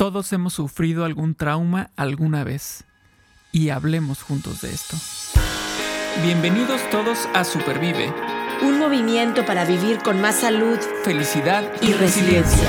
Todos 0.00 0.32
hemos 0.32 0.54
sufrido 0.54 1.04
algún 1.04 1.34
trauma 1.34 1.90
alguna 1.94 2.42
vez 2.42 2.84
y 3.52 3.68
hablemos 3.68 4.22
juntos 4.22 4.62
de 4.62 4.70
esto. 4.70 4.96
Bienvenidos 6.22 6.80
todos 6.88 7.28
a 7.34 7.44
Supervive, 7.44 8.10
un 8.62 8.78
movimiento 8.78 9.44
para 9.44 9.66
vivir 9.66 9.98
con 9.98 10.18
más 10.22 10.36
salud, 10.36 10.78
felicidad 11.04 11.70
y, 11.82 11.92
resiliencia. 11.92 12.66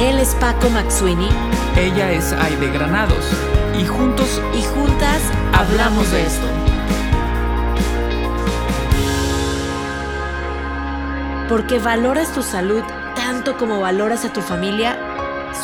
Él 0.00 0.18
es 0.18 0.34
Paco 0.40 0.70
Maxuini. 0.70 1.28
Ella 1.76 2.10
es 2.10 2.32
Aide 2.32 2.68
Granados. 2.72 3.24
Y 3.80 3.86
juntos 3.86 4.42
y 4.58 4.64
juntas 4.64 5.22
hablamos 5.52 6.10
de 6.10 6.26
esto. 6.26 6.46
Porque 11.48 11.78
valoras 11.78 12.34
tu 12.34 12.42
salud 12.42 12.82
tanto 13.14 13.56
como 13.56 13.78
valoras 13.78 14.24
a 14.24 14.32
tu 14.32 14.40
familia 14.40 15.15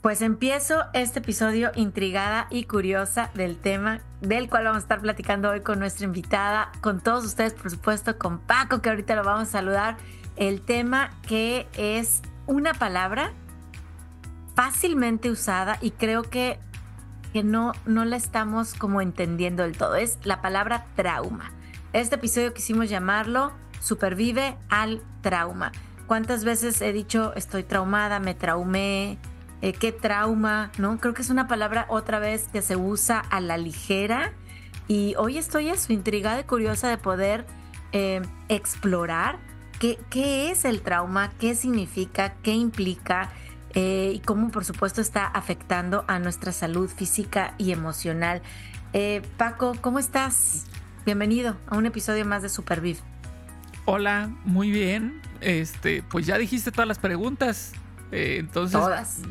Pues 0.00 0.22
empiezo 0.22 0.84
este 0.94 1.18
episodio 1.18 1.72
intrigada 1.74 2.46
y 2.48 2.64
curiosa 2.64 3.30
del 3.34 3.58
tema 3.58 4.00
del 4.22 4.48
cual 4.48 4.64
vamos 4.64 4.78
a 4.78 4.80
estar 4.80 5.00
platicando 5.02 5.50
hoy 5.50 5.60
con 5.60 5.78
nuestra 5.78 6.06
invitada, 6.06 6.72
con 6.80 7.02
todos 7.02 7.26
ustedes, 7.26 7.52
por 7.52 7.70
supuesto, 7.70 8.16
con 8.16 8.38
Paco, 8.38 8.80
que 8.80 8.88
ahorita 8.88 9.14
lo 9.14 9.24
vamos 9.24 9.48
a 9.48 9.52
saludar. 9.52 9.98
El 10.36 10.62
tema 10.62 11.10
que 11.28 11.68
es 11.76 12.22
una 12.46 12.72
palabra 12.72 13.34
fácilmente 14.54 15.30
usada 15.30 15.76
y 15.82 15.90
creo 15.90 16.22
que, 16.22 16.58
que 17.34 17.42
no, 17.42 17.72
no 17.84 18.06
la 18.06 18.16
estamos 18.16 18.72
como 18.72 19.02
entendiendo 19.02 19.64
del 19.64 19.76
todo. 19.76 19.96
Es 19.96 20.18
la 20.24 20.40
palabra 20.40 20.86
trauma. 20.96 21.52
Este 21.92 22.14
episodio 22.14 22.54
quisimos 22.54 22.88
llamarlo 22.88 23.52
Supervive 23.80 24.56
al 24.70 25.02
trauma. 25.20 25.72
¿Cuántas 26.06 26.42
veces 26.42 26.80
he 26.80 26.94
dicho 26.94 27.34
estoy 27.36 27.64
traumada, 27.64 28.18
me 28.18 28.34
traumé, 28.34 29.18
eh, 29.62 29.72
qué 29.72 29.92
trauma, 29.92 30.70
¿no? 30.78 30.98
Creo 30.98 31.14
que 31.14 31.22
es 31.22 31.30
una 31.30 31.46
palabra 31.46 31.86
otra 31.88 32.18
vez 32.18 32.48
que 32.52 32.62
se 32.62 32.76
usa 32.76 33.18
a 33.18 33.40
la 33.40 33.58
ligera 33.58 34.32
y 34.88 35.14
hoy 35.18 35.38
estoy 35.38 35.70
intrigada 35.88 36.40
y 36.40 36.44
curiosa 36.44 36.88
de 36.88 36.96
poder 36.96 37.46
eh, 37.92 38.22
explorar 38.48 39.38
qué, 39.78 39.98
qué, 40.08 40.50
es 40.50 40.64
el 40.64 40.80
trauma, 40.80 41.30
qué 41.38 41.54
significa, 41.54 42.34
qué 42.42 42.52
implica 42.52 43.30
eh, 43.74 44.12
y 44.14 44.20
cómo 44.20 44.50
por 44.50 44.64
supuesto 44.64 45.00
está 45.00 45.26
afectando 45.26 46.04
a 46.08 46.18
nuestra 46.18 46.52
salud 46.52 46.88
física 46.88 47.54
y 47.58 47.72
emocional. 47.72 48.42
Paco, 49.36 49.76
¿cómo 49.80 50.00
estás? 50.00 50.64
Bienvenido 51.04 51.56
a 51.68 51.76
un 51.76 51.86
episodio 51.86 52.24
más 52.24 52.42
de 52.42 52.48
Superviv. 52.48 52.98
Hola, 53.84 54.30
muy 54.44 54.70
bien. 54.70 55.20
Este, 55.40 56.02
pues 56.02 56.26
ya 56.26 56.38
dijiste 56.38 56.72
todas 56.72 56.88
las 56.88 56.98
preguntas. 56.98 57.72
Eh, 58.12 58.36
entonces. 58.38 58.78
Todas. 58.78 59.22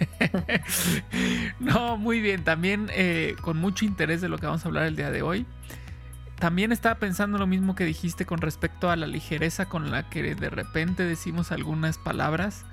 no, 1.60 1.96
muy 1.96 2.20
bien. 2.20 2.44
También 2.44 2.90
eh, 2.92 3.36
con 3.40 3.56
mucho 3.56 3.84
interés 3.84 4.20
de 4.20 4.28
lo 4.28 4.38
que 4.38 4.46
vamos 4.46 4.64
a 4.64 4.68
hablar 4.68 4.84
el 4.84 4.96
día 4.96 5.10
de 5.10 5.22
hoy. 5.22 5.46
También 6.38 6.72
estaba 6.72 6.96
pensando 6.96 7.38
lo 7.38 7.46
mismo 7.46 7.74
que 7.74 7.84
dijiste 7.84 8.26
con 8.26 8.40
respecto 8.40 8.90
a 8.90 8.96
la 8.96 9.06
ligereza 9.06 9.66
con 9.66 9.90
la 9.90 10.08
que 10.10 10.34
de 10.34 10.50
repente 10.50 11.04
decimos 11.04 11.52
algunas 11.52 11.96
palabras, 11.96 12.64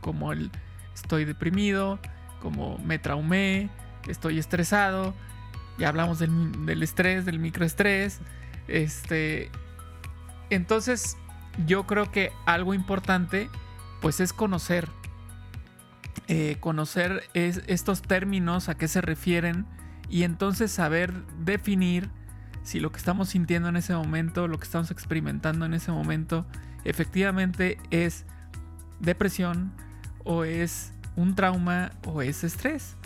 como 0.00 0.32
el 0.32 0.50
estoy 0.94 1.24
deprimido, 1.24 1.98
como 2.40 2.78
me 2.78 2.98
traumé, 2.98 3.70
estoy 4.06 4.38
estresado. 4.38 5.14
Ya 5.78 5.88
hablamos 5.88 6.18
del, 6.18 6.66
del 6.66 6.82
estrés, 6.82 7.24
del 7.24 7.38
microestrés. 7.38 8.20
Este. 8.68 9.50
Entonces, 10.50 11.16
yo 11.66 11.86
creo 11.86 12.10
que 12.10 12.32
algo 12.44 12.74
importante 12.74 13.48
pues 14.00 14.20
es 14.20 14.32
conocer. 14.32 14.88
Eh, 16.26 16.58
conocer 16.60 17.24
estos 17.34 18.02
términos, 18.02 18.68
a 18.68 18.76
qué 18.76 18.86
se 18.86 19.00
refieren 19.00 19.66
y 20.08 20.22
entonces 20.22 20.70
saber 20.70 21.12
definir 21.38 22.08
si 22.62 22.78
lo 22.78 22.92
que 22.92 22.98
estamos 22.98 23.30
sintiendo 23.30 23.68
en 23.68 23.76
ese 23.76 23.94
momento, 23.94 24.46
lo 24.46 24.58
que 24.58 24.64
estamos 24.64 24.90
experimentando 24.90 25.66
en 25.66 25.74
ese 25.74 25.90
momento, 25.90 26.46
efectivamente 26.84 27.78
es 27.90 28.26
depresión 29.00 29.72
o 30.24 30.44
es 30.44 30.92
un 31.16 31.34
trauma 31.34 31.90
o 32.04 32.22
es 32.22 32.44
estrés. 32.44 32.96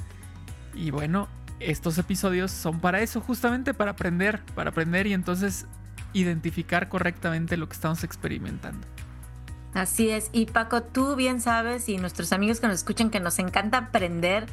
Y 0.74 0.90
bueno, 0.90 1.28
estos 1.60 1.96
episodios 1.98 2.50
son 2.50 2.80
para 2.80 3.00
eso, 3.00 3.20
justamente 3.20 3.74
para 3.74 3.92
aprender, 3.92 4.42
para 4.54 4.70
aprender 4.70 5.06
y 5.06 5.12
entonces 5.12 5.66
identificar 6.12 6.88
correctamente 6.88 7.56
lo 7.56 7.68
que 7.68 7.74
estamos 7.74 8.04
experimentando. 8.04 8.93
Así 9.74 10.10
es. 10.10 10.30
Y 10.32 10.46
Paco, 10.46 10.82
tú 10.82 11.16
bien 11.16 11.40
sabes 11.40 11.88
y 11.88 11.98
nuestros 11.98 12.32
amigos 12.32 12.60
que 12.60 12.68
nos 12.68 12.76
escuchan 12.76 13.10
que 13.10 13.20
nos 13.20 13.38
encanta 13.38 13.78
aprender 13.78 14.46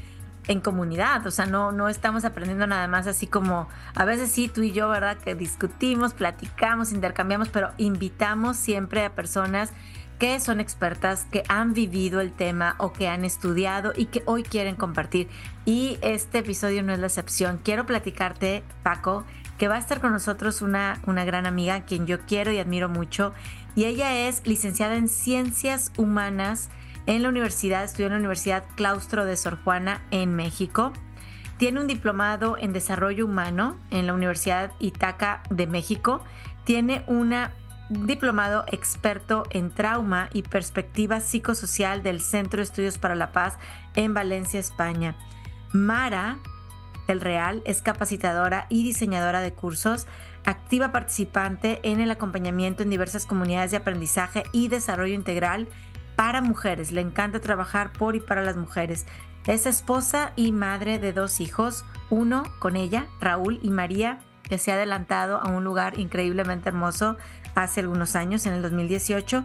en 0.48 0.60
comunidad, 0.60 1.26
o 1.28 1.32
sea, 1.32 1.46
no, 1.46 1.72
no 1.72 1.88
estamos 1.88 2.26
aprendiendo 2.26 2.66
nada 2.66 2.88
más 2.88 3.06
así 3.06 3.28
como 3.28 3.70
a 3.94 4.06
veces 4.06 4.32
sí, 4.32 4.48
tú 4.48 4.64
y 4.64 4.72
yo, 4.72 4.90
¿verdad? 4.90 5.18
Que 5.18 5.36
discutimos, 5.36 6.16
platicamos, 6.16 6.92
intercambiamos, 6.92 7.50
pero 7.50 7.72
invitamos 7.78 8.58
siempre 8.58 9.06
a 9.06 9.14
personas 9.14 9.72
que 10.18 10.40
son 10.40 10.60
expertas, 10.60 11.26
que 11.32 11.44
han 11.48 11.74
vivido 11.74 12.22
el 12.22 12.32
tema 12.32 12.76
o 12.78 12.94
que 12.94 13.08
han 13.08 13.26
estudiado 13.26 13.92
y 13.96 14.06
que 14.06 14.22
hoy 14.26 14.44
quieren 14.44 14.76
compartir. 14.76 15.28
Y 15.66 15.98
este 16.02 16.40
episodio 16.40 16.84
no 16.84 16.94
es 16.94 17.00
la 17.00 17.08
excepción. 17.08 17.60
Quiero 17.64 17.88
platicarte, 17.88 18.64
Paco, 18.84 19.26
que 19.58 19.68
va 19.68 19.76
a 19.76 19.80
estar 19.80 20.00
con 20.00 20.12
nosotros 20.12 20.62
una, 20.62 21.00
una 21.08 21.26
gran 21.26 21.48
amiga 21.48 21.74
a 21.74 21.86
quien 21.86 22.06
yo 22.06 22.20
quiero 22.22 22.52
y 22.52 22.60
admiro 22.60 22.88
mucho 22.88 23.34
y 23.76 23.86
ella 23.86 24.28
es 24.28 24.46
licenciada 24.46 24.96
en 24.96 25.08
Ciencias 25.08 25.92
Humanas 25.98 26.70
en 27.06 27.24
la 27.24 27.30
universidad, 27.30 27.84
estudió 27.84 28.08
en 28.08 28.14
la 28.14 28.20
Universidad 28.20 28.64
Claustro 28.76 29.26
de 29.26 29.38
Sor 29.38 29.58
Juana 29.64 30.02
en 30.12 30.36
México. 30.36 30.94
Tiene 31.58 31.80
un 31.80 31.88
diplomado 31.88 32.58
en 32.58 32.74
Desarrollo 32.74 33.26
Humano 33.26 33.78
en 33.90 34.08
la 34.08 34.14
Universidad 34.14 34.72
Itaca 34.80 35.44
de 35.50 35.68
México. 35.68 36.24
Tiene 36.64 37.04
un 37.08 37.34
diplomado 37.90 38.66
experto 38.68 39.44
en 39.50 39.72
trauma 39.72 40.30
y 40.34 40.44
perspectiva 40.44 41.20
psicosocial 41.20 42.04
del 42.04 42.22
Centro 42.22 42.58
de 42.58 42.64
Estudios 42.64 42.98
para 42.98 43.16
la 43.16 43.32
Paz 43.32 43.58
en 43.96 44.14
Valencia, 44.14 44.60
España. 44.60 45.16
Mara 45.72 46.40
el 47.08 47.22
Real 47.22 47.62
es 47.66 47.82
capacitadora 47.82 48.66
y 48.70 48.84
diseñadora 48.84 49.42
de 49.42 49.54
cursos 49.54 50.08
activa 50.46 50.92
participante 50.92 51.80
en 51.84 52.00
el 52.00 52.12
acompañamiento 52.12 52.84
en 52.84 52.90
diversas 52.90 53.26
comunidades 53.26 53.72
de 53.72 53.78
aprendizaje 53.78 54.44
y 54.52 54.68
desarrollo 54.68 55.14
integral 55.14 55.68
para 56.16 56.42
mujeres. 56.42 56.92
Le 56.92 57.02
encanta 57.02 57.40
trabajar 57.40 57.92
por 57.94 58.16
y 58.16 58.20
para 58.20 58.44
las 58.44 58.58
mujeres. 58.58 59.06
Es 59.48 59.66
esposa 59.66 60.34
y 60.36 60.52
madre 60.52 61.00
de 61.00 61.14
dos 61.14 61.40
hijos, 61.42 61.84
uno 62.10 62.44
con 62.60 62.76
ella, 62.76 63.08
Raúl 63.20 63.60
y 63.64 63.72
María, 63.72 64.20
que 64.44 64.58
se 64.58 64.72
ha 64.72 64.76
adelantado 64.76 65.38
a 65.38 65.50
un 65.50 65.64
lugar 65.64 66.00
increíblemente 66.00 66.70
hermoso 66.70 67.18
hace 67.56 67.80
algunos 67.80 68.16
años, 68.16 68.46
en 68.46 68.54
el 68.54 68.62
2018. 68.62 69.44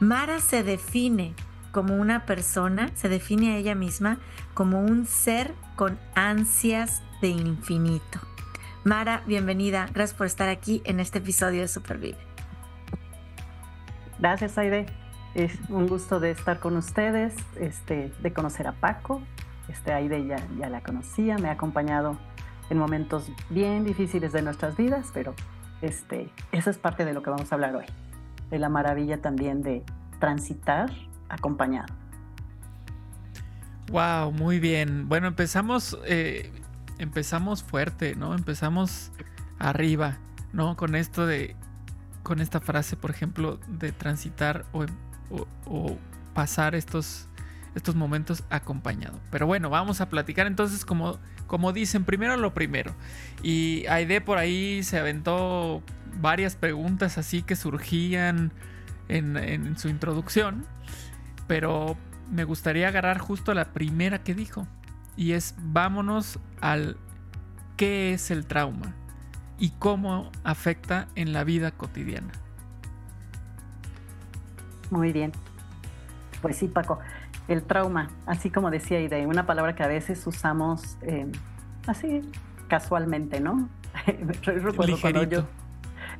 Mara 0.00 0.40
se 0.40 0.62
define 0.62 1.34
como 1.72 1.96
una 1.96 2.26
persona, 2.26 2.90
se 2.94 3.08
define 3.08 3.54
a 3.54 3.56
ella 3.56 3.74
misma 3.74 4.18
como 4.54 4.80
un 4.80 5.06
ser 5.06 5.52
con 5.74 5.98
ansias 6.14 7.02
de 7.20 7.28
infinito. 7.28 8.20
Mara, 8.84 9.22
bienvenida. 9.26 9.88
Gracias 9.94 10.14
por 10.14 10.26
estar 10.26 10.50
aquí 10.50 10.82
en 10.84 11.00
este 11.00 11.16
episodio 11.16 11.62
de 11.62 11.68
Supervive. 11.68 12.18
Gracias, 14.18 14.58
Aide. 14.58 14.84
Es 15.34 15.58
un 15.70 15.86
gusto 15.86 16.20
de 16.20 16.30
estar 16.30 16.60
con 16.60 16.76
ustedes, 16.76 17.34
este, 17.58 18.12
de 18.20 18.32
conocer 18.34 18.66
a 18.66 18.72
Paco. 18.72 19.22
Este, 19.68 19.94
Aide 19.94 20.26
ya, 20.26 20.36
ya 20.58 20.68
la 20.68 20.82
conocía, 20.82 21.38
me 21.38 21.48
ha 21.48 21.52
acompañado 21.52 22.18
en 22.68 22.76
momentos 22.76 23.32
bien 23.48 23.84
difíciles 23.84 24.34
de 24.34 24.42
nuestras 24.42 24.76
vidas, 24.76 25.06
pero 25.14 25.34
este, 25.80 26.28
eso 26.52 26.68
es 26.68 26.76
parte 26.76 27.06
de 27.06 27.14
lo 27.14 27.22
que 27.22 27.30
vamos 27.30 27.50
a 27.52 27.54
hablar 27.54 27.74
hoy. 27.74 27.86
De 28.50 28.58
la 28.58 28.68
maravilla 28.68 29.22
también 29.22 29.62
de 29.62 29.82
transitar 30.20 30.90
acompañado. 31.30 31.94
Wow, 33.90 34.30
muy 34.32 34.60
bien. 34.60 35.08
Bueno, 35.08 35.26
empezamos 35.28 35.98
eh, 36.04 36.52
empezamos 36.98 37.62
fuerte, 37.62 38.14
¿no? 38.14 38.34
Empezamos 38.34 39.12
arriba, 39.58 40.18
¿no? 40.52 40.76
Con 40.76 40.94
esto 40.94 41.26
de, 41.26 41.56
con 42.22 42.40
esta 42.40 42.60
frase, 42.60 42.96
por 42.96 43.10
ejemplo, 43.10 43.58
de 43.68 43.92
transitar 43.92 44.64
o, 44.72 44.86
pasar 46.34 46.74
estos, 46.74 47.28
estos 47.74 47.94
momentos 47.94 48.42
acompañado. 48.50 49.20
Pero 49.30 49.46
bueno, 49.46 49.70
vamos 49.70 50.00
a 50.00 50.08
platicar 50.08 50.46
entonces 50.46 50.84
como, 50.84 51.18
como 51.46 51.72
dicen, 51.72 52.04
primero 52.04 52.36
lo 52.36 52.54
primero. 52.54 52.94
Y 53.42 53.86
Aide 53.86 54.20
por 54.20 54.38
ahí 54.38 54.82
se 54.82 54.98
aventó 54.98 55.82
varias 56.20 56.56
preguntas 56.56 57.18
así 57.18 57.42
que 57.42 57.56
surgían 57.56 58.52
en, 59.08 59.36
en 59.36 59.78
su 59.78 59.88
introducción, 59.88 60.66
pero 61.46 61.96
me 62.30 62.44
gustaría 62.44 62.88
agarrar 62.88 63.18
justo 63.18 63.54
la 63.54 63.72
primera 63.72 64.22
que 64.22 64.34
dijo. 64.34 64.66
Y 65.16 65.32
es 65.32 65.54
vámonos 65.58 66.38
al 66.60 66.96
qué 67.76 68.12
es 68.12 68.30
el 68.30 68.46
trauma 68.46 68.94
y 69.58 69.70
cómo 69.70 70.30
afecta 70.42 71.08
en 71.14 71.32
la 71.32 71.44
vida 71.44 71.70
cotidiana. 71.70 72.32
Muy 74.90 75.12
bien. 75.12 75.32
Pues 76.42 76.56
sí, 76.56 76.68
Paco, 76.68 76.98
el 77.48 77.62
trauma, 77.62 78.10
así 78.26 78.50
como 78.50 78.70
decía 78.70 79.00
Ide, 79.00 79.26
una 79.26 79.46
palabra 79.46 79.74
que 79.74 79.82
a 79.82 79.88
veces 79.88 80.26
usamos 80.26 80.98
eh, 81.02 81.30
así 81.86 82.22
casualmente, 82.68 83.40
¿no? 83.40 83.68
Recuerdo 84.42 85.00
cuando 85.00 85.22
yo, 85.24 85.46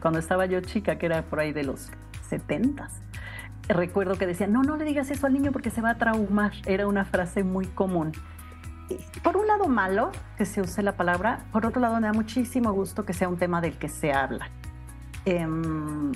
cuando 0.00 0.19
estaba 0.19 0.46
yo 0.46 0.61
chica, 0.61 0.99
que 0.99 1.06
era 1.06 1.23
por 1.23 1.41
ahí 1.41 1.52
de 1.52 1.64
los 1.64 1.91
setentas, 2.29 3.00
recuerdo 3.69 4.17
que 4.17 4.26
decía, 4.26 4.46
no, 4.46 4.62
no 4.62 4.76
le 4.76 4.85
digas 4.85 5.11
eso 5.11 5.26
al 5.26 5.32
niño 5.32 5.52
porque 5.52 5.70
se 5.70 5.81
va 5.81 5.91
a 5.91 5.99
traumar. 5.99 6.52
Era 6.67 6.87
una 6.87 7.05
frase 7.05 7.44
muy 7.44 7.67
común. 7.67 8.12
Por 9.23 9.37
un 9.37 9.47
lado 9.47 9.67
malo 9.67 10.11
que 10.37 10.45
se 10.45 10.61
use 10.61 10.83
la 10.83 10.97
palabra, 10.97 11.45
por 11.53 11.67
otro 11.67 11.81
lado 11.81 11.97
me 11.97 12.07
da 12.07 12.13
muchísimo 12.13 12.73
gusto 12.73 13.05
que 13.05 13.13
sea 13.13 13.29
un 13.29 13.37
tema 13.37 13.61
del 13.61 13.79
que 13.79 13.89
se 13.89 14.13
habla. 14.13 14.51
Em, 15.25 16.13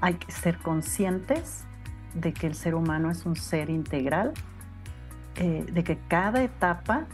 hay 0.00 0.14
que 0.14 0.30
ser 0.30 0.58
conscientes 0.58 1.64
de 2.14 2.32
que 2.32 2.46
el 2.46 2.54
ser 2.54 2.74
humano 2.74 3.10
es 3.10 3.26
un 3.26 3.36
ser 3.36 3.70
integral, 3.70 4.32
eh, 5.36 5.66
de 5.70 5.84
que 5.84 5.98
cada 6.08 6.42
etapa 6.42 7.06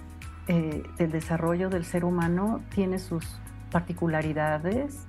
eh, 0.48 0.82
del 0.98 1.10
desarrollo 1.10 1.70
del 1.70 1.84
ser 1.84 2.04
humano 2.04 2.62
tiene 2.74 2.98
sus 2.98 3.24
particularidades 3.70 5.06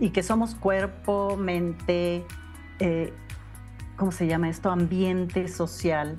y 0.00 0.10
que 0.10 0.22
somos 0.22 0.54
cuerpo, 0.54 1.36
mente, 1.36 2.24
eh, 2.78 3.12
¿cómo 3.96 4.12
se 4.12 4.26
llama 4.26 4.48
esto? 4.48 4.70
Ambiente 4.70 5.48
social, 5.48 6.18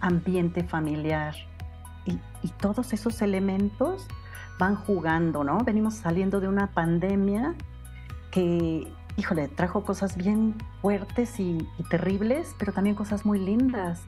ambiente 0.00 0.64
familiar. 0.64 1.34
Y, 2.06 2.18
y, 2.42 2.48
todos 2.60 2.92
esos 2.92 3.20
elementos 3.22 4.06
van 4.58 4.74
jugando, 4.74 5.44
¿no? 5.44 5.58
Venimos 5.58 5.94
saliendo 5.94 6.40
de 6.40 6.48
una 6.48 6.68
pandemia 6.68 7.54
que 8.30 8.90
híjole, 9.20 9.48
trajo 9.48 9.84
cosas 9.84 10.16
bien 10.16 10.54
fuertes 10.80 11.38
y, 11.40 11.68
terribles, 11.90 12.54
pero 12.58 12.72
también 12.72 12.96
cosas 12.96 13.26
muy 13.26 13.38
lindas, 13.38 14.02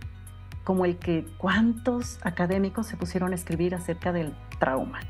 como 0.64 0.84
el 0.84 0.96
que 0.96 1.26
cuántos 1.38 2.18
académicos 2.24 2.86
se 2.86 2.96
pusieron 2.96 3.32
a 3.32 3.34
escribir 3.34 3.74
acerca 3.74 4.12
del 4.12 4.34
trauma. 4.58 5.00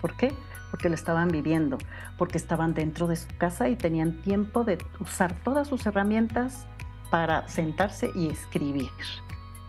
¿Por 0.00 0.16
qué? 0.16 0.34
Porque 0.70 0.88
lo 0.88 0.94
estaban 0.94 1.28
viviendo, 1.28 1.78
porque 2.18 2.38
estaban 2.38 2.74
dentro 2.74 3.06
de 3.06 3.16
su 3.16 3.28
casa 3.38 3.68
y 3.68 3.76
tenían 3.76 4.20
tiempo 4.22 4.64
de 4.64 4.78
usar 4.98 5.34
todas 5.42 5.68
sus 5.68 5.86
herramientas 5.86 6.66
para 7.10 7.48
sentarse 7.48 8.10
y 8.14 8.28
escribir. 8.28 8.90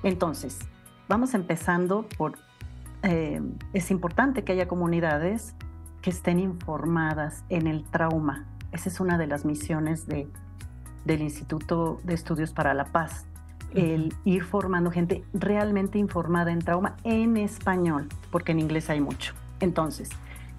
Entonces, 0.03 0.59
vamos 1.07 1.33
empezando 1.33 2.07
por, 2.17 2.33
eh, 3.03 3.41
es 3.73 3.91
importante 3.91 4.43
que 4.43 4.53
haya 4.53 4.67
comunidades 4.67 5.55
que 6.01 6.09
estén 6.09 6.39
informadas 6.39 7.43
en 7.49 7.67
el 7.67 7.83
trauma, 7.83 8.47
esa 8.71 8.89
es 8.89 8.99
una 8.99 9.17
de 9.17 9.27
las 9.27 9.45
misiones 9.45 10.07
de, 10.07 10.27
del 11.05 11.21
Instituto 11.21 11.99
de 12.03 12.13
Estudios 12.13 12.53
para 12.53 12.73
la 12.73 12.85
Paz, 12.85 13.25
el 13.73 14.13
ir 14.25 14.43
formando 14.43 14.91
gente 14.91 15.23
realmente 15.33 15.97
informada 15.97 16.51
en 16.51 16.59
trauma 16.59 16.97
en 17.03 17.37
español, 17.37 18.09
porque 18.31 18.51
en 18.51 18.59
inglés 18.59 18.89
hay 18.89 18.99
mucho. 18.99 19.33
Entonces, 19.59 20.09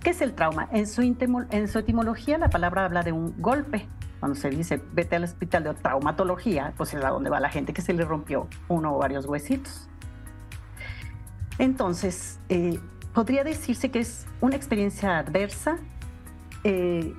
¿qué 0.00 0.10
es 0.10 0.20
el 0.20 0.34
trauma? 0.34 0.68
En 0.72 0.86
su, 0.86 1.02
en 1.02 1.68
su 1.68 1.78
etimología 1.78 2.38
la 2.38 2.48
palabra 2.48 2.84
habla 2.84 3.02
de 3.02 3.12
un 3.12 3.34
golpe. 3.40 3.86
Cuando 4.22 4.38
se 4.38 4.50
dice 4.50 4.80
vete 4.92 5.16
al 5.16 5.24
hospital 5.24 5.64
de 5.64 5.74
traumatología, 5.74 6.74
pues 6.76 6.94
es 6.94 7.04
a 7.04 7.08
donde 7.08 7.28
va 7.28 7.40
la 7.40 7.48
gente 7.48 7.72
que 7.72 7.82
se 7.82 7.92
le 7.92 8.04
rompió 8.04 8.46
uno 8.68 8.94
o 8.94 8.98
varios 8.98 9.26
huesitos. 9.26 9.88
Entonces, 11.58 12.38
eh, 12.48 12.78
podría 13.14 13.42
decirse 13.42 13.90
que 13.90 13.98
es 13.98 14.28
una 14.40 14.54
experiencia 14.54 15.18
adversa 15.18 15.78
eh, 16.62 17.12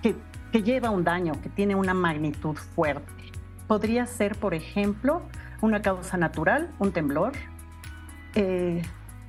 que 0.00 0.62
lleva 0.62 0.90
un 0.90 1.02
daño, 1.02 1.32
que 1.42 1.48
tiene 1.48 1.74
una 1.74 1.92
magnitud 1.92 2.54
fuerte. 2.54 3.32
Podría 3.66 4.06
ser, 4.06 4.36
por 4.36 4.54
ejemplo, 4.54 5.22
una 5.60 5.82
causa 5.82 6.16
natural, 6.18 6.72
un 6.78 6.92
temblor, 6.92 7.32
eh, 8.36 8.80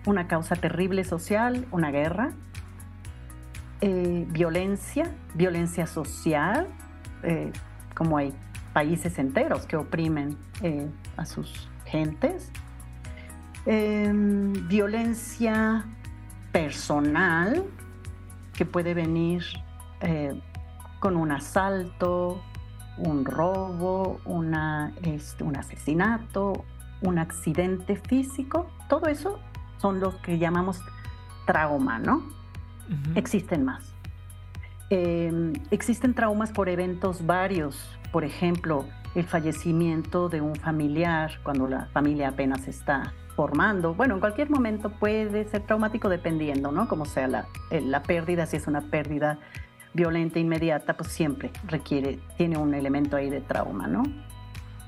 una 0.06 0.28
causa 0.28 0.56
terrible 0.56 1.04
social, 1.04 1.66
una 1.72 1.90
guerra, 1.90 2.34
violencia, 3.82 5.12
violencia 5.36 5.86
social, 5.86 6.68
eh, 7.26 7.52
como 7.94 8.18
hay 8.18 8.34
países 8.74 9.18
enteros 9.20 9.66
que 9.66 9.78
oprimen 9.78 10.38
a 11.18 11.26
sus 11.26 11.70
gentes, 11.86 12.52
em, 13.66 14.54
violencia 14.68 15.86
personal, 16.52 17.64
que 18.54 18.66
puede 18.66 18.94
venir 18.94 19.44
con 21.00 21.16
un 21.18 21.32
asalto, 21.32 22.42
un 22.98 23.26
robo, 23.26 24.20
una, 24.26 24.94
este, 25.04 25.44
un 25.44 25.58
asesinato, 25.58 26.66
un 27.02 27.20
accidente 27.20 27.96
físico, 27.96 28.68
todo 28.90 29.08
eso 29.08 29.40
son 29.78 30.00
los 30.00 30.16
que 30.16 30.38
llamamos 30.38 30.82
trauma, 31.46 32.00
¿no? 32.00 32.24
Existen 33.16 33.66
más. 33.66 33.95
Em, 34.90 35.54
existen 35.72 36.14
traumas 36.14 36.52
por 36.52 36.70
eventos 36.70 37.26
varios, 37.26 37.98
por 38.12 38.24
ejemplo, 38.24 38.86
el 39.16 39.26
fallecimiento 39.26 40.30
de 40.30 40.42
un 40.42 40.56
familiar 40.56 41.40
cuando 41.44 41.68
la 41.68 41.88
familia 41.88 42.30
apenas 42.30 42.68
está 42.68 43.14
formando. 43.36 43.94
Bueno, 43.94 44.16
en 44.16 44.20
cualquier 44.20 44.50
momento 44.50 44.90
puede 44.90 45.46
ser 45.46 45.64
traumático 45.64 46.08
dependiendo, 46.10 46.72
¿no? 46.72 46.88
Como 46.88 47.06
sea 47.06 47.28
la, 47.28 47.48
la 47.72 48.04
pérdida, 48.04 48.46
si 48.46 48.58
es 48.58 48.68
una 48.68 48.82
pérdida 48.82 49.40
violenta 49.94 50.40
inmediata, 50.40 50.96
pues 50.96 51.10
siempre 51.10 51.52
requiere, 51.68 52.20
tiene 52.38 52.58
un 52.58 52.74
elemento 52.74 53.16
ahí 53.16 53.30
de 53.30 53.42
trauma, 53.42 53.88
¿no? 53.88 54.04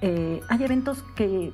Eh, 0.01 0.41
hay 0.47 0.63
eventos 0.63 1.03
que 1.15 1.53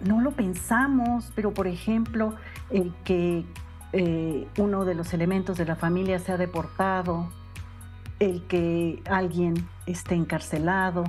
no 0.00 0.20
lo 0.20 0.32
pensamos, 0.32 1.30
pero 1.34 1.54
por 1.54 1.66
ejemplo, 1.66 2.34
el 2.70 2.92
que 3.04 3.44
eh, 3.92 4.48
uno 4.58 4.84
de 4.84 4.94
los 4.94 5.14
elementos 5.14 5.58
de 5.58 5.64
la 5.64 5.76
familia 5.76 6.18
sea 6.18 6.36
deportado, 6.36 7.28
el 8.18 8.46
que 8.46 9.02
alguien 9.08 9.54
esté 9.86 10.14
encarcelado, 10.14 11.04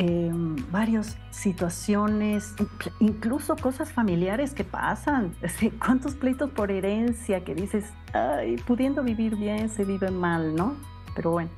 eh, 0.00 0.30
varias 0.70 1.18
situaciones, 1.30 2.54
incluso 3.00 3.56
cosas 3.56 3.92
familiares 3.92 4.54
que 4.54 4.62
pasan. 4.62 5.34
¿Cuántos 5.84 6.14
pleitos 6.14 6.50
por 6.50 6.70
herencia 6.70 7.42
que 7.42 7.54
dices, 7.54 7.92
ay, 8.12 8.56
pudiendo 8.58 9.02
vivir 9.02 9.34
bien 9.34 9.68
se 9.68 9.84
vive 9.84 10.10
mal, 10.10 10.54
¿no? 10.54 10.76
Pero 11.16 11.32
bueno, 11.32 11.50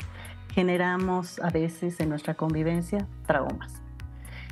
generamos 0.54 1.38
a 1.40 1.50
veces 1.50 2.00
en 2.00 2.08
nuestra 2.08 2.34
convivencia 2.34 3.06
traumas. 3.26 3.82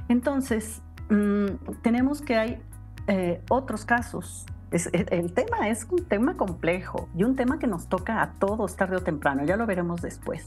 Entonces, 0.09 0.83
mm, 1.09 1.73
tenemos 1.83 2.21
que 2.21 2.37
hay 2.37 2.62
eh, 3.06 3.40
otros 3.49 3.87
casos. 3.87 4.44
El 4.70 5.32
tema 5.32 5.68
es 5.68 5.87
un 5.90 6.04
tema 6.04 6.37
complejo 6.37 7.08
y 7.16 7.25
un 7.25 7.37
tema 7.37 7.58
que 7.58 7.66
nos 7.66 7.88
toca 7.88 8.22
a 8.22 8.32
todos 8.32 8.76
tarde 8.76 8.96
o 8.96 9.00
temprano, 9.00 9.44
ya 9.44 9.56
lo 9.56 9.66
veremos 9.66 10.02
después. 10.02 10.44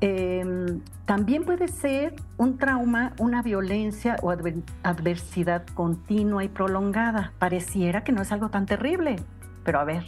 Em, 0.00 0.80
también 1.06 1.44
puede 1.44 1.66
ser 1.66 2.14
un 2.36 2.56
trauma, 2.56 3.14
una 3.18 3.42
violencia 3.42 4.16
o 4.22 4.30
adversidad 4.30 5.66
continua 5.74 6.44
y 6.44 6.48
prolongada. 6.48 7.32
Pareciera 7.38 8.04
que 8.04 8.12
no 8.12 8.22
es 8.22 8.30
algo 8.30 8.48
tan 8.48 8.66
terrible, 8.66 9.16
pero 9.64 9.80
a 9.80 9.84
ver, 9.84 10.04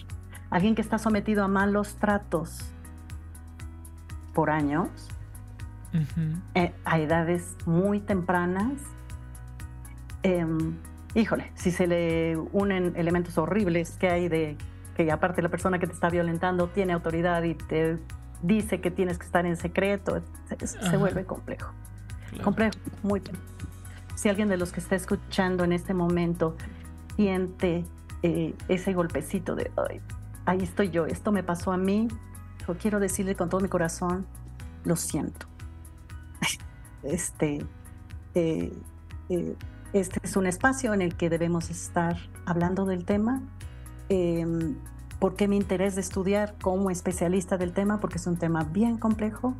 alguien 0.49 0.76
que 0.76 0.82
está 0.82 0.99
sometido 0.99 1.42
a 1.42 1.49
malos 1.49 1.96
tratos 1.96 2.72
por 4.32 4.50
años, 4.50 4.88
eh, 6.54 6.72
a 6.84 7.00
edades 7.00 7.56
muy 7.66 7.99
tempranas, 7.99 8.80
em, 10.22 10.76
híjole, 11.14 11.50
si 11.55 11.71
se 11.71 11.87
le 11.87 12.37
unen 12.52 12.93
elementos 12.97 13.38
horribles 13.38 13.97
que 13.99 14.09
hay 14.09 14.29
de 14.29 14.57
que 14.97 15.11
aparte 15.11 15.43
la 15.43 15.49
persona 15.49 15.79
que 15.79 15.87
te 15.87 15.93
está 15.93 16.11
violentando 16.11 16.69
tiene 16.69 16.93
autoridad 16.93 17.43
y 17.43 17.55
te 17.55 17.99
dice 18.43 18.81
que 18.81 18.90
tienes 18.90 19.19
que 19.19 19.26
estar 19.26 19.47
en 19.47 19.57
secreto, 19.57 20.23
se, 20.64 20.97
vuelve 20.97 21.25
complejo. 21.25 21.73
Complejo, 22.43 22.79
muy. 23.02 23.23
Si 24.14 24.29
alguien 24.29 24.49
de 24.49 24.57
los 24.57 24.73
que 24.73 24.81
está 24.81 24.97
escuchando 24.97 25.64
en 25.64 25.73
este 25.73 25.95
momento 25.95 26.57
siente 27.17 27.85
eh, 28.23 28.55
ese 28.69 28.93
golpecito 28.93 29.55
de, 29.55 29.71
ahí 30.47 30.59
estoy 30.62 30.90
yo, 30.90 31.07
esto 31.07 31.33
me 31.33 31.43
pasó 31.43 31.73
a 31.73 31.76
mí, 31.76 32.09
yo 32.67 32.76
quiero 32.76 33.00
decirle 33.00 33.35
con 33.35 33.49
todo 33.49 33.61
mi 33.61 33.69
corazón, 33.69 34.26
lo 34.85 34.97
siento. 34.97 35.47
este, 37.02 37.64
eh, 38.35 38.73
eh, 39.29 39.57
este 39.92 40.20
es 40.23 40.37
un 40.37 40.47
espacio 40.47 40.94
en 40.94 41.02
el 41.02 41.16
que 41.16 41.28
debemos 41.28 41.70
estar 41.70 42.16
hablando 42.47 42.85
del 42.85 43.04
tema. 43.04 43.42
Eh, 44.09 44.47
¿Por 45.18 45.37
qué 45.37 45.49
mi 45.49 45.56
interés 45.56 45.97
de 45.97 46.00
estudiar 46.00 46.54
como 46.62 46.90
especialista 46.90 47.59
del 47.59 47.73
tema? 47.73 48.00
Porque 48.00 48.16
es 48.16 48.26
un 48.26 48.37
tema 48.37 48.64
bien 48.64 48.97
complejo, 48.97 49.54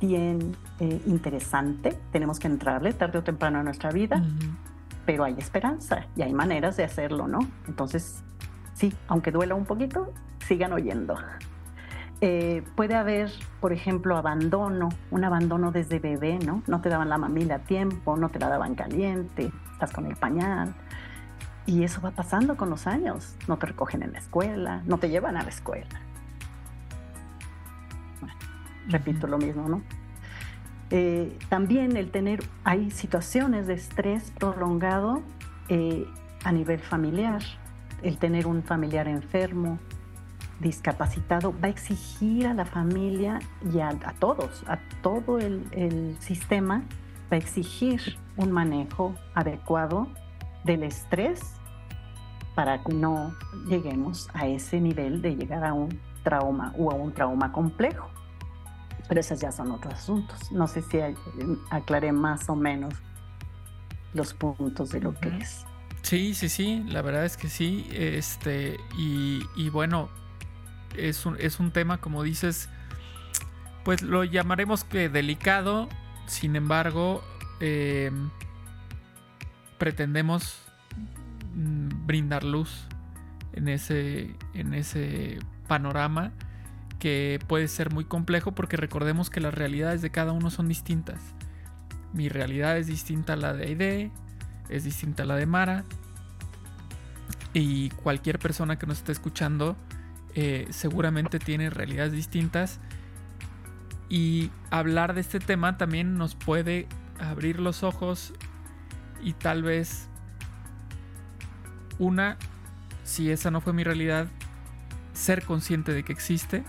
bien 0.00 0.56
eh, 0.80 1.00
interesante. 1.06 1.96
Tenemos 2.10 2.40
que 2.40 2.48
entrarle 2.48 2.92
tarde 2.92 3.18
o 3.18 3.22
temprano 3.22 3.60
a 3.60 3.62
nuestra 3.62 3.92
vida, 3.92 4.24
pero 5.06 5.22
hay 5.22 5.34
esperanza 5.38 6.06
y 6.16 6.22
hay 6.22 6.32
maneras 6.32 6.76
de 6.76 6.84
hacerlo, 6.84 7.28
¿no? 7.28 7.38
Entonces, 7.68 8.24
sí, 8.74 8.92
aunque 9.06 9.30
duela 9.30 9.54
un 9.54 9.66
poquito, 9.66 10.12
sigan 10.48 10.72
oyendo. 10.72 11.14
Eh, 12.22 12.62
puede 12.74 12.96
haber, 12.96 13.30
por 13.60 13.72
ejemplo, 13.72 14.16
abandono, 14.16 14.90
un 15.10 15.24
abandono 15.24 15.72
desde 15.72 15.98
bebé, 15.98 16.38
¿no? 16.38 16.62
No 16.66 16.82
te 16.82 16.90
daban 16.90 17.08
la 17.08 17.16
mamila 17.16 17.56
a 17.56 17.58
tiempo, 17.60 18.16
no 18.16 18.28
te 18.28 18.38
la 18.38 18.48
daban 18.48 18.74
caliente, 18.74 19.50
estás 19.72 19.92
con 19.92 20.06
el 20.06 20.16
pañal. 20.16 20.74
Y 21.64 21.84
eso 21.84 22.00
va 22.02 22.10
pasando 22.10 22.56
con 22.56 22.68
los 22.68 22.86
años. 22.86 23.36
No 23.48 23.56
te 23.56 23.66
recogen 23.66 24.02
en 24.02 24.12
la 24.12 24.18
escuela, 24.18 24.82
no 24.86 24.98
te 24.98 25.08
llevan 25.08 25.36
a 25.36 25.42
la 25.42 25.48
escuela. 25.48 25.86
repito 28.88 29.26
lo 29.26 29.38
mismo, 29.38 29.68
¿no? 29.68 29.82
Eh, 30.90 31.38
también 31.48 31.96
el 31.96 32.10
tener, 32.10 32.42
hay 32.64 32.90
situaciones 32.90 33.68
de 33.68 33.74
estrés 33.74 34.32
prolongado 34.38 35.22
eh, 35.68 36.06
a 36.44 36.52
nivel 36.52 36.80
familiar. 36.80 37.42
El 38.02 38.18
tener 38.18 38.46
un 38.46 38.62
familiar 38.62 39.06
enfermo, 39.06 39.78
discapacitado 40.60 41.52
va 41.52 41.66
a 41.66 41.70
exigir 41.70 42.46
a 42.46 42.54
la 42.54 42.64
familia 42.64 43.40
y 43.72 43.80
a, 43.80 43.90
todos, 44.18 44.62
a 44.68 44.78
todo 45.02 45.38
el, 45.38 46.16
sistema, 46.20 46.84
va 47.32 47.36
a 47.36 47.36
exigir 47.36 48.18
un 48.36 48.52
manejo 48.52 49.14
adecuado 49.34 50.08
del 50.64 50.82
estrés 50.82 51.40
para 52.54 52.82
que 52.82 52.92
no 52.92 53.34
lleguemos 53.66 54.28
a 54.34 54.46
ese 54.46 54.80
nivel 54.80 55.22
de 55.22 55.34
llegar 55.34 55.64
a 55.64 55.72
un 55.72 55.98
trauma 56.22 56.74
o 56.76 56.90
a 56.90 56.94
un 56.94 57.12
trauma 57.12 57.52
complejo. 57.52 58.08
Pero 59.08 59.20
esos 59.20 59.40
ya 59.40 59.50
son 59.50 59.72
otros 59.72 59.94
asuntos. 59.94 60.52
No 60.52 60.66
sé 60.66 60.82
si 60.82 60.98
aclaré 61.70 62.12
más 62.12 62.48
o 62.48 62.54
menos 62.54 62.94
los 64.12 64.34
puntos 64.34 64.90
de 64.90 65.00
lo 65.00 65.14
que 65.14 65.36
es. 65.38 65.64
Sí, 66.02 66.34
sí, 66.34 66.48
sí, 66.48 66.84
la 66.88 67.02
verdad 67.02 67.24
es 67.24 67.36
que 67.36 67.48
sí. 67.48 67.88
Este, 67.92 68.76
y, 68.96 69.42
y 69.56 69.70
bueno, 69.70 70.08
es 70.96 71.26
un, 71.26 71.36
es 71.38 71.60
un 71.60 71.70
tema, 71.70 71.98
como 71.98 72.22
dices, 72.22 72.68
pues 73.84 74.02
lo 74.02 74.24
llamaremos 74.24 74.84
que 74.84 75.08
delicado, 75.08 75.88
sin 76.26 76.56
embargo, 76.56 77.24
em, 77.60 78.30
pretendemos 79.78 80.58
mm, 81.54 82.06
brindar 82.06 82.44
luz 82.44 82.86
en 83.52 83.68
ese, 83.68 84.34
en 84.54 84.74
ese 84.74 85.38
panorama 85.66 86.32
que 86.98 87.38
puede 87.48 87.66
ser 87.68 87.92
muy 87.92 88.04
complejo 88.04 88.52
porque 88.52 88.76
recordemos 88.76 89.30
que 89.30 89.40
las 89.40 89.54
realidades 89.54 90.02
de 90.02 90.10
cada 90.10 90.32
uno 90.32 90.50
son 90.50 90.68
distintas. 90.68 91.20
Mi 92.12 92.28
realidad 92.28 92.76
es 92.76 92.86
distinta 92.86 93.32
a 93.32 93.36
la 93.36 93.54
de 93.54 93.64
Aide, 93.64 94.10
es 94.68 94.84
distinta 94.84 95.22
a 95.22 95.26
la 95.26 95.36
de 95.36 95.46
Mara 95.46 95.84
y 97.52 97.90
cualquier 97.90 98.38
persona 98.38 98.78
que 98.78 98.86
nos 98.86 98.98
esté 98.98 99.12
escuchando 99.12 99.76
eh, 100.34 100.66
seguramente 100.70 101.38
tiene 101.38 101.70
realidades 101.70 102.12
distintas 102.12 102.80
y 104.08 104.50
hablar 104.70 105.14
de 105.14 105.20
este 105.20 105.38
tema 105.38 105.76
también 105.76 106.14
nos 106.14 106.34
puede 106.34 106.86
abrir 107.18 107.60
los 107.60 107.82
ojos 107.82 108.32
y 109.22 109.34
tal 109.34 109.62
vez 109.62 110.08
una, 111.98 112.36
si 113.04 113.30
esa 113.30 113.50
no 113.50 113.60
fue 113.60 113.72
mi 113.72 113.84
realidad, 113.84 114.26
ser 115.12 115.44
consciente 115.44 115.92
de 115.92 116.02
que 116.02 116.12
existe. 116.12 116.64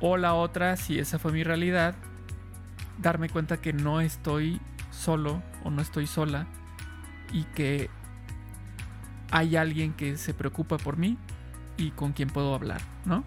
O 0.00 0.16
la 0.16 0.34
otra, 0.34 0.76
si 0.76 0.98
esa 0.98 1.18
fue 1.18 1.32
mi 1.32 1.42
realidad, 1.42 1.94
darme 2.98 3.28
cuenta 3.28 3.60
que 3.60 3.72
no 3.72 4.00
estoy 4.00 4.60
solo 4.90 5.42
o 5.64 5.70
no 5.70 5.82
estoy 5.82 6.06
sola 6.06 6.46
y 7.32 7.44
que 7.44 7.90
hay 9.30 9.56
alguien 9.56 9.92
que 9.92 10.16
se 10.16 10.34
preocupa 10.34 10.78
por 10.78 10.96
mí 10.96 11.18
y 11.78 11.92
con 11.92 12.12
quién 12.12 12.28
puedo 12.28 12.54
hablar, 12.54 12.82
¿no? 13.06 13.24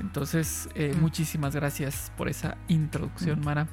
Entonces, 0.00 0.68
eh, 0.74 0.94
mm. 0.96 1.00
muchísimas 1.00 1.54
gracias 1.54 2.10
por 2.16 2.28
esa 2.28 2.56
introducción, 2.66 3.40
mm. 3.40 3.44
Mara. 3.44 3.64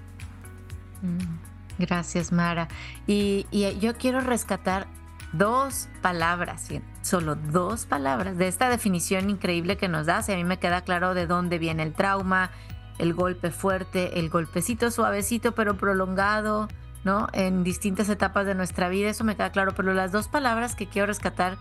Mm. 1.02 1.50
Gracias, 1.80 2.32
Mara. 2.32 2.68
Y, 3.08 3.48
yo 3.80 3.96
quiero 3.96 4.20
rescatar 4.20 4.88
dos 5.32 5.88
palabras, 6.02 6.68
solo 7.02 7.36
dos 7.36 7.86
palabras 7.86 8.38
de 8.38 8.48
esta 8.48 8.70
definición 8.70 9.30
increíble 9.30 9.78
que 9.78 9.88
nos 9.88 10.06
das. 10.06 10.28
Y 10.30 10.34
a 10.34 10.36
mí 10.36 10.44
me 10.44 10.60
queda 10.60 10.82
claro 10.82 11.14
de 11.14 11.26
dónde 11.26 11.58
viene 11.58 11.84
el 11.84 11.94
trauma, 11.94 12.52
el 12.98 13.14
golpe 13.14 13.50
fuerte, 13.50 14.20
el 14.20 14.30
golpecito 14.30 14.92
suavecito 14.92 15.54
pero 15.54 15.78
prolongado, 15.78 16.68
¿no? 17.06 17.28
En 17.32 17.64
distintas 17.64 18.10
etapas 18.10 18.46
de 18.46 18.56
nuestra 18.56 18.90
vida, 18.90 19.10
eso 19.10 19.24
me 19.24 19.38
queda 19.38 19.52
claro. 19.52 19.74
Pero 19.74 19.94
las 19.94 20.12
dos 20.12 20.28
palabras 20.28 20.76
que 20.76 20.88
quiero 20.88 21.06
rescatar, 21.06 21.58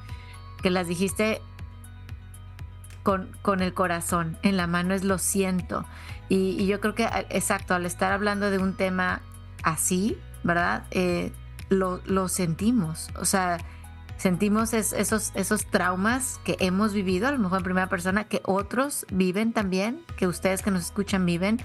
que 0.62 0.70
las 0.70 0.88
dijiste 0.88 1.40
con, 3.42 3.62
el 3.62 3.72
corazón 3.72 4.36
en 4.42 4.58
la 4.58 4.66
mano 4.66 4.92
es 4.92 5.02
lo 5.02 5.16
siento. 5.16 5.86
Y, 6.28 6.66
yo 6.66 6.78
creo 6.78 6.94
que, 6.94 7.08
exacto, 7.30 7.74
al 7.74 7.86
estar 7.86 8.12
hablando 8.12 8.50
de 8.50 8.58
un 8.58 8.74
tema 8.74 9.22
así, 9.62 10.18
¿verdad? 10.44 10.84
Eh, 10.90 11.32
lo, 11.70 12.28
sentimos. 12.28 13.08
O 13.18 13.24
sea, 13.24 13.58
sentimos 14.18 14.74
esos, 14.74 15.32
esos 15.34 15.66
traumas 15.70 16.38
que 16.44 16.58
hemos 16.60 16.92
vivido, 16.92 17.28
a 17.28 17.32
lo 17.32 17.38
mejor 17.38 17.58
en 17.58 17.64
primera 17.64 17.88
persona, 17.88 18.24
que 18.24 18.42
otros 18.44 19.06
viven 19.10 19.54
también, 19.54 20.02
que 20.18 20.26
ustedes 20.26 20.60
que 20.60 20.70
nos 20.70 20.84
escuchan 20.84 21.24
viven. 21.24 21.58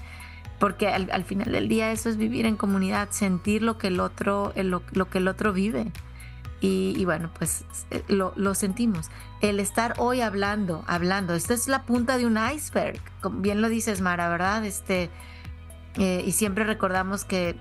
Porque 0.58 0.88
al, 0.88 1.24
final 1.24 1.52
del 1.52 1.68
día 1.68 1.92
eso 1.92 2.08
es 2.08 2.16
vivir 2.16 2.46
en 2.46 2.56
comunidad, 2.56 3.08
sentir 3.10 3.60
lo 3.60 3.76
que 3.76 3.88
el 3.88 4.00
otro, 4.00 4.54
lo 4.56 5.10
que 5.10 5.18
el 5.18 5.28
otro 5.28 5.52
vive. 5.52 5.92
Y, 6.60 7.04
bueno, 7.04 7.30
pues 7.36 7.64
eh, 7.90 8.02
lo, 8.08 8.54
sentimos. 8.54 9.10
El 9.42 9.60
estar 9.60 9.94
hoy 9.98 10.22
hablando, 10.22 10.82
hablando, 10.86 11.34
esta 11.34 11.52
es 11.52 11.68
la 11.68 11.82
punta 11.82 12.16
de 12.16 12.24
un 12.24 12.38
iceberg, 12.38 13.00
bien 13.32 13.60
lo 13.60 13.68
dices, 13.68 14.00
Mara, 14.00 14.30
¿verdad? 14.30 14.64
Este, 14.64 15.10
eh, 15.96 16.24
y 16.26 16.32
siempre 16.32 16.64
recordamos 16.64 17.26
que 17.26 17.54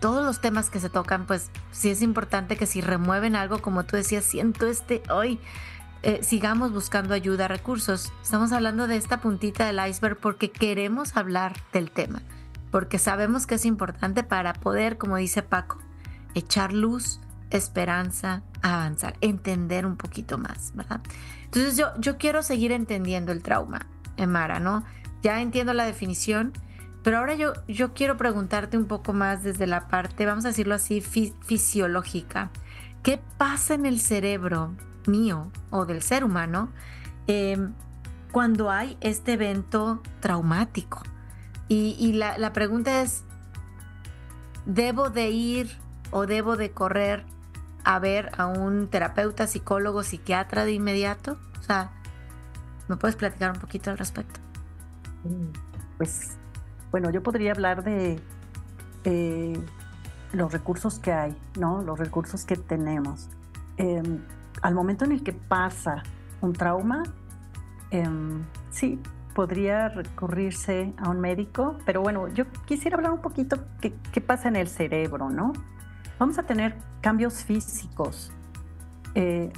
todos 0.00 0.24
los 0.24 0.40
temas 0.40 0.70
que 0.70 0.80
se 0.80 0.88
tocan, 0.88 1.26
pues 1.26 1.50
sí 1.70 1.90
es 1.90 2.02
importante 2.02 2.56
que 2.56 2.66
si 2.66 2.80
remueven 2.80 3.36
algo, 3.36 3.60
como 3.60 3.84
tú 3.84 3.96
decías, 3.96 4.24
siento 4.24 4.66
este 4.66 5.02
hoy, 5.10 5.38
eh, 6.02 6.20
sigamos 6.22 6.72
buscando 6.72 7.14
ayuda, 7.14 7.48
recursos. 7.48 8.12
Estamos 8.22 8.52
hablando 8.52 8.86
de 8.86 8.96
esta 8.96 9.22
puntita 9.22 9.66
del 9.66 9.80
iceberg 9.88 10.18
porque 10.18 10.50
queremos 10.50 11.16
hablar 11.16 11.54
del 11.72 11.90
tema, 11.90 12.20
porque 12.70 12.98
sabemos 12.98 13.46
que 13.46 13.54
es 13.54 13.64
importante 13.64 14.22
para 14.22 14.52
poder, 14.52 14.98
como 14.98 15.16
dice 15.16 15.42
Paco, 15.42 15.78
echar 16.34 16.74
luz 16.74 17.20
esperanza, 17.56 18.42
avanzar, 18.62 19.16
entender 19.20 19.86
un 19.86 19.96
poquito 19.96 20.38
más, 20.38 20.72
¿verdad? 20.74 21.00
Entonces 21.44 21.76
yo, 21.76 21.88
yo 21.98 22.18
quiero 22.18 22.42
seguir 22.42 22.72
entendiendo 22.72 23.32
el 23.32 23.42
trauma, 23.42 23.86
Emara, 24.16 24.60
¿no? 24.60 24.84
Ya 25.22 25.40
entiendo 25.40 25.72
la 25.72 25.84
definición, 25.84 26.52
pero 27.02 27.18
ahora 27.18 27.34
yo, 27.34 27.52
yo 27.68 27.94
quiero 27.94 28.16
preguntarte 28.16 28.76
un 28.76 28.86
poco 28.86 29.12
más 29.12 29.42
desde 29.42 29.66
la 29.66 29.88
parte, 29.88 30.26
vamos 30.26 30.44
a 30.46 30.48
decirlo 30.48 30.74
así, 30.74 31.00
fisiológica. 31.00 32.50
¿Qué 33.02 33.20
pasa 33.36 33.74
en 33.74 33.84
el 33.84 34.00
cerebro 34.00 34.74
mío 35.06 35.52
o 35.70 35.84
del 35.84 36.02
ser 36.02 36.24
humano 36.24 36.70
em, 37.26 37.74
cuando 38.32 38.70
hay 38.70 38.96
este 39.00 39.34
evento 39.34 40.02
traumático? 40.20 41.02
Y, 41.68 42.12
la, 42.12 42.38
la 42.38 42.52
pregunta 42.52 43.02
es, 43.02 43.24
¿debo 44.64 45.10
de 45.10 45.30
ir 45.30 45.78
o 46.10 46.26
debo 46.26 46.56
de 46.56 46.70
correr 46.70 47.26
a 47.84 47.98
ver 47.98 48.30
a 48.36 48.46
un 48.46 48.88
terapeuta, 48.88 49.46
psicólogo, 49.46 50.02
psiquiatra 50.02 50.64
de 50.64 50.72
inmediato? 50.72 51.38
O 51.60 51.62
sea, 51.62 51.92
¿me 52.88 52.96
puedes 52.96 53.16
platicar 53.16 53.52
un 53.52 53.60
poquito 53.60 53.90
al 53.90 53.98
respecto? 53.98 54.40
Mm, 55.24 55.52
pues, 55.98 56.36
bueno, 56.90 57.10
yo 57.10 57.22
podría 57.22 57.52
hablar 57.52 57.84
de 57.84 58.20
los 60.32 60.52
recursos 60.52 60.98
que 60.98 61.12
hay, 61.12 61.36
¿no? 61.58 61.82
Los 61.82 61.98
recursos 61.98 62.44
que 62.44 62.56
tenemos. 62.56 63.28
Em, 63.76 64.20
al 64.62 64.74
momento 64.74 65.04
en 65.04 65.12
el 65.12 65.22
que 65.22 65.32
pasa 65.32 66.02
un 66.40 66.52
trauma, 66.52 67.02
em, 67.90 68.44
sí, 68.70 69.00
podría 69.34 69.88
recurrirse 69.88 70.94
a 70.98 71.10
un 71.10 71.20
médico, 71.20 71.76
pero 71.84 72.00
bueno, 72.00 72.28
yo 72.28 72.44
quisiera 72.66 72.96
hablar 72.96 73.12
un 73.12 73.20
poquito 73.20 73.58
qué, 73.80 73.94
qué 74.12 74.20
pasa 74.20 74.48
en 74.48 74.56
el 74.56 74.68
cerebro, 74.68 75.28
¿no? 75.30 75.52
Vamos 76.18 76.38
a 76.38 76.44
tener 76.44 76.76
cambios 77.00 77.42
físicos. 77.44 78.32
Eh, 79.14 79.52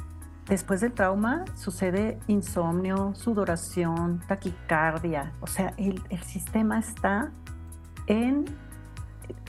después 0.48 0.80
del 0.80 0.92
trauma 0.92 1.44
sucede 1.54 2.18
insomnio, 2.28 3.14
sudoración, 3.14 4.20
taquicardia. 4.26 5.32
O 5.40 5.46
sea, 5.46 5.74
el, 5.76 6.02
sistema 6.22 6.78
está 6.78 7.30
en 8.06 8.46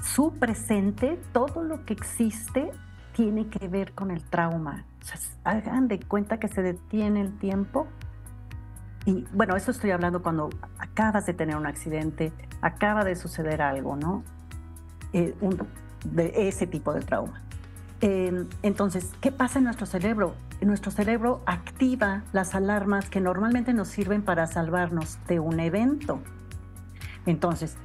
su 0.03 0.33
presente, 0.33 1.19
todo 1.31 1.63
lo 1.63 1.85
que 1.85 1.93
existe 1.93 2.71
tiene 3.13 3.47
que 3.47 3.67
ver 3.67 3.93
con 3.93 4.11
el 4.11 4.23
trauma. 4.23 4.85
O 5.01 5.05
sea, 5.05 5.19
hagan 5.45 5.87
de 5.87 5.99
cuenta 5.99 6.39
que 6.39 6.49
se 6.49 6.61
detiene 6.61 7.21
el 7.21 7.37
tiempo. 7.37 7.87
Y 9.05 9.25
bueno, 9.33 9.55
eso 9.55 9.71
estoy 9.71 9.91
hablando 9.91 10.21
cuando 10.21 10.49
acabas 10.77 11.25
de 11.25 11.33
tener 11.33 11.55
un 11.55 11.65
accidente, 11.65 12.33
acaba 12.61 13.05
de 13.05 13.15
suceder 13.15 13.61
algo, 13.61 13.95
¿no? 13.95 14.23
Eh, 15.13 15.33
de 16.03 16.47
ese 16.47 16.67
tipo 16.67 16.93
de 16.93 17.01
trauma. 17.01 17.41
Em, 18.01 18.47
entonces, 18.61 19.11
¿qué 19.21 19.31
pasa 19.31 19.59
en 19.59 19.65
nuestro 19.65 19.85
cerebro? 19.85 20.35
Nuestro 20.61 20.91
cerebro 20.91 21.41
activa 21.45 22.23
las 22.31 22.53
alarmas 22.53 23.09
que 23.09 23.21
normalmente 23.21 23.73
nos 23.73 23.87
sirven 23.87 24.21
para 24.21 24.47
salvarnos 24.47 25.17
de 25.27 25.39
un 25.39 25.59
evento. 25.59 26.19
Entonces, 27.25 27.75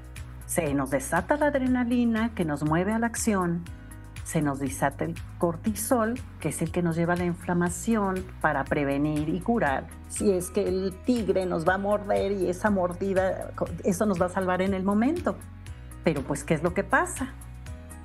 se 0.47 0.75
nos 0.75 0.90
desata 0.90 1.37
la 1.37 1.47
adrenalina 1.47 2.35
que 2.35 2.45
nos 2.45 2.62
mueve 2.62 2.92
a 2.92 2.99
la 2.99 3.07
acción, 3.07 3.64
se 4.25 4.42
nos 4.42 4.59
desata 4.59 5.04
el 5.04 5.14
cortisol, 5.38 6.21
que 6.40 6.50
es 6.50 6.62
el 6.62 6.71
que 6.71 6.83
nos 6.83 6.95
lleva 6.95 7.14
a 7.14 7.16
la 7.16 7.25
inflamación 7.25 8.25
para 8.40 8.64
prevenir 8.64 9.28
y 9.28 9.40
curar. 9.40 9.87
Si 10.09 10.31
es 10.31 10.50
que 10.50 10.69
el 10.69 10.95
tigre 11.04 11.47
nos 11.47 11.66
va 11.66 11.75
a 11.75 11.78
morder 11.78 12.33
y 12.33 12.49
esa 12.49 12.71
mordida, 12.71 13.50
eso 13.83 14.07
nos 14.07 14.21
va 14.21 14.26
a 14.26 14.28
salvar 14.28 14.62
en 14.62 14.75
el 14.75 14.85
momento. 14.85 15.37
Pero 16.04 16.23
pues, 16.23 16.45
¿qué 16.45 16.54
es 16.54 16.62
lo 16.62 16.75
que 16.75 16.85
pasa? 16.85 17.33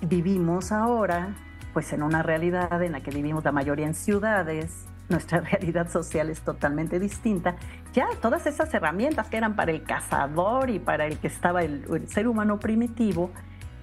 Vivimos 0.01 0.71
ahora 0.71 1.35
pues 1.77 1.93
en 1.93 2.01
una 2.01 2.23
realidad 2.23 2.81
en 2.81 2.93
la 2.93 3.01
que 3.01 3.11
vivimos 3.11 3.43
la 3.43 3.51
mayoría 3.51 3.85
en 3.85 3.93
ciudades, 3.93 4.87
nuestra 5.09 5.41
realidad 5.51 5.89
social 5.91 6.29
es 6.31 6.41
totalmente 6.41 6.99
distinta. 6.99 7.55
Ya 7.93 8.07
todas 8.19 8.47
esas 8.47 8.73
herramientas 8.73 9.27
que 9.27 9.37
eran 9.37 9.55
para 9.55 9.69
el 9.69 9.83
cazador 9.83 10.71
y 10.71 10.79
para 10.79 11.05
el 11.05 11.19
que 11.19 11.27
estaba 11.27 11.63
el, 11.63 12.07
ser 12.07 12.27
humano 12.27 12.59
primitivo 12.59 13.29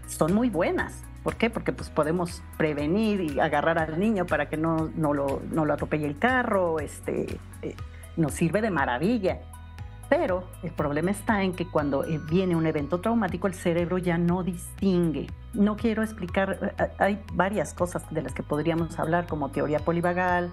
son 0.08 0.34
muy 0.34 0.50
buenas. 0.50 1.04
¿Por 1.22 1.36
qué? 1.36 1.50
Porque 1.50 1.72
pues 1.72 1.88
podemos 1.88 2.42
prevenir 2.56 3.20
y 3.20 3.38
agarrar 3.38 3.78
al 3.78 3.98
niño 3.98 4.26
para 4.26 4.48
que 4.48 4.56
no, 4.56 4.90
no, 4.96 5.14
lo, 5.14 5.40
no 5.52 5.64
lo 5.64 5.72
atropelle 5.72 6.06
el 6.06 6.18
carro, 6.18 6.80
este, 6.80 7.38
eh, 7.62 7.76
nos 8.16 8.34
sirve 8.34 8.60
de 8.60 8.70
maravilla. 8.70 9.38
Pero 10.08 10.44
el 10.62 10.70
problema 10.70 11.10
está 11.10 11.42
en 11.42 11.52
que 11.52 11.66
cuando 11.66 12.04
eh, 12.04 12.20
viene 12.30 12.56
un 12.56 12.66
evento 12.66 13.00
traumático 13.00 13.46
el 13.46 13.54
cerebro 13.54 13.98
ya 13.98 14.18
no 14.18 14.42
distingue. 14.42 15.28
No 15.54 15.76
quiero 15.76 16.02
explicar, 16.02 16.74
eh, 16.78 16.90
hay 16.98 17.22
varias 17.32 17.74
cosas 17.74 18.04
de 18.10 18.22
las 18.22 18.34
que 18.34 18.42
podríamos 18.42 18.98
hablar 18.98 19.26
como 19.26 19.50
teoría 19.50 19.78
polivagal, 19.78 20.50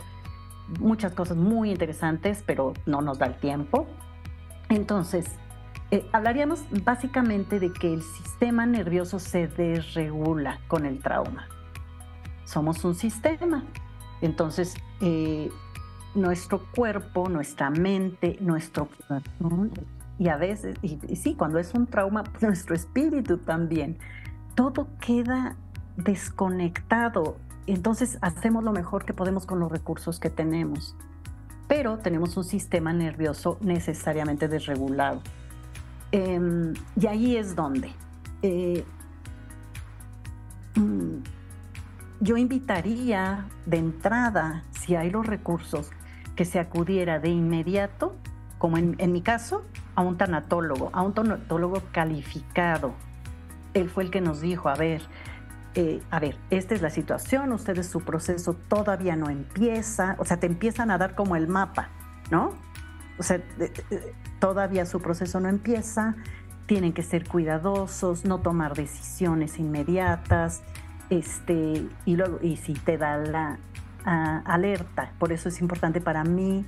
muchas 0.79 1.13
cosas 1.13 1.37
muy 1.37 1.71
interesantes, 1.71 2.43
pero 2.45 2.73
no 2.85 3.01
nos 3.01 3.19
da 3.19 3.25
el 3.25 3.35
tiempo. 3.37 3.87
Entonces, 4.69 5.25
eh, 5.91 6.07
hablaríamos 6.13 6.63
básicamente 6.85 7.59
de 7.59 7.73
que 7.73 7.93
el 7.93 8.01
sistema 8.01 8.65
nervioso 8.65 9.19
se 9.19 9.47
desregula 9.47 10.59
con 10.67 10.85
el 10.85 10.99
trauma. 10.99 11.47
Somos 12.45 12.85
un 12.85 12.95
sistema. 12.95 13.65
Entonces, 14.21 14.75
nuestro 16.15 16.65
cuerpo, 16.75 17.29
nuestra 17.29 17.69
mente, 17.69 18.37
nuestro 18.41 18.89
y 20.21 20.29
a 20.29 20.37
veces, 20.37 20.77
y, 20.83 20.99
sí, 21.15 21.33
cuando 21.33 21.57
es 21.57 21.73
un 21.73 21.87
trauma, 21.87 22.23
nuestro 22.41 22.75
espíritu 22.75 23.39
también, 23.39 23.97
todo 24.53 24.87
queda 24.99 25.55
desconectado. 25.97 27.37
Entonces 27.65 28.19
hacemos 28.21 28.63
lo 28.63 28.71
mejor 28.71 29.03
que 29.03 29.13
podemos 29.13 29.47
con 29.47 29.59
los 29.59 29.71
recursos 29.71 30.19
que 30.19 30.29
tenemos, 30.29 30.95
pero 31.67 31.97
tenemos 31.97 32.37
un 32.37 32.43
sistema 32.43 32.93
nervioso 32.93 33.57
necesariamente 33.61 34.47
desregulado. 34.47 35.21
Em, 36.11 36.73
y 36.95 37.07
ahí 37.07 37.37
es 37.37 37.55
donde 37.55 37.91
eh, 38.43 38.83
mm, 40.75 41.15
yo 42.19 42.37
invitaría 42.37 43.45
de 43.65 43.77
entrada, 43.77 44.63
si 44.71 44.95
hay 44.95 45.09
los 45.09 45.25
recursos, 45.25 45.89
que 46.41 46.45
se 46.45 46.57
acudiera 46.57 47.19
de 47.19 47.29
inmediato, 47.29 48.15
como 48.57 48.79
en, 48.79 49.11
mi 49.11 49.21
caso, 49.21 49.63
a 49.93 50.01
un 50.01 50.17
tanatólogo, 50.17 50.89
a 50.91 51.03
un 51.03 51.13
tanatólogo 51.13 51.83
calificado. 51.91 52.95
Él 53.75 53.91
fue 53.91 54.05
el 54.05 54.09
que 54.09 54.21
nos 54.21 54.41
dijo, 54.41 54.67
a 54.67 54.73
ver, 54.73 55.03
eh, 55.75 56.01
a 56.09 56.19
ver, 56.19 56.39
esta 56.49 56.73
es 56.73 56.81
la 56.81 56.89
situación, 56.89 57.51
ustedes 57.51 57.85
su 57.85 58.01
proceso 58.01 58.55
todavía 58.55 59.15
no 59.15 59.29
empieza, 59.29 60.15
o 60.17 60.25
sea, 60.25 60.37
te 60.37 60.47
empiezan 60.47 60.89
a 60.89 60.97
dar 60.97 61.13
como 61.13 61.35
el 61.35 61.47
mapa, 61.47 61.89
¿no? 62.31 62.53
O 63.19 63.21
sea, 63.21 63.39
todavía 64.39 64.87
su 64.87 64.99
proceso 64.99 65.39
no 65.39 65.47
empieza, 65.47 66.15
tienen 66.65 66.91
que 66.91 67.03
ser 67.03 67.27
cuidadosos, 67.27 68.25
no 68.25 68.39
tomar 68.39 68.73
decisiones 68.73 69.59
inmediatas, 69.59 70.63
este, 71.11 71.87
y 72.05 72.15
luego, 72.15 72.39
y 72.41 72.57
si 72.57 72.73
te 72.73 72.97
da 72.97 73.17
la, 73.17 73.59
alerta. 74.05 75.13
Por 75.19 75.31
eso 75.31 75.49
es 75.49 75.61
importante 75.61 76.01
para 76.01 76.23
mí 76.23 76.65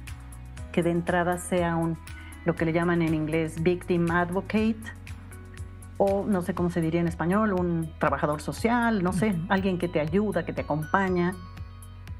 que 0.71 0.83
de 0.83 0.91
entrada 0.91 1.37
sea 1.37 1.75
un, 1.75 1.97
lo 2.45 2.55
que 2.55 2.65
le 2.65 2.73
llaman 2.73 3.01
en 3.01 3.13
inglés 3.13 3.61
victim 3.61 4.09
advocate, 4.11 4.81
o 5.97 6.25
no 6.27 6.41
sé 6.41 6.53
cómo 6.53 6.69
se 6.69 6.81
diría 6.81 7.01
en 7.01 7.07
español, 7.07 7.53
un 7.53 7.93
trabajador 7.99 8.41
social, 8.41 9.03
no 9.03 9.13
sé, 9.13 9.35
alguien 9.49 9.77
que 9.77 9.87
te 9.87 9.99
ayuda, 9.99 10.43
que 10.43 10.51
te 10.51 10.61
acompaña, 10.61 11.33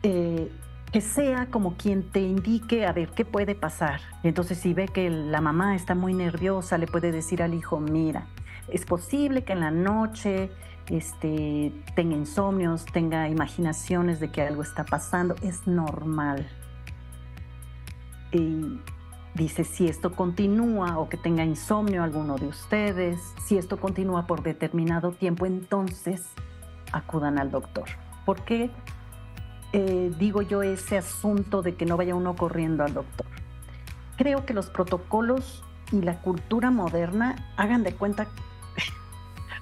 eh, 0.04 0.52
que 0.92 1.02
sea 1.02 1.48
como 1.48 1.76
quien 1.76 2.04
te 2.04 2.22
indique 2.22 2.86
a 2.86 2.94
ver 2.94 3.10
qué 3.10 3.26
puede 3.26 3.56
pasar. 3.56 4.00
Entonces 4.22 4.60
si 4.60 4.74
ve 4.74 4.88
que 4.88 5.10
la 5.10 5.42
mamá 5.42 5.76
está 5.76 5.96
muy 5.96 6.14
nerviosa, 6.14 6.78
le 6.78 6.86
puede 6.86 7.12
decir 7.12 7.42
al 7.42 7.56
hijo, 7.56 7.80
mira, 7.80 8.28
es 8.70 8.86
posible 8.86 9.44
que 9.44 9.54
en 9.54 9.60
la 9.60 9.72
noche 9.72 10.52
este, 10.90 11.74
tenga 11.96 12.16
insomnios, 12.16 12.86
tenga 12.86 13.30
imaginaciones 13.30 14.20
de 14.20 14.32
que 14.32 14.42
algo 14.42 14.62
está 14.62 14.84
pasando, 14.84 15.36
es 15.42 15.68
normal. 15.68 16.48
Y 18.32 18.80
dice, 19.36 19.64
si 19.64 19.88
esto 19.88 20.14
continúa 20.14 20.98
o 21.00 21.10
que 21.10 21.18
tenga 21.18 21.44
insomnio 21.44 22.04
alguno 22.04 22.38
de 22.38 22.48
ustedes, 22.48 23.20
si 23.46 23.58
esto 23.58 23.80
continúa 23.80 24.28
por 24.28 24.44
determinado 24.44 25.12
tiempo, 25.12 25.46
entonces 25.46 26.24
acudan 26.92 27.40
al 27.40 27.52
doctor. 27.52 27.86
¿Por 28.26 28.42
qué 28.44 28.72
eh, 29.72 30.12
digo 30.18 30.42
yo 30.42 30.64
ese 30.64 30.98
asunto 30.98 31.62
de 31.62 31.76
que 31.76 31.86
no 31.86 31.98
vaya 31.98 32.16
uno 32.16 32.36
corriendo 32.36 32.84
al 32.84 32.94
doctor? 32.94 33.28
Creo 34.18 34.46
que 34.46 34.54
los 34.54 34.70
protocolos 34.70 35.64
y 35.92 36.02
la 36.02 36.22
cultura 36.22 36.72
moderna 36.72 37.36
hagan 37.58 37.84
de 37.84 37.94
cuenta 37.94 38.28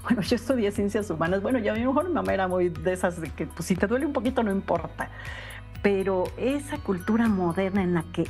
bueno, 0.03 0.21
yo 0.21 0.35
estudié 0.35 0.71
ciencias 0.71 1.09
humanas, 1.09 1.41
bueno, 1.41 1.59
ya 1.59 1.73
a 1.73 1.75
mi 1.75 1.85
mejor 1.85 2.09
mamá 2.09 2.33
era 2.33 2.47
muy 2.47 2.69
de 2.69 2.93
esas 2.93 3.19
de 3.21 3.29
que 3.29 3.47
pues, 3.47 3.65
si 3.65 3.75
te 3.75 3.87
duele 3.87 4.05
un 4.05 4.13
poquito 4.13 4.43
no 4.43 4.51
importa, 4.51 5.09
pero 5.81 6.25
esa 6.37 6.77
cultura 6.77 7.27
moderna 7.27 7.83
en 7.83 7.93
la 7.93 8.03
que 8.11 8.27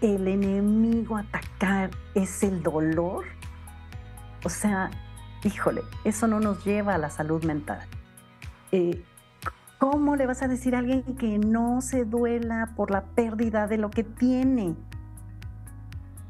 el 0.00 0.28
enemigo 0.28 1.16
atacar 1.16 1.90
es 2.14 2.42
el 2.42 2.62
dolor, 2.62 3.24
o 4.44 4.48
sea, 4.48 4.90
híjole, 5.44 5.82
eso 6.04 6.26
no 6.26 6.40
nos 6.40 6.64
lleva 6.64 6.94
a 6.94 6.98
la 6.98 7.10
salud 7.10 7.44
mental. 7.44 7.80
Eh, 8.70 9.02
¿Cómo 9.78 10.16
le 10.16 10.26
vas 10.26 10.42
a 10.42 10.48
decir 10.48 10.74
a 10.74 10.78
alguien 10.78 11.02
que 11.16 11.38
no 11.38 11.80
se 11.80 12.04
duela 12.04 12.72
por 12.76 12.90
la 12.90 13.02
pérdida 13.02 13.68
de 13.68 13.78
lo 13.78 13.90
que 13.90 14.02
tiene? 14.02 14.74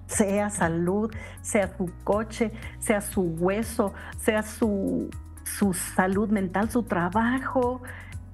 Sea 0.09 0.51
salud, 0.51 1.15
sea 1.43 1.77
su 1.77 1.93
coche, 2.03 2.51
sea 2.81 3.01
su 3.01 3.21
hueso, 3.21 3.93
sea 4.19 4.43
su, 4.43 5.11
su 5.45 5.75
salud 5.75 6.31
mental, 6.31 6.71
su 6.71 6.83
trabajo, 6.83 7.83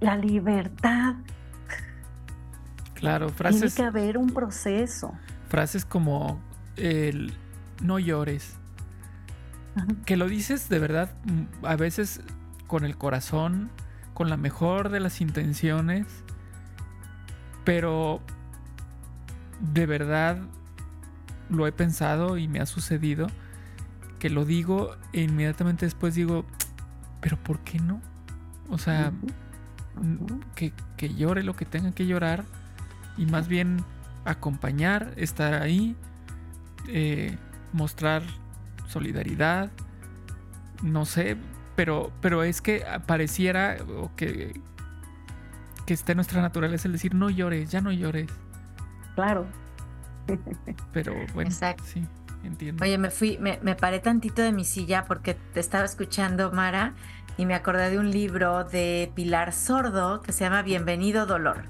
la 0.01 0.17
libertad. 0.17 1.17
Claro, 2.95 3.29
frases. 3.29 3.75
Tiene 3.75 3.75
que 3.75 3.99
haber 3.99 4.19
un 4.19 4.31
proceso. 4.31 5.13
Frases 5.49 5.85
como 5.85 6.41
el 6.77 7.35
no 7.83 7.99
llores. 7.99 8.57
Que 10.07 10.17
lo 10.17 10.29
dices 10.29 10.69
de 10.69 10.79
verdad 10.79 11.13
mm, 11.25 11.67
a 11.67 11.75
veces 11.75 12.21
con 12.69 12.85
el 12.85 12.97
corazón, 12.97 13.71
con 14.15 14.31
la 14.31 14.37
mejor 14.37 14.89
de 14.89 15.01
las 15.01 15.21
intenciones, 15.21 16.07
pero 17.65 18.21
de 19.61 19.87
verdad 19.87 20.39
lo 21.55 21.67
he 21.67 21.73
pensado 21.73 22.39
y 22.39 22.49
me 22.49 22.61
ha 22.61 22.67
sucedido 22.67 23.29
que 24.19 24.31
lo 24.31 24.45
digo 24.45 24.97
e 25.13 25.23
inmediatamente 25.23 25.85
después 25.85 26.15
digo, 26.15 26.47
pero 27.21 27.37
¿por 27.37 27.61
qué 27.61 27.79
no? 27.79 28.01
O 28.71 28.79
sea, 28.79 29.13
que, 30.55 30.73
llore 31.15 31.43
lo 31.43 31.55
que 31.55 31.67
tenga 31.67 31.93
que 31.93 32.07
llorar 32.07 32.45
y 33.17 33.27
más 33.27 33.49
bien 33.49 33.85
acompañar, 34.25 35.13
estar 35.17 35.55
ahí, 35.55 35.95
eh, 36.89 37.37
mostrar 37.73 38.23
solidaridad, 38.89 39.71
no 40.83 41.05
sé, 41.05 41.37
pero, 41.77 42.11
pero 42.21 42.43
es 42.45 42.63
que 42.63 42.83
pareciera 43.07 43.77
que, 44.17 44.59
que 45.85 45.95
esté 45.95 46.13
en 46.13 46.17
nuestra 46.17 46.41
naturaleza 46.41 46.89
el 46.89 46.93
decir 46.93 47.15
no 47.15 47.29
llores, 47.31 47.71
ya 47.71 47.81
no 47.81 47.93
llores. 47.93 48.31
Claro, 49.15 49.47
pero 50.93 51.15
bueno, 51.35 51.51
sí, 51.51 52.05
entiendo. 52.43 52.85
Oye, 52.85 52.99
me 52.99 53.11
fui, 53.11 53.39
me, 53.39 53.59
me, 53.63 53.75
paré 53.75 54.01
tantito 54.01 54.43
de 54.43 54.53
mi 54.53 54.65
silla 54.65 55.05
porque 55.07 55.35
te 55.35 55.61
estaba 55.61 55.85
escuchando, 55.85 56.53
Mara, 56.53 56.95
y 57.37 57.47
me 57.47 57.55
acordé 57.55 57.91
de 57.91 57.99
un 57.99 58.11
libro 58.11 58.65
de 58.65 59.11
Pilar 59.15 59.53
Sordo 59.53 60.21
que 60.21 60.33
se 60.33 60.45
llama 60.45 60.63
Bienvenido 60.63 61.27
Dolor, 61.27 61.65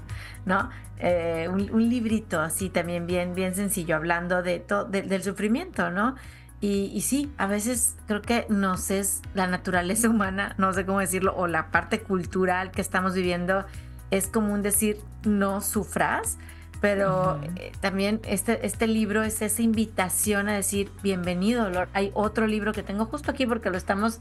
¿no? 0.45 0.69
Eh, 0.97 1.49
un, 1.51 1.89
librito 1.89 2.39
así 2.39 2.69
también 2.69 3.05
bien, 3.05 3.35
bien 3.35 3.53
sencillo, 3.53 3.95
hablando 3.95 4.41
de, 4.43 4.63
del 4.89 5.23
sufrimiento, 5.23 5.91
¿no? 5.91 6.15
Y, 6.61 6.91
y, 6.93 7.01
sí, 7.01 7.31
a 7.37 7.47
veces 7.47 7.95
creo 8.07 8.21
que 8.21 8.45
nos 8.49 8.89
es 8.91 9.21
la 9.33 9.45
naturaleza 9.45 10.09
humana, 10.09 10.55
no 10.57 10.71
sé 10.73 10.85
cómo 10.85 10.99
decirlo, 10.99 11.35
o 11.35 11.47
la 11.47 11.69
parte 11.69 12.01
cultural 12.01 12.71
que 12.71 12.81
estamos 12.81 13.13
viviendo, 13.13 13.65
es 14.09 14.27
común 14.27 14.61
decir 14.61 14.97
no 15.25 15.59
sufras, 15.61 16.37
pero 16.81 17.41
eh, 17.55 17.71
también 17.79 18.21
este, 18.25 18.65
este 18.65 18.87
libro 18.87 19.23
es 19.23 19.41
esa 19.41 19.61
invitación 19.61 20.49
a 20.49 20.53
decir 20.53 20.91
bienvenido. 21.03 21.69
Hay 21.93 22.11
otro 22.13 22.47
libro 22.47 22.73
que 22.73 22.83
tengo 22.83 23.05
justo 23.05 23.31
aquí 23.31 23.45
porque 23.45 23.69
lo 23.69 23.77
estamos 23.77 24.19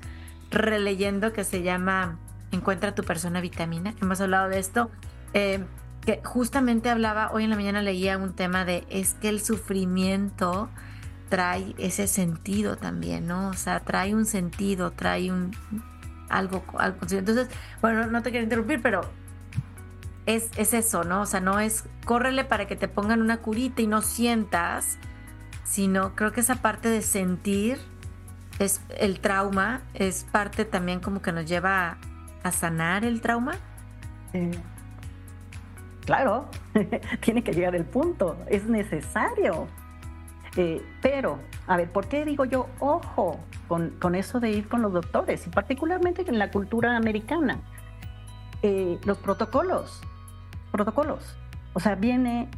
releyendo 0.51 1.33
que 1.33 1.45
se 1.45 1.63
llama 1.63 2.19
Encuentra 2.53 2.95
tu 2.95 3.03
persona 3.03 3.41
vitamina. 3.41 3.95
Hemos 4.01 4.21
hablado 4.21 4.49
de 4.49 4.59
esto. 4.59 4.91
Eh, 5.33 5.65
que 6.05 6.21
justamente 6.23 6.91
hablaba, 6.91 7.31
hoy 7.33 7.45
en 7.45 7.51
la 7.51 7.57
mañana 7.57 7.81
leía 7.83 8.19
un 8.19 8.35
tema 8.35 8.65
de 8.65 8.85
es 8.91 9.15
que 9.15 9.31
el 9.31 9.41
sufrimiento 9.41 10.69
trae 11.31 11.75
ese 11.79 12.07
sentido 12.07 12.77
también, 12.77 13.27
¿no? 13.27 13.49
O 13.49 13.55
sea, 13.55 13.81
trae 13.81 14.15
un 14.15 14.27
sentido, 14.27 14.91
trae 14.93 15.33
un 15.33 15.53
algo, 16.29 16.63
algo. 16.79 16.99
Entonces, 17.11 17.49
bueno, 17.81 18.07
no 18.07 18.23
te 18.23 18.31
quiero 18.31 18.45
interrumpir, 18.45 18.83
pero 18.83 19.01
es, 20.27 20.51
es 20.57 20.75
eso, 20.75 21.05
¿no? 21.05 21.23
O 21.23 21.27
sea, 21.27 21.41
no 21.41 21.59
es 21.59 21.85
córrele 22.05 22.45
para 22.45 22.67
que 22.67 22.77
te 22.77 22.89
pongan 22.89 23.21
una 23.21 23.39
curita 23.39 23.83
y 23.83 23.87
no 23.87 24.03
sientas, 24.03 24.99
sino 25.65 26.15
creo 26.15 26.33
que 26.33 26.41
esa 26.41 26.57
parte 26.57 26.89
de 26.89 27.03
sentir 27.03 27.79
es 28.59 28.81
el 28.97 29.21
trauma, 29.21 29.83
es 29.95 30.25
parte 30.31 30.65
también 30.65 31.01
como 31.01 31.23
que 31.23 31.33
nos 31.33 31.47
lleva 31.47 31.97
a, 32.43 32.53
sanar 32.53 33.05
el 33.05 33.21
trauma. 33.21 33.57
claro, 36.05 36.49
tiene 37.21 37.43
que 37.43 37.53
llegar 37.53 37.75
el 37.75 37.85
punto, 37.85 38.37
es 38.49 38.67
necesario. 38.67 39.67
Eh, 40.57 40.87
pero, 41.03 41.41
a 41.67 41.77
ver, 41.77 41.91
¿por 41.91 42.07
qué 42.07 42.25
digo 42.25 42.45
yo, 42.45 42.69
ojo, 42.79 43.41
con, 43.67 43.91
con, 43.99 44.15
eso 44.15 44.39
de 44.39 44.51
ir 44.51 44.69
con 44.69 44.83
los 44.83 44.93
doctores, 44.93 45.47
y 45.47 45.51
particularmente 45.51 46.23
en 46.29 46.39
la 46.39 46.53
cultura 46.53 46.97
americana? 46.97 47.59
Eh, 48.63 48.99
los 49.05 49.19
protocolos 49.19 50.01
protocolos. 50.75 51.37
O 51.75 51.81
sea, 51.81 51.97
viene 51.97 52.49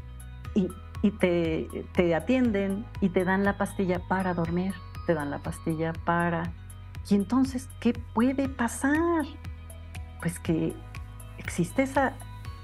y, 0.54 0.68
te, 1.10 2.14
atienden 2.14 2.86
y 3.00 3.08
te 3.08 3.24
dan 3.24 3.44
la 3.44 3.58
pastilla 3.58 4.00
para 4.08 4.34
dormir, 4.34 4.74
te 5.06 5.14
dan 5.14 5.30
la 5.30 5.38
pastilla 5.38 5.92
para... 6.04 6.52
Y 7.08 7.14
entonces, 7.14 7.68
¿qué 7.80 7.92
puede 8.14 8.48
pasar? 8.48 9.24
Pues 10.20 10.38
que 10.40 10.74
existe 11.38 11.82
esa 11.82 12.14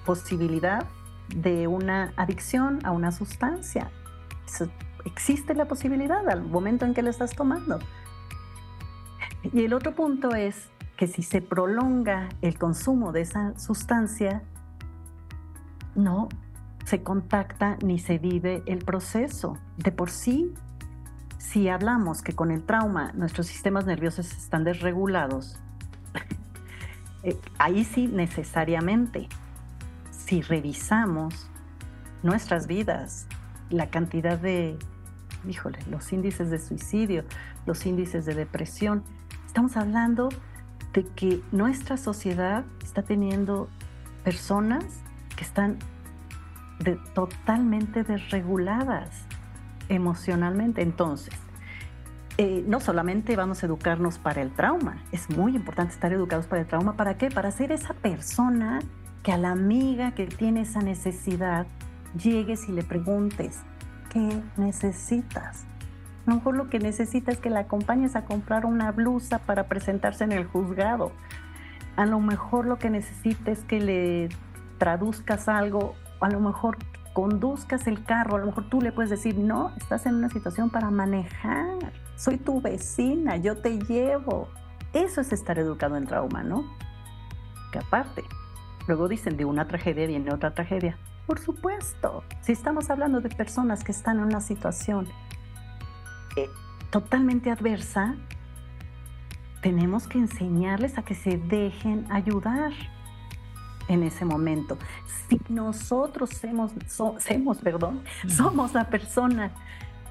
posibilidad 0.04 0.86
de 1.28 1.68
una 1.68 2.12
adicción 2.16 2.80
a 2.84 2.90
una 2.90 3.12
sustancia. 3.12 3.90
existe 5.04 5.54
la 5.54 5.66
posibilidad 5.66 6.28
al 6.28 6.42
momento 6.42 6.84
en 6.84 6.94
que 6.94 7.02
la 7.02 7.10
estás 7.10 7.34
tomando. 7.34 7.78
Y 9.52 9.64
el 9.64 9.72
otro 9.72 9.94
punto 9.94 10.34
es 10.34 10.68
que 10.96 11.06
si 11.06 11.22
se 11.22 11.40
prolonga 11.40 12.28
el 12.42 12.58
consumo 12.58 13.12
de 13.12 13.22
esa 13.22 13.58
sustancia, 13.58 14.42
no 15.94 16.28
se 16.84 17.02
contacta 17.02 17.76
ni 17.82 17.98
se 17.98 18.18
vive 18.18 18.62
el 18.66 18.78
proceso. 18.78 19.58
De 19.76 19.92
por 19.92 20.10
sí, 20.10 20.52
si 21.38 21.68
hablamos 21.68 22.22
que 22.22 22.34
con 22.34 22.50
el 22.50 22.62
trauma 22.62 23.12
nuestros 23.12 23.46
sistemas 23.46 23.86
nerviosos 23.86 24.32
están 24.32 24.64
desregulados, 24.64 25.58
eh, 27.22 27.38
ahí 27.58 27.84
sí 27.84 28.08
necesariamente, 28.08 29.28
si 30.10 30.42
revisamos 30.42 31.48
nuestras 32.22 32.66
vidas, 32.66 33.26
la 33.70 33.90
cantidad 33.90 34.38
de, 34.38 34.78
híjole, 35.48 35.78
los 35.90 36.12
índices 36.12 36.50
de 36.50 36.58
suicidio, 36.58 37.24
los 37.66 37.86
índices 37.86 38.24
de 38.24 38.34
depresión, 38.34 39.02
estamos 39.46 39.76
hablando 39.76 40.28
de 40.92 41.06
que 41.06 41.42
nuestra 41.52 41.96
sociedad 41.96 42.64
está 42.82 43.02
teniendo 43.02 43.68
personas 44.24 45.01
están 45.42 45.78
totalmente 47.14 48.02
desreguladas 48.02 49.10
emocionalmente. 49.88 50.82
Entonces, 50.82 51.34
eh, 52.38 52.64
no 52.66 52.80
solamente 52.80 53.36
vamos 53.36 53.62
a 53.62 53.66
educarnos 53.66 54.18
para 54.18 54.40
el 54.40 54.50
trauma, 54.52 55.02
es 55.12 55.28
muy 55.30 55.54
importante 55.54 55.92
estar 55.92 56.12
educados 56.12 56.46
para 56.46 56.62
el 56.62 56.68
trauma. 56.68 56.94
¿Para 56.94 57.18
qué? 57.18 57.30
Para 57.30 57.50
ser 57.50 57.72
esa 57.72 57.94
persona 57.94 58.80
que 59.22 59.32
a 59.32 59.36
la 59.36 59.50
amiga 59.50 60.12
que 60.12 60.26
tiene 60.26 60.62
esa 60.62 60.80
necesidad 60.80 61.66
llegues 62.16 62.68
y 62.68 62.72
le 62.72 62.82
preguntes, 62.82 63.60
¿qué 64.10 64.42
necesitas? 64.56 65.64
A 66.26 66.30
lo 66.30 66.36
mejor 66.36 66.56
lo 66.56 66.70
que 66.70 66.78
necesitas 66.78 67.36
es 67.36 67.40
que 67.40 67.50
la 67.50 67.60
acompañes 67.60 68.16
a 68.16 68.24
comprar 68.24 68.64
una 68.64 68.92
blusa 68.92 69.40
para 69.40 69.64
presentarse 69.64 70.24
en 70.24 70.32
el 70.32 70.46
juzgado. 70.46 71.12
A 71.96 72.06
lo 72.06 72.20
mejor 72.20 72.66
lo 72.66 72.78
que 72.78 72.90
necesita 72.90 73.50
es 73.50 73.60
que 73.64 73.80
le 73.80 74.28
traduzcas 74.82 75.48
algo, 75.48 75.94
a 76.18 76.28
lo 76.28 76.40
mejor 76.40 76.76
conduzcas 77.12 77.86
el 77.86 78.02
carro, 78.02 78.34
a 78.34 78.40
lo 78.40 78.46
mejor 78.46 78.68
tú 78.68 78.80
le 78.80 78.90
puedes 78.90 79.10
decir, 79.10 79.38
no, 79.38 79.70
estás 79.76 80.06
en 80.06 80.16
una 80.16 80.28
situación 80.28 80.70
para 80.70 80.90
manejar, 80.90 81.92
soy 82.16 82.36
tu 82.36 82.60
vecina, 82.60 83.36
yo 83.36 83.58
te 83.58 83.78
llevo. 83.78 84.48
Eso 84.92 85.20
es 85.20 85.32
estar 85.32 85.56
educado 85.60 85.96
en 85.96 86.08
trauma, 86.08 86.42
¿no? 86.42 86.64
Que 87.70 87.78
aparte, 87.78 88.24
luego 88.88 89.06
dicen 89.06 89.36
de 89.36 89.44
una 89.44 89.68
tragedia 89.68 90.04
viene 90.08 90.34
otra 90.34 90.52
tragedia. 90.52 90.98
Por 91.28 91.38
supuesto, 91.38 92.24
si 92.40 92.50
estamos 92.50 92.90
hablando 92.90 93.20
de 93.20 93.28
personas 93.28 93.84
que 93.84 93.92
están 93.92 94.18
en 94.18 94.24
una 94.24 94.40
situación 94.40 95.06
eh, 96.36 96.50
totalmente 96.90 97.52
adversa, 97.52 98.16
tenemos 99.62 100.08
que 100.08 100.18
enseñarles 100.18 100.98
a 100.98 101.04
que 101.04 101.14
se 101.14 101.38
dejen 101.38 102.10
ayudar 102.10 102.72
en 103.92 104.02
ese 104.02 104.24
momento. 104.24 104.78
Si 105.28 105.40
nosotros 105.48 106.30
somos, 106.88 107.58
perdón, 107.62 108.02
somos 108.28 108.74
la 108.74 108.88
persona 108.88 109.52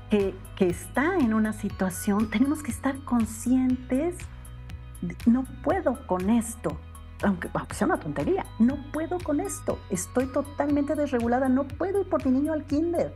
que, 0.10 0.36
que, 0.56 0.68
está 0.68 1.18
en 1.18 1.34
una 1.34 1.54
situación, 1.54 2.30
tenemos 2.30 2.64
que 2.64 2.72
estar 2.72 2.98
conscientes, 3.04 4.18
no 5.26 5.46
puedo 5.64 6.06
con 6.06 6.30
esto, 6.30 6.78
aunque, 7.24 7.50
aunque, 7.54 7.76
sea 7.76 7.88
una 7.88 7.98
tontería, 7.98 8.46
no 8.60 8.78
puedo 8.92 9.20
con 9.20 9.40
esto, 9.40 9.80
estoy 9.90 10.28
totalmente 10.28 10.96
desregulada, 10.96 11.50
no 11.50 11.68
puedo 11.68 12.02
ir 12.02 12.10
por 12.10 12.26
mi 12.26 12.32
niño 12.32 12.54
al 12.54 12.66
kinder, 12.66 13.14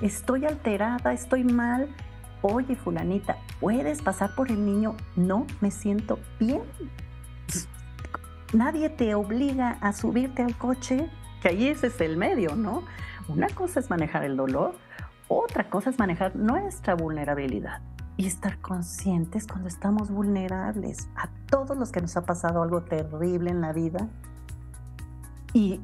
estoy 0.00 0.44
alterada, 0.46 1.12
estoy 1.12 1.44
mal. 1.44 1.88
Oye, 2.42 2.74
fulanita, 2.74 3.36
¿puedes 3.60 4.00
pasar 4.00 4.34
por 4.34 4.50
el 4.50 4.64
niño? 4.64 4.96
No, 5.14 5.46
me 5.60 5.70
siento 5.70 6.18
bien 6.38 6.62
nadie 8.52 8.88
te 8.90 9.14
obliga 9.14 9.78
a 9.80 9.92
subirte 9.92 10.42
al 10.42 10.56
coche, 10.56 11.08
que 11.42 11.48
ahí 11.48 11.68
ese 11.68 11.88
es 11.88 12.00
el 12.00 12.16
medio, 12.16 12.56
¿no? 12.56 12.82
Una 13.28 13.48
cosa 13.48 13.80
es 13.80 13.90
manejar 13.90 14.24
el 14.24 14.36
dolor, 14.36 14.74
otra 15.28 15.70
cosa 15.70 15.90
es 15.90 15.98
manejar 15.98 16.34
nuestra 16.34 16.94
vulnerabilidad 16.94 17.80
y 18.16 18.26
estar 18.26 18.58
conscientes 18.58 19.46
cuando 19.46 19.68
estamos 19.68 20.10
vulnerables 20.10 21.08
a 21.14 21.28
todos 21.48 21.78
los 21.78 21.92
que 21.92 22.00
nos 22.00 22.16
ha 22.16 22.26
pasado 22.26 22.62
algo 22.62 22.82
terrible 22.82 23.50
en 23.50 23.60
la 23.60 23.72
vida 23.72 24.08
y, 25.52 25.80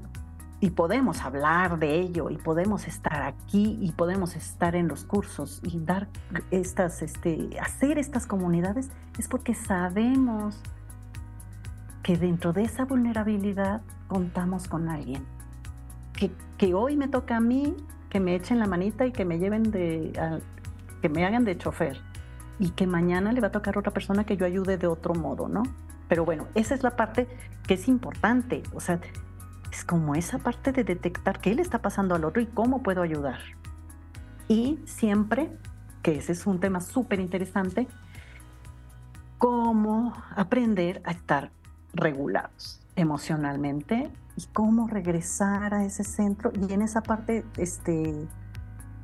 podemos 0.75 1.23
hablar 1.23 1.79
de 1.79 2.01
ello 2.01 2.29
y 2.29 2.39
podemos 2.39 2.89
estar 2.89 3.23
aquí 3.23 3.79
y 3.81 3.93
podemos 3.93 4.35
estar 4.35 4.75
en 4.75 4.89
los 4.89 5.05
cursos 5.05 5.61
y 5.63 5.79
dar 5.79 6.09
estas, 6.51 7.03
este, 7.03 7.57
hacer 7.61 7.99
estas 7.99 8.27
comunidades 8.27 8.91
es 9.17 9.29
porque 9.29 9.55
sabemos 9.55 10.61
que 12.07 12.17
dentro 12.17 12.53
de 12.53 12.63
esa 12.63 12.85
vulnerabilidad 12.85 13.83
contamos 14.07 14.69
con 14.69 14.89
alguien. 14.89 15.27
Que, 16.13 16.31
que 16.57 16.73
hoy 16.73 16.97
me 16.97 17.09
toca 17.09 17.39
a 17.39 17.41
mí 17.41 17.75
que 18.11 18.21
me 18.21 18.37
echen 18.37 18.61
la 18.61 18.69
manita 18.69 19.07
y 19.07 19.11
que 19.11 19.25
me 19.25 19.41
lleven 19.41 19.73
de, 19.73 20.13
que 21.03 21.09
me 21.09 21.27
hagan 21.27 21.45
de 21.45 21.59
chofer. 21.59 22.01
Y 22.61 22.71
que 22.71 22.87
mañana 22.87 23.33
le 23.33 23.41
va 23.41 23.49
a 23.49 23.51
tocar 23.51 23.75
a 23.75 23.81
otra 23.81 23.93
persona 23.93 24.23
que 24.23 24.37
yo 24.37 24.47
ayude 24.47 24.79
de 24.79 24.87
otro 24.87 25.17
modo, 25.17 25.49
¿no? 25.49 25.65
Pero 26.07 26.25
bueno, 26.25 26.47
esa 26.55 26.77
es 26.77 26.85
la 26.85 26.95
parte 26.95 27.27
que 27.67 27.75
es 27.75 27.89
importante. 27.89 28.63
O 28.73 28.79
sea, 28.79 29.01
es 29.73 29.85
como 29.85 30.15
esa 30.15 30.39
parte 30.39 30.71
de 30.71 30.85
detectar 30.85 31.41
qué 31.41 31.57
le 31.57 31.63
está 31.63 31.83
pasando 31.83 32.15
al 32.15 32.25
otro 32.25 32.41
y 32.41 32.47
cómo 32.47 32.85
puedo 32.85 33.03
ayudar. 33.03 33.41
Y 34.47 34.79
siempre, 34.85 35.51
que 36.03 36.19
ese 36.19 36.31
es 36.31 36.47
un 36.47 36.61
tema 36.61 36.81
súper 36.81 37.19
interesante, 37.19 37.89
cómo 39.39 40.15
aprender 40.37 41.03
a 41.05 41.11
estar 41.11 41.51
regulados 41.97 42.81
emocionalmente 42.95 44.11
y 44.37 44.47
cómo 44.53 44.87
regresar 44.87 45.75
a 45.75 45.85
ese 45.85 46.05
centro 46.05 46.53
y 46.55 46.73
en 46.73 46.83
esa 46.83 47.03
parte 47.03 47.45
este 47.57 48.29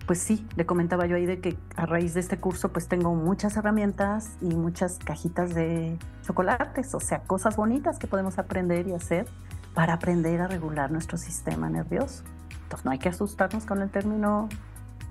pues 0.06 0.18
sí, 0.18 0.46
le 0.56 0.66
comentaba 0.66 1.06
yo 1.06 1.16
ahí 1.16 1.26
de 1.26 1.40
que 1.40 1.56
a 1.76 1.86
raíz 1.86 2.14
de 2.14 2.20
este 2.20 2.36
curso 2.36 2.72
pues 2.72 2.88
tengo 2.88 3.14
muchas 3.14 3.56
herramientas 3.56 4.32
y 4.40 4.54
muchas 4.54 4.98
cajitas 4.98 5.54
de 5.54 5.96
chocolates, 6.22 6.94
o 6.94 7.00
sea, 7.00 7.20
cosas 7.20 7.56
bonitas 7.56 7.98
que 7.98 8.08
podemos 8.08 8.38
aprender 8.38 8.88
y 8.88 8.94
hacer 8.94 9.26
para 9.74 9.94
aprender 9.94 10.40
a 10.40 10.48
regular 10.48 10.90
nuestro 10.90 11.18
sistema 11.18 11.70
nervioso. 11.70 12.24
Entonces 12.64 12.84
no 12.84 12.90
hay 12.90 12.98
que 12.98 13.08
asustarnos 13.08 13.64
con 13.64 13.80
el 13.80 13.90
término, 13.90 14.48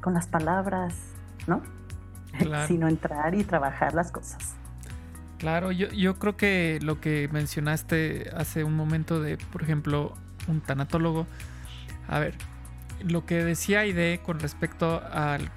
con 0.01 0.13
las 0.13 0.27
palabras, 0.27 0.95
¿no? 1.47 1.61
Sino 2.67 2.87
entrar 2.87 3.33
y 3.35 3.43
trabajar 3.43 3.93
las 3.93 4.11
cosas. 4.11 4.55
Claro, 5.41 5.71
yo, 5.71 5.89
yo 5.89 6.19
creo 6.19 6.38
que 6.38 6.77
lo 6.84 7.01
que 7.01 7.27
mencionaste 7.32 8.30
hace 8.38 8.63
un 8.63 8.75
momento 8.75 9.19
de, 9.19 9.38
por 9.38 9.63
ejemplo, 9.63 10.13
un 10.47 10.62
tanatólogo, 10.62 11.25
a 12.08 12.19
ver, 12.19 12.36
lo 13.04 13.25
que 13.25 13.43
decía 13.43 13.80
Aide 13.80 14.19
con 14.23 14.39
respecto 14.39 15.01
al 15.12 15.49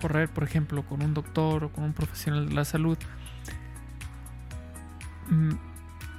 correr, 0.00 0.28
por 0.28 0.44
ejemplo, 0.44 0.84
con 0.86 1.02
un 1.02 1.14
doctor 1.14 1.64
o 1.64 1.72
con 1.72 1.82
un 1.82 1.94
profesional 1.94 2.48
de 2.48 2.54
la 2.54 2.64
salud, 2.64 2.96
mm, 5.30 5.54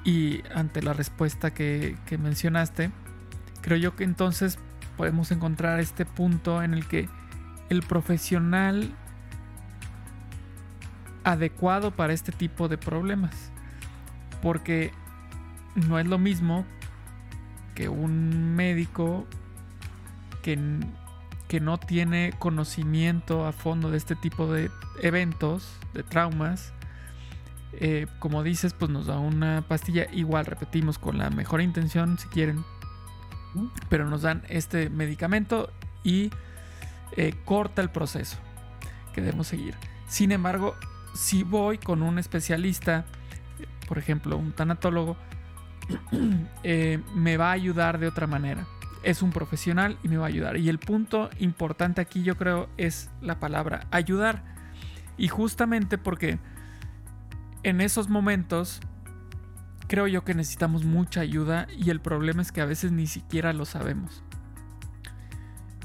y 0.04 0.44
ante 0.54 0.82
la 0.82 0.92
respuesta 0.92 1.54
que, 1.54 1.96
que 2.06 2.18
mencionaste, 2.18 2.92
creo 3.62 3.78
yo 3.78 3.96
que 3.96 4.04
entonces 4.04 4.60
podemos 4.98 5.32
encontrar 5.32 5.80
este 5.80 6.04
punto 6.06 6.62
en 6.62 6.74
el 6.74 6.86
que 6.86 7.08
el 7.70 7.82
profesional 7.82 8.94
adecuado 11.24 11.92
para 11.92 12.14
este 12.14 12.32
tipo 12.32 12.68
de 12.68 12.78
problemas. 12.78 13.52
Porque 14.42 14.92
no 15.76 16.00
es 16.00 16.08
lo 16.08 16.18
mismo 16.18 16.66
que 17.76 17.90
un 17.90 18.56
médico 18.56 19.26
que, 20.42 20.60
que 21.48 21.60
no 21.60 21.78
tiene 21.78 22.34
conocimiento 22.38 23.46
a 23.46 23.52
fondo 23.52 23.90
de 23.90 23.98
este 23.98 24.16
tipo 24.16 24.52
de 24.52 24.70
eventos, 25.02 25.78
de 25.94 26.04
traumas, 26.04 26.74
eh, 27.74 28.06
como 28.20 28.44
dices, 28.44 28.74
pues 28.74 28.92
nos 28.92 29.08
da 29.08 29.18
una 29.18 29.64
pastilla, 29.68 30.08
igual 30.12 30.46
repetimos, 30.46 31.00
con 31.00 31.18
la 31.18 31.30
mejor 31.32 31.62
intención 31.62 32.20
si 32.20 32.28
quieren, 32.28 32.64
pero 33.90 34.08
nos 34.08 34.22
dan 34.22 34.44
este 34.48 34.90
medicamento 34.90 35.72
y 36.04 36.30
eh, 37.18 37.34
corta 37.46 37.82
el 37.82 37.90
proceso 37.90 38.38
que 39.14 39.22
debemos 39.22 39.48
seguir. 39.48 39.76
Sin 40.08 40.32
embargo, 40.32 40.76
si 41.14 41.44
voy 41.44 41.78
con 41.78 42.02
un 42.02 42.20
especialista, 42.20 43.06
por 43.88 43.98
ejemplo, 43.98 44.38
un 44.38 44.52
tanatólogo, 44.52 45.18
eh, 46.64 47.00
me 47.14 47.38
va 47.38 47.50
a 47.50 47.54
ayudar 47.54 48.00
de 48.00 48.08
otra 48.08 48.28
manera 48.28 48.66
es 49.04 49.22
un 49.22 49.32
profesional 49.32 49.98
y 50.02 50.08
me 50.08 50.18
va 50.18 50.26
a 50.26 50.30
ayudar. 50.30 50.58
Y 50.58 50.70
el 50.70 50.80
punto 50.80 51.30
importante 51.40 52.02
aquí 52.02 52.24
yo 52.24 52.38
creo 52.38 52.70
es 52.78 53.10
la 53.22 53.40
palabra 53.40 53.86
ayudar. 53.92 54.44
Y 55.18 55.28
justamente 55.28 55.98
porque 55.98 56.40
en 57.62 57.82
esos 57.82 58.10
momentos 58.10 58.80
creo 59.88 60.08
yo 60.08 60.24
que 60.24 60.34
necesitamos 60.34 60.86
mucha 60.86 61.22
ayuda 61.22 61.68
y 61.78 61.90
el 61.90 62.00
problema 62.00 62.42
es 62.42 62.52
que 62.52 62.62
a 62.62 62.66
veces 62.66 62.92
ni 62.92 63.06
siquiera 63.06 63.54
lo 63.54 63.66
sabemos. 63.66 64.24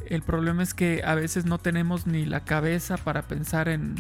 El 0.07 0.23
problema 0.23 0.63
es 0.63 0.73
que 0.73 1.03
a 1.05 1.15
veces 1.15 1.45
no 1.45 1.59
tenemos 1.59 2.07
ni 2.07 2.25
la 2.25 2.45
cabeza 2.45 2.97
para 2.97 3.23
pensar 3.23 3.69
en 3.69 3.95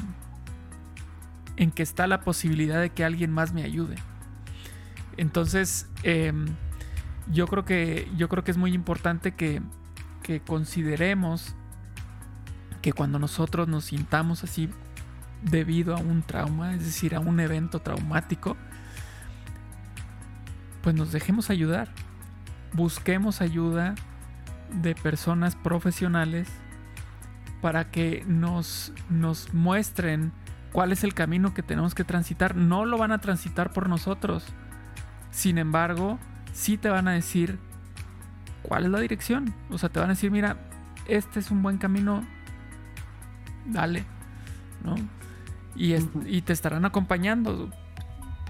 en 1.58 1.72
que 1.72 1.82
está 1.82 2.06
la 2.06 2.20
posibilidad 2.20 2.80
de 2.80 2.90
que 2.90 3.04
alguien 3.04 3.32
más 3.32 3.52
me 3.52 3.64
ayude. 3.64 3.96
Entonces, 5.16 5.88
eh, 6.04 6.32
yo 7.30 7.48
creo 7.48 7.64
que, 7.64 8.08
yo 8.16 8.28
creo 8.28 8.44
que 8.44 8.52
es 8.52 8.56
muy 8.56 8.72
importante 8.72 9.34
que, 9.34 9.60
que 10.22 10.40
consideremos 10.40 11.56
que 12.80 12.92
cuando 12.92 13.18
nosotros 13.18 13.66
nos 13.66 13.86
sintamos 13.86 14.44
así 14.44 14.70
debido 15.42 15.96
a 15.96 15.98
un 15.98 16.22
trauma, 16.22 16.74
es 16.74 16.84
decir, 16.84 17.16
a 17.16 17.20
un 17.20 17.40
evento 17.40 17.80
traumático, 17.80 18.56
pues 20.82 20.94
nos 20.94 21.10
dejemos 21.10 21.50
ayudar. 21.50 21.88
Busquemos 22.72 23.40
ayuda 23.40 23.96
de 24.72 24.94
personas 24.94 25.56
profesionales 25.56 26.48
para 27.60 27.90
que 27.90 28.24
nos, 28.28 28.92
nos 29.10 29.52
muestren 29.52 30.32
cuál 30.72 30.92
es 30.92 31.04
el 31.04 31.14
camino 31.14 31.54
que 31.54 31.62
tenemos 31.62 31.94
que 31.94 32.04
transitar. 32.04 32.56
No 32.56 32.84
lo 32.84 32.98
van 32.98 33.12
a 33.12 33.18
transitar 33.18 33.72
por 33.72 33.88
nosotros. 33.88 34.44
Sin 35.30 35.58
embargo, 35.58 36.18
sí 36.52 36.78
te 36.78 36.88
van 36.88 37.08
a 37.08 37.12
decir 37.12 37.58
cuál 38.62 38.84
es 38.84 38.90
la 38.90 39.00
dirección. 39.00 39.54
O 39.70 39.78
sea, 39.78 39.88
te 39.88 40.00
van 40.00 40.10
a 40.10 40.14
decir, 40.14 40.30
mira, 40.30 40.56
este 41.06 41.40
es 41.40 41.50
un 41.50 41.62
buen 41.62 41.78
camino, 41.78 42.22
dale, 43.66 44.04
¿no? 44.84 44.94
Y, 45.74 45.94
y 46.26 46.42
te 46.42 46.52
estarán 46.52 46.84
acompañando, 46.84 47.70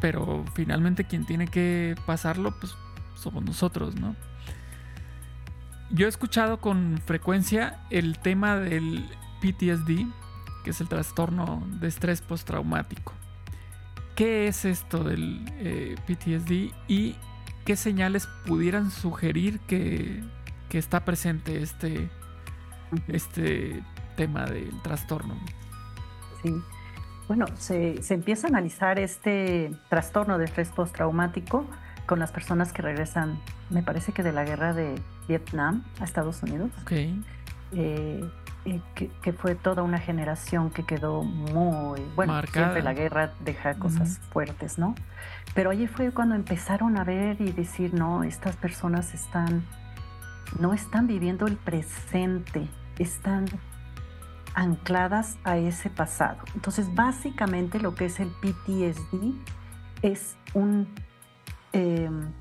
pero 0.00 0.44
finalmente 0.54 1.04
quien 1.04 1.24
tiene 1.24 1.46
que 1.46 1.94
pasarlo, 2.06 2.54
pues 2.58 2.74
somos 3.14 3.44
nosotros, 3.44 3.96
¿no? 3.96 4.16
Yo 5.90 6.06
he 6.06 6.08
escuchado 6.08 6.60
con 6.60 7.00
frecuencia 7.06 7.80
el 7.90 8.18
tema 8.18 8.56
del 8.56 9.08
PTSD, 9.40 10.06
que 10.68 10.72
es 10.72 10.82
el 10.82 10.88
trastorno 10.90 11.62
de 11.80 11.88
estrés 11.88 12.20
postraumático. 12.20 13.14
¿Qué 14.14 14.48
es 14.48 14.66
esto 14.66 15.02
del 15.02 15.50
eh, 15.60 15.96
PTSD 16.06 16.74
y 16.88 17.16
qué 17.64 17.74
señales 17.74 18.28
pudieran 18.46 18.90
sugerir 18.90 19.60
que, 19.60 20.22
está 20.70 21.06
presente 21.06 21.62
este, 21.62 22.10
este 23.06 23.82
tema 24.14 24.44
del 24.44 24.78
trastorno? 24.82 25.36
Sí. 26.42 26.54
Bueno, 27.28 27.46
se, 27.56 28.02
empieza 28.10 28.48
a 28.48 28.50
analizar 28.50 28.98
este 28.98 29.70
trastorno 29.88 30.36
de 30.36 30.44
estrés 30.44 30.68
postraumático 30.68 31.64
con 32.04 32.18
las 32.18 32.30
personas 32.30 32.74
que 32.74 32.82
regresan, 32.82 33.40
me 33.70 33.82
parece 33.82 34.12
que 34.12 34.22
de 34.22 34.32
la 34.32 34.44
guerra 34.44 34.74
de 34.74 35.00
Vietnam 35.28 35.82
a 35.98 36.04
Estados 36.04 36.42
Unidos. 36.42 36.70
Ok. 36.82 36.92
Eh, 37.72 38.30
que, 38.94 39.32
fue 39.32 39.54
toda 39.54 39.82
una 39.82 39.98
generación 39.98 40.70
que 40.70 40.84
quedó 40.84 41.22
muy, 41.22 42.00
bueno, 42.16 42.40
siempre 42.52 42.82
la 42.82 42.94
guerra 42.94 43.32
deja 43.40 43.74
cosas 43.78 44.18
fuertes, 44.30 44.78
¿no? 44.78 44.94
Pero 45.54 45.70
allí 45.70 45.86
fue 45.86 46.12
cuando 46.12 46.34
empezaron 46.34 46.96
a 46.96 47.04
ver 47.04 47.40
y 47.40 47.52
decir, 47.52 47.94
no, 47.94 48.24
estas 48.24 48.56
personas 48.56 49.14
están, 49.14 49.64
no 50.58 50.72
están 50.72 51.06
viviendo 51.06 51.46
el 51.46 51.56
presente, 51.56 52.68
están 52.98 53.46
ancladas 54.54 55.38
a 55.44 55.56
ese 55.56 55.90
pasado. 55.90 56.38
Entonces, 56.54 56.92
básicamente 56.94 57.80
lo 57.80 57.94
que 57.94 58.06
es 58.06 58.20
el 58.20 58.28
PTSD 58.28 59.34
es 60.02 60.36
un, 60.54 60.88
em, 61.72 62.32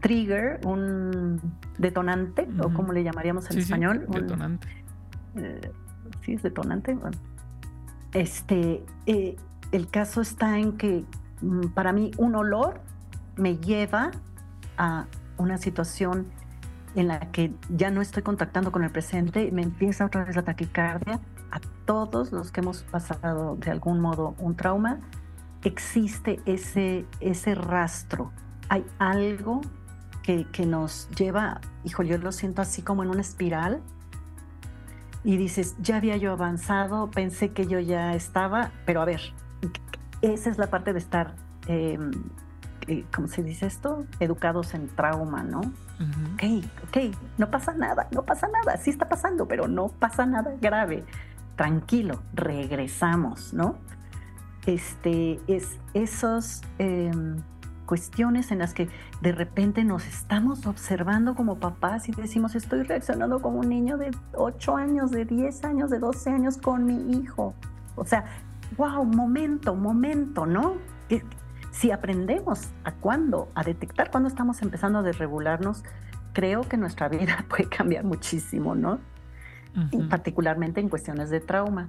trigger, 0.00 0.60
un 0.64 1.40
detonante, 1.78 2.46
o 2.60 2.72
como 2.72 2.92
le 2.92 3.02
llamaríamos 3.02 3.50
en 3.50 3.58
español. 3.58 4.06
detonante. 4.08 4.83
Eh, 5.36 5.72
sí, 6.22 6.34
es 6.34 6.42
detonante. 6.42 6.96
Este, 8.12 8.84
eh, 9.06 9.36
el 9.72 9.88
caso 9.88 10.20
está 10.20 10.58
en 10.58 10.76
que 10.76 11.04
mm, 11.40 11.68
para 11.68 11.92
mí 11.92 12.10
un 12.16 12.34
olor 12.36 12.80
me 13.36 13.56
lleva 13.56 14.12
a 14.76 15.06
una 15.36 15.58
situación 15.58 16.26
en 16.94 17.08
la 17.08 17.18
que 17.32 17.52
ya 17.68 17.90
no 17.90 18.00
estoy 18.00 18.22
contactando 18.22 18.70
con 18.70 18.84
el 18.84 18.90
presente, 18.90 19.50
me 19.50 19.62
empieza 19.62 20.04
otra 20.04 20.24
vez 20.24 20.36
la 20.36 20.42
taquicardia. 20.42 21.20
A 21.50 21.60
todos 21.84 22.32
los 22.32 22.50
que 22.50 22.60
hemos 22.60 22.82
pasado 22.82 23.56
de 23.56 23.70
algún 23.70 24.00
modo 24.00 24.34
un 24.38 24.56
trauma, 24.56 25.00
existe 25.62 26.40
ese, 26.46 27.06
ese 27.20 27.54
rastro. 27.54 28.32
Hay 28.68 28.84
algo 28.98 29.60
que, 30.22 30.46
que 30.50 30.66
nos 30.66 31.08
lleva, 31.10 31.60
hijo, 31.84 32.02
yo 32.02 32.18
lo 32.18 32.32
siento 32.32 32.62
así 32.62 32.82
como 32.82 33.02
en 33.02 33.10
una 33.10 33.20
espiral, 33.20 33.82
y 35.24 35.38
dices, 35.38 35.74
ya 35.80 35.96
había 35.96 36.16
yo 36.18 36.32
avanzado, 36.32 37.10
pensé 37.10 37.50
que 37.50 37.66
yo 37.66 37.80
ya 37.80 38.14
estaba, 38.14 38.70
pero 38.84 39.00
a 39.00 39.06
ver, 39.06 39.20
esa 40.20 40.50
es 40.50 40.58
la 40.58 40.68
parte 40.68 40.92
de 40.92 40.98
estar, 40.98 41.34
em, 41.66 42.10
eh, 42.86 43.06
¿cómo 43.14 43.26
se 43.28 43.42
dice 43.42 43.66
esto? 43.66 44.06
Educados 44.20 44.74
en 44.74 44.88
trauma, 44.88 45.42
¿no? 45.42 45.60
Ok, 46.34 46.64
ok, 46.88 47.16
no 47.38 47.50
pasa 47.50 47.72
nada, 47.72 48.06
no 48.10 48.22
pasa 48.22 48.48
nada, 48.48 48.76
sí 48.76 48.90
está 48.90 49.08
pasando, 49.08 49.48
pero 49.48 49.66
no 49.66 49.88
pasa 49.88 50.26
nada 50.26 50.54
grave. 50.60 51.04
Tranquilo, 51.56 52.22
regresamos, 52.34 53.54
¿no? 53.54 53.78
Este, 54.66 55.40
es 55.46 55.78
esos... 55.94 56.62
Em, 56.78 57.36
cuestiones 57.84 58.50
en 58.50 58.58
las 58.58 58.74
que 58.74 58.88
de 59.20 59.32
repente 59.32 59.84
nos 59.84 60.06
estamos 60.06 60.66
observando 60.66 61.34
como 61.34 61.58
papás 61.58 62.08
y 62.08 62.12
decimos, 62.12 62.54
estoy 62.54 62.82
reaccionando 62.82 63.40
como 63.40 63.60
un 63.60 63.68
niño 63.68 63.98
de 63.98 64.10
8 64.34 64.76
años, 64.76 65.10
de 65.10 65.24
10 65.24 65.64
años, 65.64 65.90
de 65.90 65.98
12 65.98 66.30
años 66.30 66.56
con 66.56 66.86
mi 66.86 67.18
hijo. 67.18 67.54
O 67.96 68.04
sea, 68.04 68.24
wow, 68.76 69.04
momento, 69.04 69.74
momento, 69.74 70.46
¿no? 70.46 70.76
Si 71.70 71.90
aprendemos 71.90 72.68
a 72.84 72.92
cuándo, 72.92 73.48
a 73.56 73.64
detectar 73.64 74.10
cuándo 74.10 74.28
estamos 74.28 74.62
empezando 74.62 75.00
a 75.00 75.02
desregularnos, 75.02 75.82
creo 76.32 76.62
que 76.62 76.76
nuestra 76.76 77.08
vida 77.10 77.44
puede 77.48 77.68
cambiar 77.68 78.04
muchísimo, 78.04 78.74
¿no? 78.74 79.00
particularmente 80.08 80.80
en 80.80 80.88
cuestiones 80.88 81.30
de 81.30 81.40
trauma. 81.40 81.88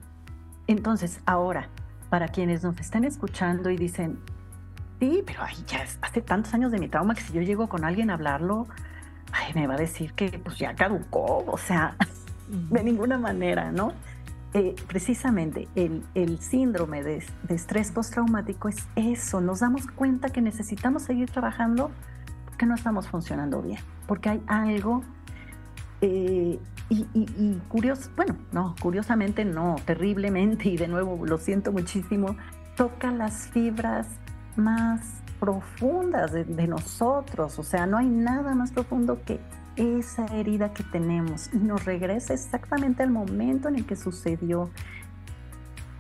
Entonces, 0.66 1.20
ahora, 1.28 1.70
para 2.10 2.30
quienes 2.30 2.64
nos 2.64 2.80
estén 2.80 3.04
escuchando 3.04 3.70
y 3.70 3.78
dicen, 3.78 4.18
sí, 5.00 5.24
pero 5.26 5.44
ay, 5.44 5.56
ya 5.68 5.86
hace 6.02 6.22
tantos 6.22 6.54
años 6.54 6.72
de 6.72 6.80
mi 6.80 6.88
trauma 6.88 7.16
que 7.16 7.22
si 7.22 7.34
yo 7.34 7.42
llego 7.42 7.68
con 7.68 7.84
alguien 7.84 8.10
a 8.10 8.14
hablarlo, 8.14 8.68
ay, 9.32 9.54
me 9.54 9.68
va 9.68 9.76
a 9.76 9.78
decir 9.78 10.14
que 10.14 10.40
pues 10.40 10.58
ya 10.58 10.76
caducó, 10.76 11.44
o 11.48 11.58
sea, 11.58 11.96
de 12.48 12.84
ninguna 12.84 13.18
manera, 13.18 13.72
¿no? 13.72 13.94
Eh, 14.54 14.74
precisamente 14.88 15.68
el, 15.76 16.02
el 16.14 16.40
síndrome 16.40 17.04
de, 17.04 17.22
de, 17.44 17.56
estrés 17.56 17.92
postraumático 17.92 18.70
es 18.70 18.88
eso, 18.96 19.42
nos 19.42 19.60
damos 19.60 19.86
cuenta 19.86 20.30
que 20.30 20.40
necesitamos 20.40 21.04
seguir 21.04 21.30
trabajando 21.30 21.92
porque 22.46 22.66
no 22.66 22.76
estamos 22.76 23.06
funcionando 23.10 23.62
bien, 23.62 23.80
porque 24.08 24.30
hay 24.30 24.42
algo 24.48 25.04
eh, 26.00 26.58
y, 26.88 27.08
y, 27.14 27.62
curioso, 27.68 28.10
bueno, 28.16 28.38
no, 28.52 28.76
curiosamente 28.80 29.44
no, 29.44 29.76
terriblemente, 29.86 30.70
y 30.70 30.78
de 30.78 30.88
nuevo 30.88 31.26
lo 31.26 31.38
siento 31.38 31.72
muchísimo, 31.72 32.38
toca 32.76 33.12
las 33.12 33.48
fibras 33.48 34.08
más 34.58 35.02
profundas 35.40 36.32
de, 36.32 36.44
de, 36.44 36.68
nosotros, 36.68 37.60
o 37.60 37.64
sea, 37.64 37.86
no 37.86 37.98
hay 37.98 38.08
nada 38.08 38.56
más 38.56 38.72
profundo 38.72 39.22
que 39.26 39.40
esa 39.76 40.26
herida 40.28 40.74
que 40.74 40.84
tenemos 40.84 41.50
y 41.54 41.58
nos 41.58 41.86
regresa 41.86 42.34
exactamente 42.34 43.04
al 43.04 43.12
momento 43.12 43.68
en 43.68 43.76
el 43.76 43.86
que 43.86 43.96
sucedió. 43.96 44.70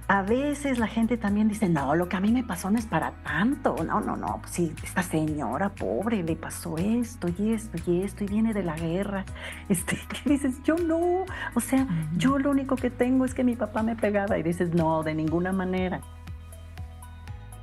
A 0.07 0.21
veces 0.21 0.77
la 0.77 0.85
gente 0.85 1.17
también 1.17 1.47
dice, 1.47 1.67
no, 1.67 1.95
lo 1.95 2.07
que 2.07 2.15
a 2.15 2.19
mí 2.19 2.31
me 2.31 2.43
pasó 2.43 2.69
no 2.69 2.77
es 2.77 2.85
para 2.85 3.11
tanto. 3.23 3.75
No, 3.83 4.01
no, 4.01 4.15
no, 4.15 4.37
pues 4.39 4.51
sí, 4.51 4.75
esta 4.83 5.01
señora 5.01 5.69
pobre 5.69 6.21
le 6.21 6.35
pasó 6.35 6.77
esto 6.77 7.27
y 7.39 7.53
esto 7.53 7.77
y 7.87 8.03
esto 8.03 8.23
y 8.23 8.27
viene 8.27 8.53
de 8.53 8.63
la 8.63 8.75
guerra. 8.75 9.25
Este, 9.67 9.97
¿qué 9.97 10.29
dices? 10.29 10.61
Yo 10.63 10.75
no, 10.75 11.25
o 11.55 11.59
sea, 11.59 11.87
yo 12.17 12.37
lo 12.37 12.51
único 12.51 12.75
que 12.75 12.91
tengo 12.91 13.25
es 13.25 13.33
que 13.33 13.43
mi 13.43 13.55
papá 13.55 13.81
me 13.81 13.95
pegaba 13.95 14.37
y 14.37 14.43
dices, 14.43 14.75
no, 14.75 15.01
de 15.01 15.15
ninguna 15.15 15.51
manera. 15.51 16.01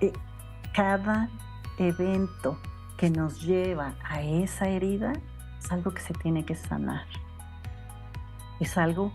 Eh, 0.00 0.12
cada 0.74 1.28
evento 1.78 2.58
que 2.96 3.11
nos 3.11 3.42
lleva 3.42 3.94
a 4.04 4.22
esa 4.22 4.68
herida 4.68 5.12
es 5.58 5.70
algo 5.70 5.92
que 5.92 6.00
se 6.00 6.14
tiene 6.14 6.44
que 6.44 6.54
sanar. 6.54 7.06
Es 8.61 8.78
algo, 8.78 9.12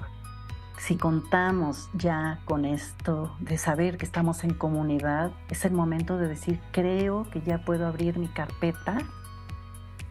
si 0.77 0.97
contamos 0.97 1.89
ya 1.93 2.39
con 2.45 2.65
esto 2.65 3.35
de 3.39 3.57
saber 3.57 3.97
que 3.97 4.05
estamos 4.05 4.43
en 4.43 4.53
comunidad, 4.53 5.31
es 5.49 5.65
el 5.65 5.71
momento 5.71 6.17
de 6.17 6.27
decir, 6.27 6.59
creo 6.71 7.29
que 7.31 7.41
ya 7.41 7.63
puedo 7.63 7.87
abrir 7.87 8.17
mi 8.19 8.27
carpeta 8.27 8.97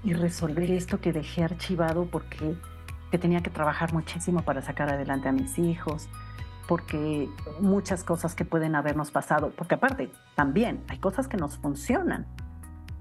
y 0.03 0.15
resolver 0.15 0.71
esto 0.71 1.01
que 1.01 1.13
dejé 1.13 1.45
archivado 1.45 2.07
porque 2.07 2.57
que 3.11 3.19
tenía 3.19 3.41
que 3.41 3.51
trabajar 3.51 3.93
muchísimo 3.93 4.43
para 4.43 4.63
sacar 4.63 4.91
adelante 4.91 5.29
a 5.29 5.33
mis 5.33 5.59
hijos, 5.59 6.09
porque 6.67 7.29
muchas 7.61 8.05
cosas 8.05 8.35
que 8.35 8.45
pueden 8.45 8.75
habernos 8.75 9.11
pasado, 9.11 9.53
porque 9.57 9.77
aparte 9.77 10.11
también 10.35 10.83
hay 10.89 10.99
cosas 10.99 11.29
que 11.29 11.37
nos 11.37 11.59
funcionan, 11.59 12.27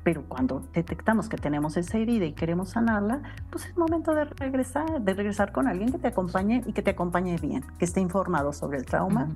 pero 0.03 0.23
cuando 0.27 0.61
detectamos 0.71 1.29
que 1.29 1.37
tenemos 1.37 1.77
esa 1.77 1.97
herida 1.97 2.25
y 2.25 2.33
queremos 2.33 2.69
sanarla, 2.69 3.21
pues 3.49 3.65
es 3.65 3.75
momento 3.75 4.13
de 4.13 4.25
regresar, 4.25 5.01
de 5.01 5.13
regresar 5.15 5.51
con 5.51 5.67
alguien 5.67 5.91
que 5.91 5.97
te 5.97 6.07
acompañe 6.07 6.63
y 6.67 6.73
que 6.73 6.83
te 6.83 6.91
acompañe 6.91 7.37
bien, 7.37 7.65
que 7.79 7.85
esté 7.85 8.01
informado 8.01 8.53
sobre 8.53 8.77
el 8.77 8.85
trauma, 8.85 9.29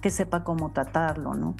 que 0.00 0.10
sepa 0.10 0.42
cómo 0.42 0.72
tratarlo, 0.72 1.34
¿no? 1.34 1.54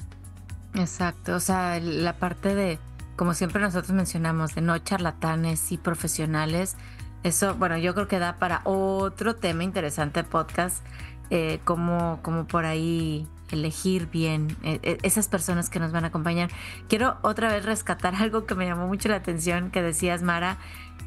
Exacto, 0.73 1.35
o 1.35 1.39
sea, 1.39 1.79
la 1.79 2.17
parte 2.17 2.55
de, 2.55 2.77
como 3.15 3.33
siempre 3.33 3.61
nosotros 3.61 3.93
mencionamos, 3.93 4.53
de 4.53 4.61
no 4.61 4.77
charlatanes 4.79 5.71
y 5.71 5.77
profesionales, 5.77 6.75
eso, 7.23 7.55
bueno, 7.55 7.77
yo 7.77 7.93
creo 7.93 8.07
que 8.07 8.19
da 8.19 8.37
para 8.37 8.61
otro 8.65 9.35
tema 9.35 9.63
interesante 9.63 10.23
podcast, 10.23 10.85
eh, 11.29 11.59
como 11.63 12.19
por 12.47 12.65
ahí 12.65 13.27
elegir 13.51 14.09
bien 14.09 14.57
eh, 14.63 14.79
eh, 14.83 14.97
esas 15.03 15.27
personas 15.27 15.69
que 15.69 15.79
nos 15.79 15.91
van 15.91 16.03
a 16.03 16.07
acompañar. 16.07 16.49
Quiero 16.87 17.17
otra 17.21 17.51
vez 17.51 17.65
rescatar 17.65 18.15
algo 18.19 18.45
que 18.45 18.55
me 18.55 18.65
llamó 18.65 18.87
mucho 18.87 19.09
la 19.09 19.15
atención 19.15 19.71
que 19.71 19.81
decías, 19.81 20.23
Mara. 20.23 20.57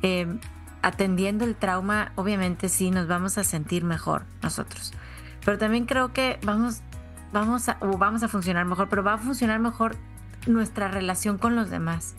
Em, 0.02 0.38
atendiendo 0.82 1.44
el 1.44 1.56
trauma, 1.56 2.12
obviamente 2.14 2.70
sí 2.70 2.90
nos 2.90 3.06
vamos 3.06 3.36
a 3.36 3.44
sentir 3.44 3.84
mejor 3.84 4.22
nosotros. 4.42 4.94
Pero 5.44 5.58
también 5.58 5.84
creo 5.84 6.12
que 6.12 6.38
vamos, 6.42 6.80
vamos, 7.32 7.68
a, 7.68 7.76
vamos 7.80 8.22
a 8.22 8.28
funcionar 8.28 8.64
mejor, 8.64 8.88
pero 8.88 9.02
va 9.02 9.14
a 9.14 9.18
funcionar 9.18 9.60
mejor 9.60 9.96
nuestra 10.46 10.88
relación 10.88 11.36
con 11.36 11.54
los 11.54 11.68
demás. 11.68 12.14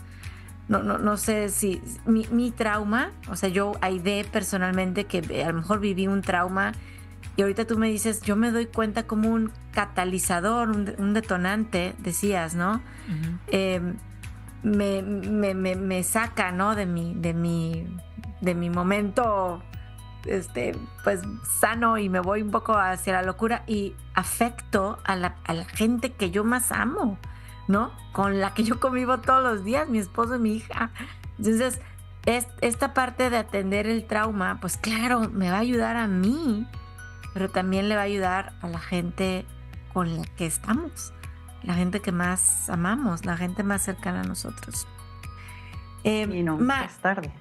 No, 0.67 0.83
no, 0.83 0.99
no 0.99 1.17
sé 1.17 1.49
si 1.49 1.81
mi, 2.05 2.27
mi 2.27 2.51
trauma, 2.51 3.09
o 3.29 3.35
sea, 3.35 3.49
yo, 3.49 3.73
Aide 3.81 4.25
personalmente, 4.31 5.05
que 5.05 5.43
a 5.43 5.47
lo 5.47 5.55
mejor 5.55 5.79
viví 5.79 6.07
un 6.07 6.21
trauma 6.21 6.73
y 7.41 7.43
ahorita 7.43 7.65
tú 7.65 7.75
me 7.75 7.87
dices, 7.87 8.21
yo 8.21 8.35
me 8.35 8.51
doy 8.51 8.67
cuenta 8.67 9.07
como 9.07 9.27
un 9.27 9.51
catalizador, 9.71 10.69
un, 10.69 11.13
detonante, 11.15 11.95
decías, 11.97 12.53
¿no? 12.53 12.83
Em, 13.47 13.95
me, 14.61 15.01
me, 15.01 15.55
me, 15.55 16.03
saca, 16.03 16.51
¿no? 16.51 16.75
De 16.75 16.85
mi, 16.85 17.15
de 17.15 17.33
mi, 17.33 17.87
de 18.41 18.53
mi 18.53 18.69
momento, 18.69 19.63
este, 20.27 20.77
pues 21.03 21.21
sano 21.59 21.97
y 21.97 22.09
me 22.09 22.19
voy 22.19 22.43
un 22.43 22.51
poco 22.51 22.77
hacia 22.77 23.13
la 23.13 23.23
locura 23.23 23.63
y 23.65 23.95
afecto 24.13 24.99
a 25.03 25.15
la, 25.15 25.37
a 25.43 25.55
la 25.55 25.65
gente 25.65 26.11
que 26.11 26.29
yo 26.29 26.43
más 26.43 26.71
amo, 26.71 27.17
¿no? 27.67 27.91
Con 28.11 28.39
la 28.39 28.53
que 28.53 28.61
yo 28.63 28.79
convivo 28.79 29.19
todos 29.19 29.43
los 29.43 29.65
días, 29.65 29.89
mi 29.89 29.97
esposo 29.97 30.35
y 30.35 30.39
mi 30.39 30.53
hija. 30.57 30.91
Entonces, 31.39 31.81
es, 32.27 32.45
esta 32.61 32.93
parte 32.93 33.31
de 33.31 33.37
atender 33.37 33.87
el 33.87 34.05
trauma, 34.05 34.59
pues 34.61 34.77
claro, 34.77 35.27
me 35.31 35.49
va 35.49 35.57
a 35.57 35.61
ayudar 35.61 35.97
a 35.97 36.05
mí 36.05 36.67
pero 37.33 37.49
también 37.49 37.89
le 37.89 37.95
va 37.95 38.01
a 38.01 38.05
ayudar 38.05 38.53
a 38.61 38.67
la 38.67 38.79
gente 38.79 39.45
con 39.93 40.17
la 40.17 40.23
que 40.35 40.45
estamos, 40.45 41.13
la 41.63 41.73
gente 41.73 42.01
que 42.01 42.11
más 42.11 42.69
amamos, 42.69 43.25
la 43.25 43.37
gente 43.37 43.63
más 43.63 43.83
cercana 43.83 44.21
a 44.21 44.23
nosotros. 44.23 44.87
Em, 46.03 46.31
y 46.31 46.43
nunca 46.43 46.85
es 46.85 46.97
tarde. 46.97 47.31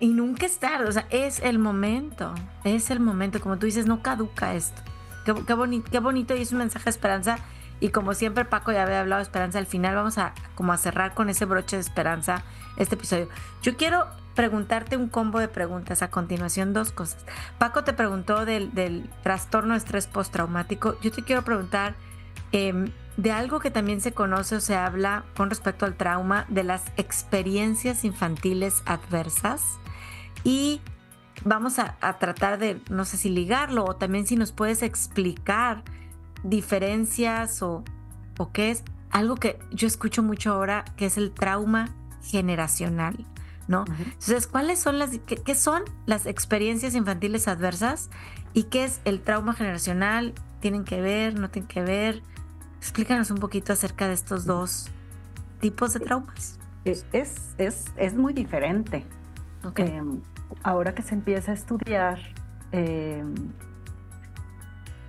Y 0.00 0.08
nunca 0.08 0.46
es 0.46 0.58
tarde, 0.58 0.88
o 0.88 0.92
sea, 0.92 1.06
es 1.10 1.40
el 1.40 1.58
momento, 1.58 2.34
es 2.64 2.90
el 2.90 3.00
momento, 3.00 3.40
como 3.40 3.58
tú 3.58 3.66
dices, 3.66 3.86
no 3.86 4.02
caduca 4.02 4.54
esto. 4.54 4.82
Qué, 5.24 5.34
qué, 5.34 5.82
qué 5.90 5.98
bonito 6.00 6.36
y 6.36 6.42
es 6.42 6.52
un 6.52 6.58
mensaje 6.58 6.84
de 6.84 6.90
esperanza. 6.90 7.38
Y 7.80 7.88
como 7.88 8.14
siempre 8.14 8.44
Paco 8.44 8.72
ya 8.72 8.82
había 8.82 9.00
hablado 9.00 9.18
de 9.18 9.24
esperanza, 9.24 9.58
al 9.58 9.66
final 9.66 9.94
vamos 9.94 10.18
a 10.18 10.32
como 10.54 10.72
a 10.72 10.76
cerrar 10.76 11.14
con 11.14 11.28
ese 11.28 11.44
broche 11.44 11.76
de 11.76 11.82
esperanza 11.82 12.42
este 12.76 12.94
episodio. 12.94 13.28
Yo 13.62 13.76
quiero 13.76 14.06
preguntarte 14.34 14.96
un 14.96 15.08
combo 15.08 15.38
de 15.38 15.48
preguntas. 15.48 16.02
A 16.02 16.10
continuación, 16.10 16.72
dos 16.72 16.92
cosas. 16.92 17.24
Paco 17.58 17.84
te 17.84 17.92
preguntó 17.92 18.44
del, 18.44 19.08
trastorno 19.22 19.74
de 19.74 19.78
estrés 19.78 20.06
postraumático. 20.06 20.98
Yo 21.00 21.10
te 21.10 21.22
quiero 21.22 21.42
preguntar 21.42 21.94
em, 22.52 22.90
de 23.16 23.32
algo 23.32 23.60
que 23.60 23.70
también 23.70 24.00
se 24.00 24.12
conoce 24.12 24.56
o 24.56 24.60
se 24.60 24.76
habla 24.76 25.24
con 25.36 25.50
respecto 25.50 25.86
al 25.86 25.96
trauma, 25.96 26.46
de 26.48 26.64
las 26.64 26.82
experiencias 26.96 28.04
infantiles 28.04 28.82
adversas. 28.86 29.62
Y 30.42 30.80
vamos 31.44 31.78
a, 31.78 31.96
tratar 32.18 32.58
de, 32.58 32.80
no 32.90 33.04
sé 33.04 33.16
si 33.16 33.30
ligarlo 33.30 33.84
o 33.84 33.96
también 33.96 34.26
si 34.26 34.36
nos 34.36 34.52
puedes 34.52 34.82
explicar 34.82 35.82
diferencias 36.42 37.62
o, 37.62 37.84
o 38.38 38.52
qué 38.52 38.70
es 38.70 38.84
algo 39.10 39.36
que 39.36 39.58
yo 39.70 39.86
escucho 39.86 40.22
mucho 40.22 40.52
ahora, 40.52 40.84
que 40.96 41.06
es 41.06 41.16
el 41.16 41.32
trauma 41.32 41.94
generacional. 42.22 43.24
¿No? 43.68 43.84
Entonces, 43.98 44.46
¿cuáles 44.46 44.78
son 44.78 44.98
las, 44.98 45.18
qué, 45.18 45.54
son 45.54 45.82
las 46.06 46.26
experiencias 46.26 46.94
infantiles 46.94 47.48
adversas 47.48 48.10
y 48.52 48.64
qué 48.64 48.84
es 48.84 49.00
el 49.04 49.20
trauma 49.20 49.54
generacional? 49.54 50.34
¿Tienen 50.60 50.84
que 50.84 51.00
ver? 51.00 51.38
¿No 51.38 51.50
tienen 51.50 51.68
que 51.68 51.82
ver? 51.82 52.22
Explícanos 52.78 53.30
un 53.30 53.38
poquito 53.38 53.72
acerca 53.72 54.08
de 54.08 54.14
estos 54.14 54.44
dos 54.44 54.88
tipos 55.60 55.94
de 55.94 56.00
traumas. 56.00 56.58
Es, 56.84 57.06
es, 57.12 57.54
es, 57.96 58.14
muy 58.14 58.34
diferente. 58.34 59.06
Em, 59.76 60.20
ahora 60.62 60.94
que 60.94 61.02
se 61.02 61.14
empieza 61.14 61.52
a 61.52 61.54
estudiar, 61.54 62.18
em, 62.72 63.34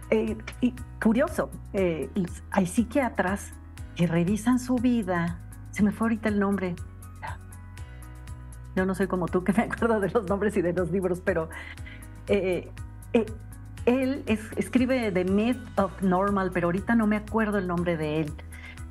eh, 0.09 0.37
y 0.61 0.73
curioso, 1.01 1.49
eh, 1.73 2.09
hay 2.51 2.65
psiquiatras 2.65 3.51
que 3.95 4.07
revisan 4.07 4.59
su 4.59 4.75
vida, 4.75 5.39
se 5.71 5.83
me 5.83 5.91
fue 5.91 6.05
ahorita 6.05 6.29
el 6.29 6.39
nombre, 6.39 6.75
yo 8.75 8.85
no 8.85 8.95
soy 8.95 9.07
como 9.07 9.27
tú 9.27 9.43
que 9.43 9.53
me 9.53 9.63
acuerdo 9.71 9.99
de 9.99 10.09
los 10.09 10.27
nombres 10.27 10.55
y 10.57 10.61
de 10.61 10.73
los 10.73 10.91
libros, 10.91 11.21
pero 11.23 11.49
eh, 12.27 12.69
eh, 13.13 13.25
él 13.85 14.23
escribe 14.27 15.11
The 15.11 15.25
Myth 15.25 15.59
of 15.77 16.01
Normal, 16.01 16.51
pero 16.53 16.67
ahorita 16.67 16.95
no 16.95 17.07
me 17.07 17.17
acuerdo 17.17 17.57
el 17.59 17.67
nombre 17.67 17.97
de 17.97 18.21
él. 18.21 18.33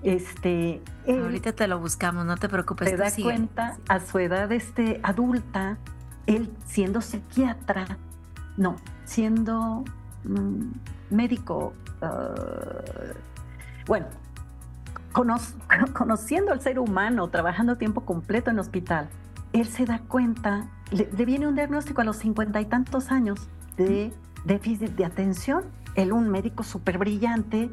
Este, 0.02 0.82
ahorita 1.08 1.52
te 1.52 1.66
lo 1.66 1.78
buscamos, 1.78 2.26
no 2.26 2.36
te 2.36 2.48
preocupes. 2.48 2.90
Te 2.90 2.96
das 2.96 3.16
cuenta 3.20 3.78
a 3.88 4.00
su 4.00 4.18
edad 4.18 4.52
este, 4.52 5.00
adulta, 5.02 5.78
él 6.26 6.50
siendo 6.66 7.00
psiquiatra, 7.00 7.98
no, 8.56 8.76
siendo 9.04 9.84
mm, 10.24 11.14
médico, 11.14 11.72
uh, 12.02 13.14
bueno, 13.86 14.06
conociendo 15.94 16.52
al 16.52 16.60
ser 16.60 16.78
humano, 16.78 17.28
trabajando 17.28 17.76
tiempo 17.76 18.02
completo 18.02 18.50
en 18.50 18.58
hospital, 18.58 19.08
él 19.54 19.66
se 19.66 19.84
da 19.84 20.00
cuenta, 20.00 20.68
le, 20.90 21.04
viene 21.24 21.46
un 21.46 21.54
diagnóstico 21.54 22.00
a 22.00 22.04
los 22.04 22.16
cincuenta 22.16 22.60
y 22.60 22.66
tantos 22.66 23.10
años 23.10 23.48
de 23.76 24.12
déficit 24.44 24.90
de 24.90 25.04
atención. 25.04 25.64
Él, 25.94 26.12
un 26.12 26.28
médico 26.28 26.64
súper 26.64 26.98
brillante, 26.98 27.70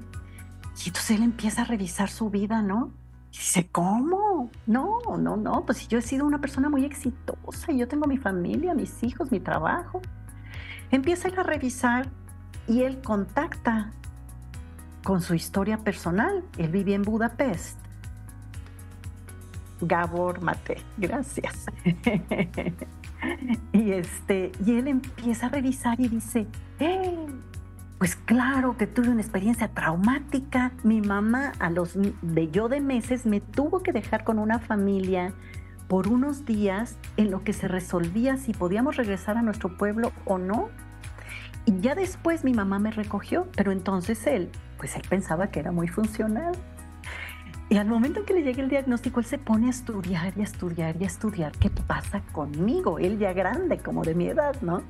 y 0.78 0.88
entonces 0.88 1.18
él 1.18 1.24
empieza 1.24 1.64
a 1.64 1.66
revisar 1.66 2.10
su 2.10 2.30
vida, 2.30 2.62
¿no? 2.62 2.92
Y 3.32 3.38
dice, 3.38 3.68
¿cómo? 3.72 4.52
No, 4.68 5.00
no, 5.18 5.38
no, 5.38 5.66
pues 5.66 5.88
yo 5.88 5.98
he 5.98 6.02
sido 6.02 6.26
una 6.26 6.40
persona 6.40 6.70
muy 6.70 6.86
exitosa 6.86 7.72
y 7.72 7.80
yo 7.80 7.88
tengo 7.88 8.06
mi 8.06 8.18
familia, 8.18 8.76
mis 8.76 9.02
hijos, 9.04 9.32
mi 9.32 9.40
trabajo. 9.40 10.02
Empieza 10.92 11.30
a 11.30 11.44
revisar 11.44 12.10
y 12.68 12.84
él 12.84 13.02
contacta 13.02 13.92
con 15.04 15.22
su 15.22 15.34
historia 15.34 15.78
personal. 15.78 16.44
Él 16.58 16.70
vivía 16.70 16.96
en 16.96 17.02
Budapest. 17.02 17.81
Gabor 19.82 20.42
Mate, 20.42 20.78
gracias. 20.98 21.66
y, 23.74 23.92
este, 23.92 24.52
y 24.66 24.78
él 24.78 24.88
empieza 24.88 25.48
a 25.48 25.50
revisar 25.50 26.00
y 26.00 26.08
dice, 26.08 26.48
¡Eh! 26.80 27.28
Pues 28.02 28.16
claro 28.16 28.78
que 28.78 28.88
tuve 28.88 29.10
una 29.10 29.22
experiencia 29.22 29.68
traumática. 29.68 30.72
Mi 30.84 31.02
mamá 31.02 31.52
a 31.60 31.70
los 31.70 31.94
de 31.96 32.50
yo 32.50 32.68
de 32.68 32.82
meses 32.82 33.28
me 33.28 33.42
tuvo 33.42 33.84
que 33.84 33.92
dejar 33.92 34.24
con 34.24 34.40
una 34.40 34.58
familia 34.58 35.34
por 35.88 36.08
unos 36.08 36.44
días 36.44 36.98
en 37.18 37.30
lo 37.30 37.44
que 37.44 37.54
se 37.54 37.68
resolvía 37.68 38.38
si 38.38 38.54
podíamos 38.54 38.96
regresar 38.96 39.38
a 39.38 39.44
nuestro 39.44 39.78
pueblo 39.78 40.14
o 40.26 40.40
no. 40.40 40.70
Y 41.66 41.80
ya 41.82 41.94
después 41.94 42.44
mi 42.44 42.54
mamá 42.54 42.80
me 42.80 42.90
recogió, 42.90 43.48
pero 43.56 43.72
entonces 43.72 44.26
él, 44.26 44.50
pues 44.80 44.96
él 44.96 45.04
pensaba 45.08 45.52
que 45.52 45.60
era 45.60 45.72
muy 45.72 45.88
funcional. 45.88 46.54
Y 47.72 47.78
al 47.78 47.88
momento 47.88 48.20
en 48.20 48.26
que 48.26 48.34
le 48.34 48.44
llegue 48.44 48.62
el 48.62 48.68
diagnóstico, 48.68 49.22
él 49.22 49.26
se 49.26 49.38
pone 49.38 49.68
a 49.68 49.70
estudiar 49.70 50.34
y 50.36 50.42
a 50.42 50.44
estudiar 50.44 50.98
y 51.00 51.06
a 51.06 51.08
estudiar 51.08 51.54
qué 51.54 51.70
pasa 51.70 52.22
conmigo, 52.34 53.00
él 53.00 53.18
ya 53.18 53.32
grande, 53.32 53.78
como 53.78 54.04
de 54.04 54.14
mi 54.14 54.28
edad, 54.28 54.62
¿no? 54.62 54.84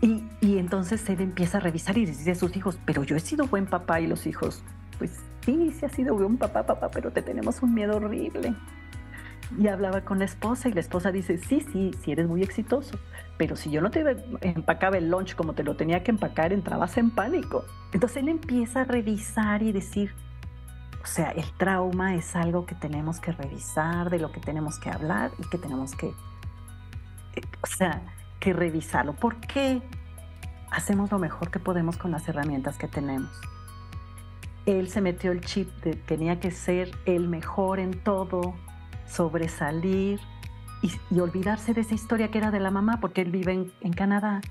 Y, 0.00 0.24
entonces 0.58 1.08
él 1.08 1.20
empieza 1.20 1.58
a 1.58 1.60
revisar 1.60 1.96
y 1.98 2.06
dice 2.06 2.32
a 2.32 2.34
sus 2.34 2.56
hijos, 2.56 2.80
pero 2.84 3.04
yo 3.04 3.14
he 3.14 3.20
sido 3.20 3.46
buen 3.46 3.66
papá 3.66 4.00
y 4.00 4.08
los 4.08 4.26
hijos, 4.26 4.64
pues 4.98 5.20
sí, 5.42 5.70
sí 5.70 5.86
ha 5.86 5.88
sido 5.88 6.16
buen 6.16 6.36
papá, 6.36 6.66
papá, 6.66 6.90
pero 6.90 7.12
te 7.12 7.22
tenemos 7.22 7.62
un 7.62 7.74
miedo 7.74 7.98
horrible. 7.98 8.56
Y 9.56 9.68
hablaba 9.68 10.00
con 10.00 10.18
la 10.18 10.24
esposa 10.24 10.68
y 10.68 10.72
la 10.72 10.80
esposa 10.80 11.12
dice, 11.12 11.38
sí, 11.38 11.64
sí, 11.72 11.92
sí 12.02 12.10
eres 12.10 12.26
muy 12.26 12.42
exitoso, 12.42 12.98
pero 13.38 13.54
si 13.54 13.70
yo 13.70 13.80
no 13.80 13.92
te 13.92 14.04
empacaba 14.40 14.98
el 14.98 15.10
lunch 15.10 15.36
como 15.36 15.52
te 15.52 15.62
lo 15.62 15.76
tenía 15.76 16.02
que 16.02 16.10
empacar, 16.10 16.52
entrabas 16.52 16.98
en 16.98 17.10
pánico. 17.10 17.64
Entonces 17.92 18.16
él 18.16 18.28
empieza 18.30 18.80
a 18.80 18.84
revisar 18.84 19.62
y 19.62 19.70
decir, 19.70 20.12
o 21.02 21.06
sea, 21.06 21.30
el 21.30 21.50
trauma 21.52 22.14
es 22.14 22.36
algo 22.36 22.66
que 22.66 22.74
tenemos 22.74 23.20
que 23.20 23.32
revisar, 23.32 24.10
de 24.10 24.18
lo 24.18 24.32
que 24.32 24.40
tenemos 24.40 24.78
que 24.78 24.90
hablar 24.90 25.30
y 25.38 25.48
que 25.48 25.58
tenemos 25.58 25.94
que, 25.94 26.08
eh, 26.08 27.42
o 27.62 27.66
sea, 27.66 28.02
que 28.38 28.52
revisarlo. 28.52 29.14
¿Por 29.14 29.36
qué 29.36 29.82
hacemos 30.70 31.10
lo 31.10 31.18
mejor 31.18 31.50
que 31.50 31.58
podemos 31.58 31.96
con 31.96 32.10
las 32.10 32.28
herramientas 32.28 32.76
que 32.76 32.86
tenemos? 32.86 33.30
Él 34.66 34.88
se 34.88 35.00
metió 35.00 35.32
el 35.32 35.40
chip 35.40 35.70
de 35.82 35.94
tenía 35.94 36.38
que 36.38 36.50
ser 36.50 36.90
el 37.06 37.28
mejor 37.28 37.80
en 37.80 37.98
todo, 38.02 38.54
sobresalir 39.06 40.20
y, 40.82 41.18
olvidarse 41.18 41.72
de 41.72 41.80
esa 41.80 41.94
historia 41.94 42.30
que 42.30 42.38
era 42.38 42.50
de 42.50 42.60
la 42.60 42.70
mamá, 42.70 43.00
porque 43.00 43.22
él 43.22 43.30
vive 43.30 43.52
en, 43.52 43.72
en 43.80 43.92
Canadá 43.94 44.42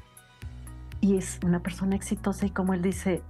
y 1.00 1.16
es 1.16 1.40
una 1.44 1.60
persona 1.60 1.96
exitosa 1.96 2.48
y 2.48 2.50
como 2.50 2.74
él 2.74 2.82
dice, 2.82 3.22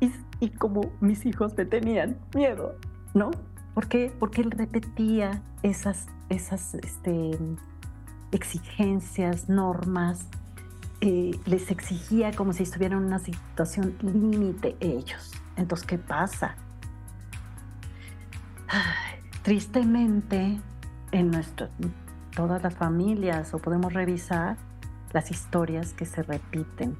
y, 0.00 0.48
como 0.50 0.92
mis 1.00 1.26
hijos 1.26 1.56
me 1.56 1.64
tenían 1.64 2.18
miedo, 2.34 2.76
¿no? 3.14 3.30
¿Por 3.74 3.88
qué? 3.88 4.12
Porque 4.18 4.40
él 4.40 4.50
repetía 4.50 5.42
esas, 5.62 6.06
esas 6.28 6.74
este, 6.74 7.38
exigencias, 8.32 9.48
normas, 9.48 10.26
eh, 11.02 11.38
les 11.46 11.70
exigía 11.70 12.32
como 12.32 12.52
si 12.52 12.62
estuvieran 12.62 12.98
en 12.98 13.04
una 13.06 13.18
situación 13.18 13.94
límite 14.02 14.76
ellos. 14.80 15.32
Entonces, 15.56 15.86
¿qué 15.86 15.98
pasa? 15.98 16.56
tristemente, 19.42 20.60
en 21.12 21.30
nuestro, 21.30 21.68
todas 22.34 22.62
las 22.62 22.74
familias, 22.74 23.52
o 23.54 23.58
podemos 23.58 23.92
revisar 23.92 24.56
las 25.12 25.30
historias 25.30 25.92
que 25.92 26.06
se 26.06 26.22
repiten. 26.22 26.96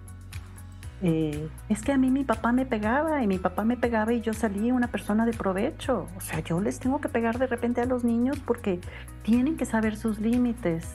Eh, 1.02 1.48
es 1.70 1.82
que 1.82 1.92
a 1.92 1.98
mí 1.98 2.10
mi 2.10 2.24
papá 2.24 2.52
me 2.52 2.66
pegaba 2.66 3.22
y 3.22 3.26
mi 3.26 3.38
papá 3.38 3.64
me 3.64 3.76
pegaba 3.76 4.12
y 4.12 4.20
yo 4.20 4.34
salí 4.34 4.70
una 4.70 4.88
persona 4.88 5.24
de 5.24 5.32
provecho. 5.32 6.06
O 6.16 6.20
sea, 6.20 6.40
yo 6.40 6.60
les 6.60 6.78
tengo 6.78 7.00
que 7.00 7.08
pegar 7.08 7.38
de 7.38 7.46
repente 7.46 7.80
a 7.80 7.86
los 7.86 8.04
niños 8.04 8.38
porque 8.44 8.80
tienen 9.22 9.56
que 9.56 9.64
saber 9.64 9.96
sus 9.96 10.18
límites. 10.18 10.86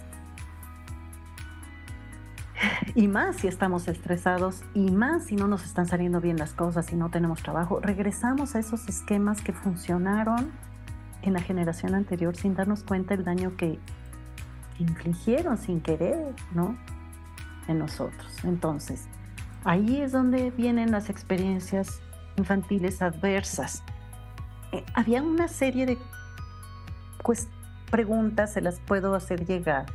Y 2.95 3.09
más 3.09 3.37
si 3.37 3.47
estamos 3.47 3.89
estresados 3.89 4.63
y 4.73 4.91
más 4.91 5.25
si 5.25 5.35
no 5.35 5.47
nos 5.47 5.65
están 5.65 5.85
saliendo 5.85 6.21
bien 6.21 6.37
las 6.37 6.53
cosas 6.53 6.93
y 6.93 6.95
no 6.95 7.09
tenemos 7.09 7.43
trabajo, 7.43 7.81
regresamos 7.81 8.55
a 8.55 8.59
esos 8.59 8.87
esquemas 8.87 9.41
que 9.41 9.51
funcionaron 9.51 10.51
en 11.21 11.33
la 11.33 11.41
generación 11.41 11.93
anterior 11.93 12.37
sin 12.37 12.55
darnos 12.55 12.83
cuenta 12.83 13.13
el 13.13 13.25
daño 13.25 13.57
que 13.57 13.79
infligieron 14.79 15.57
sin 15.57 15.81
querer, 15.81 16.33
¿no? 16.53 16.77
En 17.67 17.79
nosotros. 17.79 18.33
Entonces, 18.45 19.07
ahí 19.65 20.01
es 20.01 20.11
donde 20.11 20.51
vienen 20.51 20.91
las 20.91 21.09
experiencias 21.09 22.01
infantiles 22.37 23.01
adversas. 23.01 23.83
Eh, 24.71 24.85
había 24.93 25.21
una 25.21 25.47
serie 25.47 25.85
de 25.85 25.97
pues, 27.23 27.49
preguntas, 27.91 28.53
se 28.53 28.61
las 28.61 28.79
puedo 28.79 29.15
hacer 29.15 29.45
llegar 29.45 29.87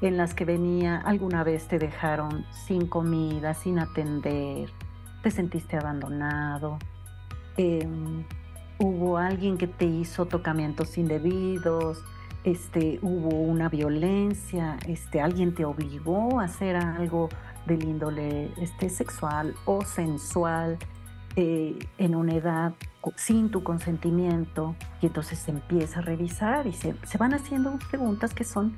en 0.00 0.16
las 0.16 0.34
que 0.34 0.44
venía, 0.44 0.96
alguna 0.96 1.42
vez 1.42 1.66
te 1.66 1.78
dejaron 1.78 2.46
sin 2.52 2.86
comida, 2.86 3.54
sin 3.54 3.78
atender, 3.78 4.70
te 5.22 5.30
sentiste 5.30 5.76
abandonado, 5.76 6.78
em, 7.56 8.24
hubo 8.78 9.18
alguien 9.18 9.58
que 9.58 9.66
te 9.66 9.86
hizo 9.86 10.26
tocamientos 10.26 10.96
indebidos, 10.98 12.04
este, 12.44 13.00
hubo 13.02 13.30
una 13.30 13.68
violencia, 13.68 14.76
este, 14.86 15.20
alguien 15.20 15.54
te 15.54 15.64
obligó 15.64 16.38
a 16.38 16.44
hacer 16.44 16.76
algo 16.76 17.28
del 17.68 17.84
índole 17.84 18.52
este, 18.56 18.90
sexual 18.90 19.54
o 19.64 19.84
sensual 19.84 20.78
eh, 21.36 21.78
en 21.98 22.16
una 22.16 22.34
edad 22.34 22.72
sin 23.14 23.50
tu 23.50 23.62
consentimiento 23.62 24.74
y 25.00 25.06
entonces 25.06 25.38
se 25.38 25.52
empieza 25.52 26.00
a 26.00 26.02
revisar 26.02 26.66
y 26.66 26.72
se, 26.72 26.96
se 27.04 27.16
van 27.18 27.32
haciendo 27.32 27.78
preguntas 27.90 28.34
que 28.34 28.42
son 28.42 28.74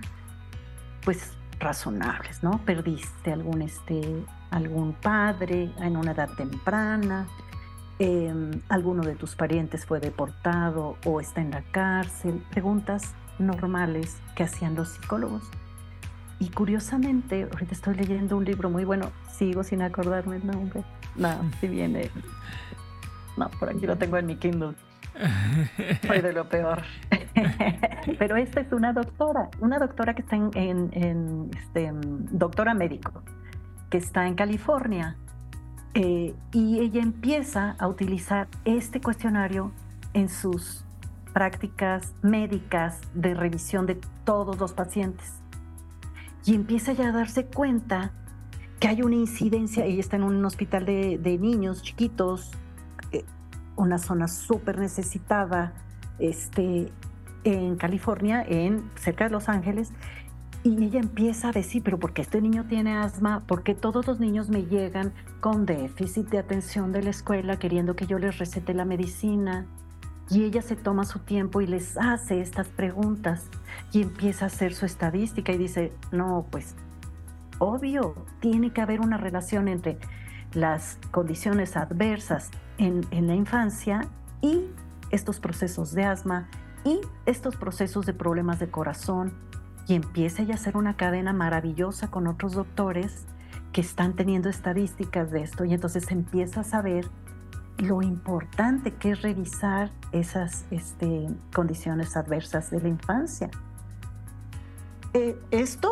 pues 1.04 1.32
razonables, 1.58 2.42
¿no? 2.42 2.60
Perdiste 2.64 3.32
algún, 3.32 3.62
este, 3.62 4.24
algún 4.50 4.94
padre 4.94 5.72
en 5.78 5.96
una 5.96 6.12
edad 6.12 6.30
temprana, 6.36 7.28
em, 7.98 8.50
alguno 8.68 9.02
de 9.02 9.14
tus 9.14 9.36
parientes 9.36 9.86
fue 9.86 10.00
deportado 10.00 10.96
o 11.04 11.20
está 11.20 11.40
en 11.40 11.50
la 11.50 11.62
cárcel, 11.70 12.44
preguntas 12.50 13.14
normales 13.38 14.20
que 14.34 14.44
hacían 14.44 14.74
los 14.74 14.88
psicólogos. 14.90 15.44
Y 16.40 16.48
curiosamente, 16.48 17.46
ahorita 17.52 17.74
estoy 17.74 17.94
leyendo 17.94 18.36
un 18.38 18.46
libro 18.46 18.70
muy 18.70 18.84
bueno, 18.84 19.12
sigo 19.30 19.62
sin 19.62 19.82
acordarme 19.82 20.36
el 20.36 20.46
nombre. 20.46 20.82
No, 21.14 21.28
si 21.60 21.68
viene. 21.68 22.10
No, 23.36 23.48
por 23.50 23.68
aquí 23.68 23.86
lo 23.86 23.96
tengo 23.96 24.16
en 24.16 24.26
mi 24.26 24.36
Kindle. 24.36 24.74
Soy 26.06 26.22
de 26.22 26.32
lo 26.32 26.48
peor. 26.48 26.82
Pero 28.18 28.36
esta 28.36 28.60
es 28.60 28.72
una 28.72 28.94
doctora, 28.94 29.50
una 29.60 29.78
doctora 29.78 30.14
que 30.14 30.22
está 30.22 30.36
en, 30.36 31.50
este, 31.54 31.90
doctora 31.92 32.72
médico, 32.72 33.22
que 33.90 33.98
está 33.98 34.26
en 34.26 34.34
California. 34.34 35.16
Eh, 35.92 36.34
y 36.52 36.78
ella 36.78 37.02
empieza 37.02 37.76
a 37.78 37.86
utilizar 37.86 38.48
este 38.64 39.02
cuestionario 39.02 39.72
en 40.14 40.30
sus 40.30 40.84
prácticas 41.34 42.14
médicas 42.22 43.00
de 43.12 43.34
revisión 43.34 43.84
de 43.84 44.00
todos 44.24 44.58
los 44.58 44.72
pacientes. 44.72 45.39
Y 46.44 46.54
empieza 46.54 46.92
ya 46.92 47.08
a 47.08 47.12
darse 47.12 47.46
cuenta 47.46 48.12
que 48.78 48.88
hay 48.88 49.02
una 49.02 49.16
incidencia, 49.16 49.84
ella 49.84 50.00
está 50.00 50.16
en 50.16 50.22
un 50.22 50.44
hospital 50.44 50.86
de, 50.86 51.38
niños 51.38 51.82
chiquitos, 51.82 52.50
eh, 53.12 53.24
una 53.76 53.98
zona 53.98 54.26
súper 54.26 54.78
necesitada, 54.78 55.74
este, 56.18 56.90
en 57.44 57.76
California, 57.76 58.42
en 58.46 58.90
cerca 58.96 59.24
de 59.24 59.30
Los 59.30 59.48
Ángeles, 59.48 59.92
y 60.62 60.84
ella 60.84 61.00
empieza 61.00 61.48
a 61.48 61.52
decir, 61.52 61.82
pero 61.82 61.98
¿por 61.98 62.12
qué 62.12 62.22
este 62.22 62.40
niño 62.40 62.66
tiene 62.68 62.96
asma? 62.96 63.40
¿Por 63.46 63.62
qué 63.62 63.74
todos 63.74 64.06
los 64.06 64.20
niños 64.20 64.50
me 64.50 64.64
llegan 64.64 65.12
con 65.40 65.64
déficit 65.64 66.28
de 66.28 66.38
atención 66.38 66.92
de 66.92 67.02
la 67.02 67.10
escuela 67.10 67.58
queriendo 67.58 67.96
que 67.96 68.06
yo 68.06 68.18
les 68.18 68.38
recete 68.38 68.74
la 68.74 68.84
medicina? 68.84 69.66
Y 70.30 70.44
ella 70.44 70.62
se 70.62 70.76
toma 70.76 71.04
su 71.04 71.18
tiempo 71.18 71.60
y 71.60 71.66
les 71.66 71.96
hace 71.96 72.40
estas 72.40 72.68
preguntas 72.68 73.48
y 73.92 74.02
empieza 74.02 74.44
a 74.44 74.48
hacer 74.48 74.74
su 74.74 74.86
estadística 74.86 75.52
y 75.52 75.58
dice, 75.58 75.92
no, 76.12 76.46
pues 76.50 76.76
obvio, 77.58 78.14
tiene 78.40 78.72
que 78.72 78.80
haber 78.80 79.00
una 79.00 79.16
relación 79.16 79.66
entre 79.66 79.98
las 80.52 80.98
condiciones 81.10 81.76
adversas 81.76 82.50
en, 82.78 83.06
en 83.10 83.26
la 83.26 83.34
infancia 83.34 84.08
y 84.40 84.66
estos 85.10 85.40
procesos 85.40 85.92
de 85.92 86.04
asma 86.04 86.48
y 86.84 87.00
estos 87.26 87.56
procesos 87.56 88.06
de 88.06 88.14
problemas 88.14 88.58
de 88.58 88.70
corazón 88.70 89.32
y 89.86 89.94
empieza 89.94 90.42
ya 90.44 90.54
a 90.54 90.56
hacer 90.56 90.76
una 90.76 90.96
cadena 90.96 91.32
maravillosa 91.32 92.10
con 92.10 92.26
otros 92.26 92.52
doctores 92.52 93.26
que 93.72 93.80
están 93.80 94.14
teniendo 94.14 94.48
estadísticas 94.48 95.30
de 95.30 95.42
esto 95.42 95.64
y 95.64 95.74
entonces 95.74 96.10
empieza 96.10 96.60
a 96.60 96.64
saber 96.64 97.08
lo 97.80 98.02
importante 98.02 98.94
que 98.94 99.12
es 99.12 99.22
revisar 99.22 99.90
esas 100.12 100.66
este, 100.70 101.28
condiciones 101.54 102.16
adversas 102.16 102.70
de 102.70 102.80
la 102.80 102.88
infancia. 102.88 103.50
Eh, 105.12 105.38
esto 105.50 105.90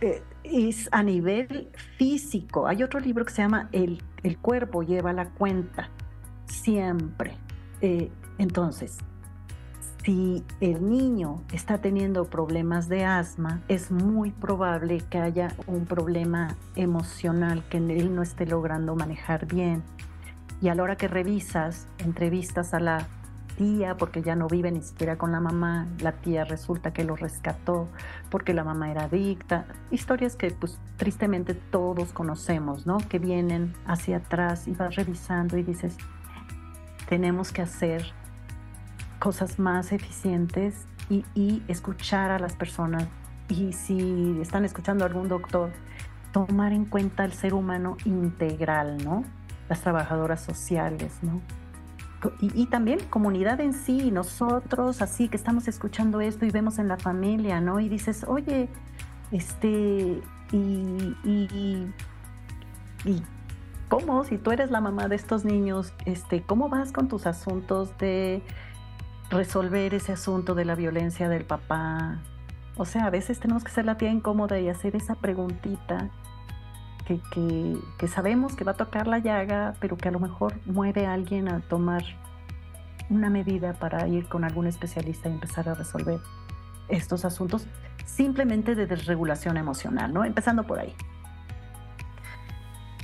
eh, 0.00 0.22
es 0.44 0.88
a 0.90 1.02
nivel 1.02 1.70
físico. 1.96 2.66
Hay 2.66 2.82
otro 2.82 2.98
libro 3.00 3.24
que 3.24 3.32
se 3.32 3.42
llama 3.42 3.68
El, 3.72 4.02
el 4.22 4.38
cuerpo 4.38 4.82
lleva 4.82 5.12
la 5.12 5.30
cuenta, 5.30 5.90
siempre. 6.46 7.36
Eh, 7.80 8.10
entonces, 8.38 8.98
si 10.04 10.42
el 10.60 10.88
niño 10.88 11.42
está 11.52 11.78
teniendo 11.78 12.24
problemas 12.24 12.88
de 12.88 13.04
asma, 13.04 13.62
es 13.68 13.90
muy 13.92 14.32
probable 14.32 15.02
que 15.08 15.18
haya 15.18 15.54
un 15.66 15.84
problema 15.84 16.56
emocional 16.74 17.62
que 17.68 17.76
él 17.76 18.14
no 18.14 18.22
esté 18.22 18.46
logrando 18.46 18.96
manejar 18.96 19.46
bien. 19.46 19.84
Y 20.62 20.68
a 20.68 20.74
la 20.74 20.84
hora 20.84 20.96
que 20.96 21.08
revisas, 21.08 21.88
entrevistas 21.98 22.72
a 22.72 22.80
la 22.80 23.08
tía, 23.56 23.96
porque 23.96 24.22
ya 24.22 24.36
no 24.36 24.46
vive 24.46 24.70
ni 24.70 24.80
siquiera 24.80 25.18
con 25.18 25.32
la 25.32 25.40
mamá, 25.40 25.88
la 26.00 26.12
tía 26.12 26.44
resulta 26.44 26.92
que 26.92 27.04
lo 27.04 27.16
rescató 27.16 27.88
porque 28.30 28.54
la 28.54 28.64
mamá 28.64 28.90
era 28.90 29.04
adicta. 29.04 29.66
Historias 29.90 30.36
que 30.36 30.52
pues 30.52 30.78
tristemente 30.96 31.54
todos 31.54 32.12
conocemos, 32.12 32.86
¿no? 32.86 32.98
Que 32.98 33.18
vienen 33.18 33.74
hacia 33.86 34.18
atrás 34.18 34.68
y 34.68 34.72
vas 34.72 34.94
revisando 34.94 35.58
y 35.58 35.64
dices, 35.64 35.96
tenemos 37.08 37.52
que 37.52 37.62
hacer 37.62 38.04
cosas 39.18 39.58
más 39.58 39.92
eficientes 39.92 40.86
y, 41.10 41.62
escuchar 41.68 42.30
a 42.30 42.38
las 42.38 42.56
personas. 42.56 43.06
Y 43.48 43.72
si 43.72 44.38
están 44.40 44.64
escuchando 44.64 45.04
a 45.04 45.08
algún 45.08 45.28
doctor, 45.28 45.72
tomar 46.32 46.72
en 46.72 46.86
cuenta 46.86 47.24
el 47.24 47.32
ser 47.32 47.52
humano 47.52 47.96
integral, 48.04 49.04
¿no? 49.04 49.24
Las 49.68 49.80
trabajadoras 49.80 50.42
sociales, 50.42 51.18
¿no? 51.22 51.40
Y, 52.40 52.66
también 52.66 53.00
comunidad 53.10 53.60
en 53.60 53.72
sí, 53.72 54.12
nosotros, 54.12 55.02
así 55.02 55.28
que 55.28 55.36
estamos 55.36 55.66
escuchando 55.66 56.20
esto 56.20 56.46
y 56.46 56.50
vemos 56.50 56.78
en 56.78 56.86
la 56.86 56.96
familia, 56.96 57.60
¿no? 57.60 57.80
Y 57.80 57.88
dices, 57.88 58.24
oye, 58.28 58.68
este, 59.32 60.22
y, 60.52 61.16
y, 61.24 61.92
y 63.04 63.22
¿cómo? 63.88 64.22
Si 64.22 64.38
tú 64.38 64.52
eres 64.52 64.70
la 64.70 64.80
mamá 64.80 65.08
de 65.08 65.16
estos 65.16 65.44
niños, 65.44 65.92
este, 66.04 66.42
¿cómo 66.42 66.68
vas 66.68 66.92
con 66.92 67.08
tus 67.08 67.26
asuntos 67.26 67.98
de 67.98 68.44
resolver 69.32 69.94
ese 69.94 70.12
asunto 70.12 70.54
de 70.54 70.64
la 70.64 70.74
violencia 70.74 71.28
del 71.28 71.44
papá. 71.44 72.18
O 72.76 72.84
sea, 72.84 73.06
a 73.06 73.10
veces 73.10 73.40
tenemos 73.40 73.64
que 73.64 73.70
ser 73.70 73.86
la 73.86 73.96
tía 73.96 74.10
incómoda 74.10 74.60
y 74.60 74.68
hacer 74.68 74.94
esa 74.94 75.14
preguntita 75.14 76.10
que, 77.04 77.20
que, 77.98 78.08
sabemos 78.08 78.54
que 78.56 78.64
va 78.64 78.72
a 78.72 78.76
tocar 78.76 79.06
la 79.06 79.18
llaga, 79.18 79.74
pero 79.80 79.96
que 79.96 80.08
a 80.08 80.12
lo 80.12 80.20
mejor 80.20 80.54
mueve 80.66 81.06
a 81.06 81.12
alguien 81.12 81.48
a 81.48 81.60
tomar 81.60 82.02
una 83.10 83.30
medida 83.30 83.74
para 83.74 84.08
ir 84.08 84.28
con 84.28 84.44
algún 84.44 84.66
especialista 84.66 85.28
y 85.28 85.32
empezar 85.32 85.68
a 85.68 85.74
resolver 85.74 86.20
estos 86.88 87.24
asuntos 87.24 87.66
simplemente 88.04 88.74
de 88.74 88.86
desregulación 88.86 89.56
emocional, 89.56 90.12
¿no? 90.12 90.24
Empezando 90.24 90.64
por 90.64 90.78
ahí. 90.78 90.94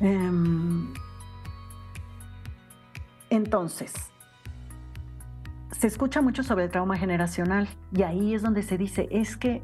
Em, 0.01 0.93
entonces, 3.31 3.93
se 5.73 5.87
escucha 5.87 6.23
mucho 6.23 6.43
sobre 6.43 6.65
el 6.65 6.71
trauma 6.71 6.97
generacional 6.97 7.69
y 7.93 8.03
ahí 8.03 8.35
es 8.35 8.43
donde 8.43 8.63
se 8.63 8.79
dice, 8.79 9.09
es 9.11 9.37
que 9.37 9.63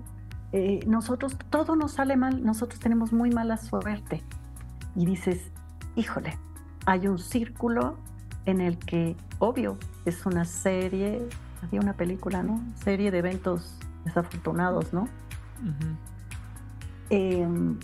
eh, 0.57 0.81
nosotros, 0.87 1.37
todo 1.51 1.77
nos 1.77 1.93
sale 1.93 2.17
mal, 2.17 2.45
nosotros 2.45 2.81
tenemos 2.81 3.13
muy 3.13 3.31
mala 3.31 3.57
suerte. 3.57 4.23
Y 4.95 5.07
dices, 5.07 5.51
híjole, 5.97 6.39
hay 6.87 7.09
un 7.09 7.19
círculo 7.19 7.97
en 8.47 8.61
el 8.61 8.79
que, 8.79 9.17
obvio, 9.39 9.79
es 10.05 10.25
una 10.27 10.45
serie, 10.45 11.29
había 11.63 11.81
una 11.81 11.95
película, 11.95 12.43
¿no? 12.43 12.63
Serie 12.77 13.11
de 13.11 13.19
eventos 13.19 13.77
desafortunados, 14.05 14.93
¿no? 14.93 15.09
Em, 17.11 17.79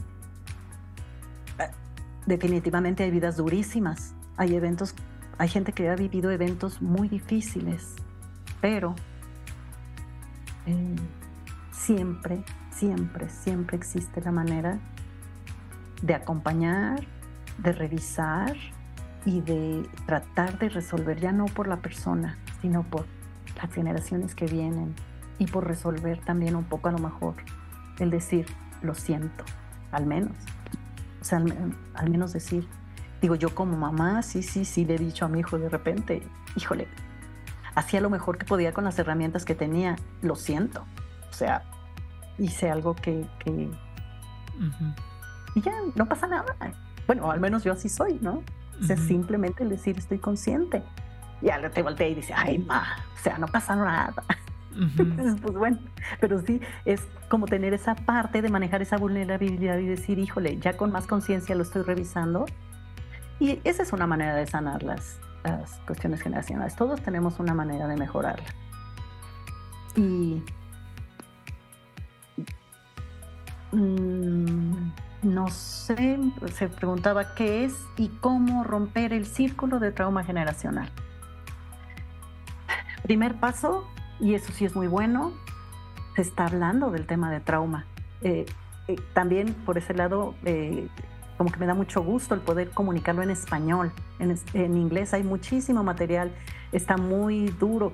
definitivamente 2.26 3.02
hay 3.02 3.10
vidas 3.10 3.36
durísimas, 3.36 4.14
hay 4.36 4.54
eventos, 4.54 4.94
hay 5.38 5.48
gente 5.48 5.72
que 5.72 5.88
ha 5.88 5.96
vivido 5.96 6.30
eventos 6.30 6.80
muy 6.80 7.08
difíciles 7.08 7.96
pero 8.60 8.94
eh, 10.66 10.96
siempre, 11.72 12.44
siempre, 12.70 13.28
siempre 13.28 13.76
existe 13.76 14.20
la 14.20 14.32
manera 14.32 14.78
de 16.02 16.14
acompañar, 16.14 17.00
de 17.58 17.72
revisar 17.72 18.56
y 19.24 19.40
de 19.42 19.88
tratar 20.06 20.58
de 20.58 20.68
resolver, 20.68 21.20
ya 21.20 21.32
no 21.32 21.46
por 21.46 21.68
la 21.68 21.76
persona, 21.76 22.38
sino 22.62 22.82
por 22.82 23.06
las 23.60 23.72
generaciones 23.72 24.34
que 24.34 24.46
vienen 24.46 24.94
y 25.38 25.46
por 25.46 25.66
resolver 25.66 26.20
también 26.20 26.56
un 26.56 26.64
poco 26.64 26.88
a 26.88 26.92
lo 26.92 26.98
mejor 26.98 27.34
el 27.98 28.10
decir, 28.10 28.46
lo 28.82 28.94
siento, 28.94 29.44
al 29.92 30.06
menos. 30.06 30.36
O 31.20 31.24
sea, 31.24 31.38
al, 31.94 32.10
menos 32.10 32.32
decir, 32.32 32.66
digo 33.20 33.34
yo 33.34 33.54
como 33.54 33.76
mamá, 33.76 34.22
sí, 34.22 34.42
sí, 34.42 34.64
sí, 34.64 34.86
le 34.86 34.94
he 34.94 34.98
dicho 34.98 35.26
a 35.26 35.28
mi 35.28 35.40
hijo 35.40 35.58
de 35.58 35.68
repente, 35.68 36.22
híjole, 36.56 36.88
hacía 37.74 38.00
lo 38.00 38.08
mejor 38.08 38.38
que 38.38 38.46
podía 38.46 38.72
con 38.72 38.84
las 38.84 38.98
herramientas 38.98 39.44
que 39.44 39.54
tenía. 39.54 39.96
Lo 40.22 40.34
siento. 40.34 40.86
O 41.30 41.34
sea, 41.34 41.62
hice 42.40 42.70
algo 42.70 42.94
que... 42.94 43.26
Y 45.54 45.60
ya, 45.60 45.72
no 45.94 46.06
pasa 46.06 46.26
nada. 46.26 46.56
Bueno, 47.06 47.30
al 47.30 47.40
menos 47.40 47.64
yo 47.64 47.72
así 47.72 47.88
soy, 47.88 48.18
¿no? 48.20 48.42
O 48.80 48.84
sea, 48.84 48.96
simplemente 48.96 49.64
decir 49.64 49.98
estoy 49.98 50.18
consciente. 50.18 50.82
Y 51.42 51.46
ya 51.46 51.70
te 51.70 51.82
voltea 51.82 52.08
y 52.08 52.14
dice, 52.14 52.32
ay, 52.34 52.58
ma, 52.58 52.84
o 53.14 53.18
sea, 53.22 53.38
no 53.38 53.46
pasa 53.46 53.76
nada. 53.76 54.24
pues 55.42 55.54
bueno, 55.54 55.78
pero 56.20 56.40
sí, 56.40 56.60
es 56.84 57.02
como 57.28 57.46
tener 57.46 57.74
esa 57.74 57.94
parte 57.94 58.40
de 58.42 58.48
manejar 58.48 58.82
esa 58.82 58.96
vulnerabilidad 58.96 59.78
y 59.78 59.86
decir, 59.86 60.18
híjole, 60.18 60.58
ya 60.58 60.76
con 60.76 60.92
más 60.92 61.06
conciencia 61.06 61.54
lo 61.54 61.62
estoy 61.62 61.82
revisando. 61.82 62.46
Y 63.38 63.60
esa 63.64 63.82
es 63.82 63.92
una 63.92 64.06
manera 64.06 64.34
de 64.34 64.46
sanarlas 64.46 65.18
las 65.44 65.80
cuestiones 65.86 66.22
generacionales. 66.22 66.76
Todos 66.76 67.00
tenemos 67.02 67.40
una 67.40 67.54
manera 67.54 67.88
de 67.88 67.96
mejorarla. 67.96 68.46
Y 69.96 70.42
mm, 73.72 74.92
no 75.22 75.48
sé, 75.48 76.18
se 76.54 76.68
preguntaba 76.68 77.34
qué 77.34 77.64
es 77.64 77.74
y 77.96 78.08
cómo 78.08 78.64
romper 78.64 79.12
el 79.12 79.26
círculo 79.26 79.78
de 79.78 79.92
trauma 79.92 80.24
generacional. 80.24 80.90
Primer 83.02 83.34
paso, 83.34 83.86
y 84.18 84.34
eso 84.34 84.52
sí 84.52 84.64
es 84.64 84.74
muy 84.74 84.86
bueno, 84.86 85.32
se 86.16 86.22
está 86.22 86.46
hablando 86.46 86.90
del 86.90 87.06
tema 87.06 87.30
de 87.30 87.40
trauma. 87.40 87.86
Eh, 88.22 88.46
eh, 88.88 88.96
también 89.14 89.54
por 89.66 89.78
ese 89.78 89.94
lado, 89.94 90.34
eh, 90.44 90.88
como 91.36 91.50
que 91.50 91.58
me 91.58 91.66
da 91.66 91.74
mucho 91.74 92.02
gusto 92.02 92.34
el 92.34 92.40
poder 92.40 92.70
comunicarlo 92.70 93.22
en 93.22 93.30
español. 93.30 93.92
En, 94.18 94.76
inglés 94.76 95.14
hay 95.14 95.22
muchísimo 95.22 95.82
material, 95.82 96.32
está 96.72 96.96
muy 96.96 97.46
duro 97.48 97.92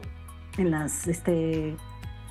en 0.59 0.71
las, 0.71 1.07
este, 1.07 1.77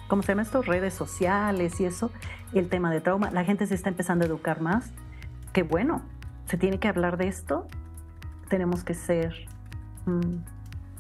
¿cómo 0.08 0.22
se 0.22 0.30
llama 0.30 0.44
esto? 0.44 0.62
Redes 0.62 0.94
sociales 0.94 1.80
y 1.80 1.86
eso, 1.86 2.12
el 2.54 2.70
tema 2.70 2.92
de 2.92 3.02
trauma. 3.02 3.32
La 3.32 3.44
gente 3.44 3.68
se 3.68 3.76
está 3.76 3.90
empezando 3.90 4.26
a 4.26 4.28
educar 4.28 4.62
más. 4.62 4.92
Qué 5.54 5.64
bueno, 5.64 6.02
se 6.46 6.58
tiene 6.58 6.80
que 6.80 6.88
hablar 6.88 7.18
de 7.18 7.28
esto. 7.28 7.68
Tenemos 8.50 8.84
que 8.84 8.94
ser 8.94 9.34
mm, 10.06 10.38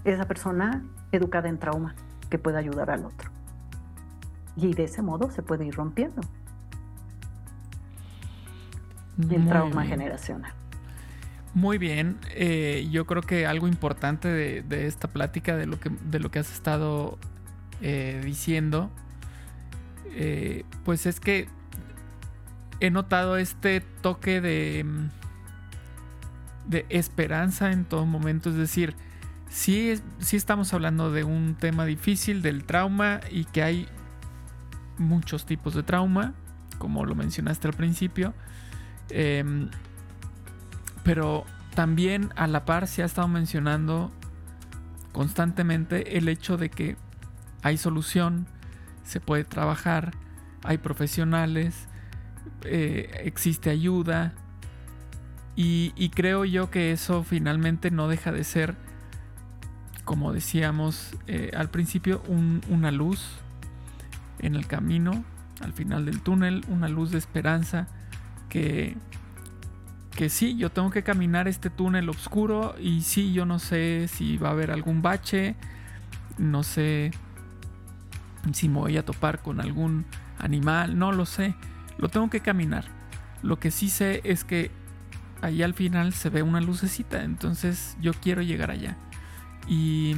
esa 0.05 0.25
persona 0.25 0.83
educada 1.11 1.49
en 1.49 1.59
trauma 1.59 1.95
que 2.29 2.37
pueda 2.37 2.59
ayudar 2.59 2.89
al 2.89 3.05
otro. 3.05 3.29
Y 4.55 4.73
de 4.73 4.85
ese 4.85 5.01
modo 5.01 5.29
se 5.29 5.43
puede 5.43 5.65
ir 5.65 5.75
rompiendo 5.75 6.21
el 9.17 9.47
trauma 9.47 9.85
generacional. 9.85 10.53
Muy 11.53 11.77
bien, 11.77 12.17
eh, 12.31 12.87
yo 12.91 13.05
creo 13.05 13.21
que 13.21 13.45
algo 13.45 13.67
importante 13.67 14.27
de, 14.27 14.87
esta 14.87 15.07
plática, 15.07 15.55
de 15.55 15.65
lo 15.65 15.79
que, 15.79 15.89
de 15.89 16.19
lo 16.19 16.29
que 16.29 16.39
has 16.39 16.51
estado 16.51 17.17
eh, 17.81 18.21
diciendo, 18.23 18.89
eh, 20.11 20.65
pues 20.83 21.05
es 21.05 21.19
que 21.19 21.47
he 22.79 22.89
notado 22.89 23.37
este 23.37 23.81
toque 23.81 24.41
de, 24.41 24.85
de 26.67 26.85
esperanza 26.89 27.71
en 27.71 27.85
todo 27.85 28.05
momento, 28.05 28.49
es 28.49 28.55
decir, 28.55 28.95
sí, 29.49 30.01
sí 30.19 30.37
estamos 30.37 30.73
hablando 30.73 31.11
de 31.11 31.23
un 31.23 31.55
tema 31.55 31.85
difícil, 31.85 32.41
del 32.41 32.63
trauma, 32.63 33.21
y 33.29 33.45
que 33.45 33.63
hay 33.63 33.87
muchos 34.97 35.45
tipos 35.45 35.73
de 35.73 35.83
trauma, 35.83 36.33
como 36.77 37.05
lo 37.05 37.15
mencionaste 37.15 37.67
al 37.67 37.73
principio, 37.73 38.33
Em, 39.09 39.69
pero 41.03 41.45
también 41.75 42.31
a 42.35 42.47
la 42.47 42.65
par 42.65 42.87
se 42.87 43.03
ha 43.03 43.05
estado 43.05 43.27
mencionando 43.27 44.11
constantemente 45.11 46.17
el 46.17 46.27
hecho 46.27 46.57
de 46.57 46.69
que 46.69 46.97
hay 47.65 47.77
solución, 47.77 48.45
se 49.03 49.19
puede 49.19 49.43
trabajar, 49.43 50.11
hay 50.63 50.77
profesionales, 50.77 51.87
eh, 52.63 53.09
existe 53.23 53.71
ayuda. 53.71 54.35
Y, 55.55 56.11
creo 56.13 56.45
yo 56.45 56.69
que 56.69 56.91
eso 56.91 57.23
finalmente 57.23 57.89
no 57.89 58.07
deja 58.07 58.31
de 58.31 58.43
ser, 58.43 58.75
como 60.03 60.31
decíamos 60.31 61.15
eh, 61.25 61.49
al 61.57 61.71
principio, 61.71 62.21
una 62.69 62.91
luz 62.91 63.25
en 64.37 64.53
el 64.53 64.67
camino, 64.67 65.23
al 65.61 65.73
final 65.73 66.05
del 66.05 66.21
túnel, 66.21 66.63
una 66.67 66.87
luz 66.87 67.09
de 67.09 67.17
esperanza 67.17 67.87
que, 68.47 68.95
que 70.11 70.29
sí, 70.29 70.55
yo 70.55 70.69
tengo 70.69 70.91
que 70.91 71.01
caminar 71.01 71.47
este 71.47 71.71
túnel 71.71 72.09
oscuro 72.09 72.75
y 72.79 73.01
sí, 73.01 73.33
yo 73.33 73.47
no 73.47 73.57
sé 73.57 74.07
si 74.07 74.37
va 74.37 74.49
a 74.49 74.51
haber 74.51 74.69
algún 74.69 75.01
bache, 75.01 75.55
no 76.37 76.61
sé 76.61 77.11
si 78.53 78.69
me 78.69 78.79
voy 78.79 78.97
a 78.97 79.05
topar 79.05 79.41
con 79.41 79.59
algún 79.59 80.05
animal, 80.39 80.97
no 80.97 81.11
lo 81.11 81.25
sé, 81.25 81.55
lo 81.97 82.09
tengo 82.09 82.29
que 82.29 82.41
caminar. 82.41 82.85
Lo 83.41 83.59
que 83.59 83.71
sí 83.71 83.89
sé 83.89 84.21
es 84.23 84.43
que 84.43 84.71
ahí 85.41 85.63
al 85.63 85.73
final 85.73 86.13
se 86.13 86.29
ve 86.29 86.41
una 86.41 86.61
lucecita, 86.61 87.23
entonces 87.23 87.97
yo 88.01 88.13
quiero 88.13 88.41
llegar 88.41 88.71
allá. 88.71 88.97
Y, 89.67 90.15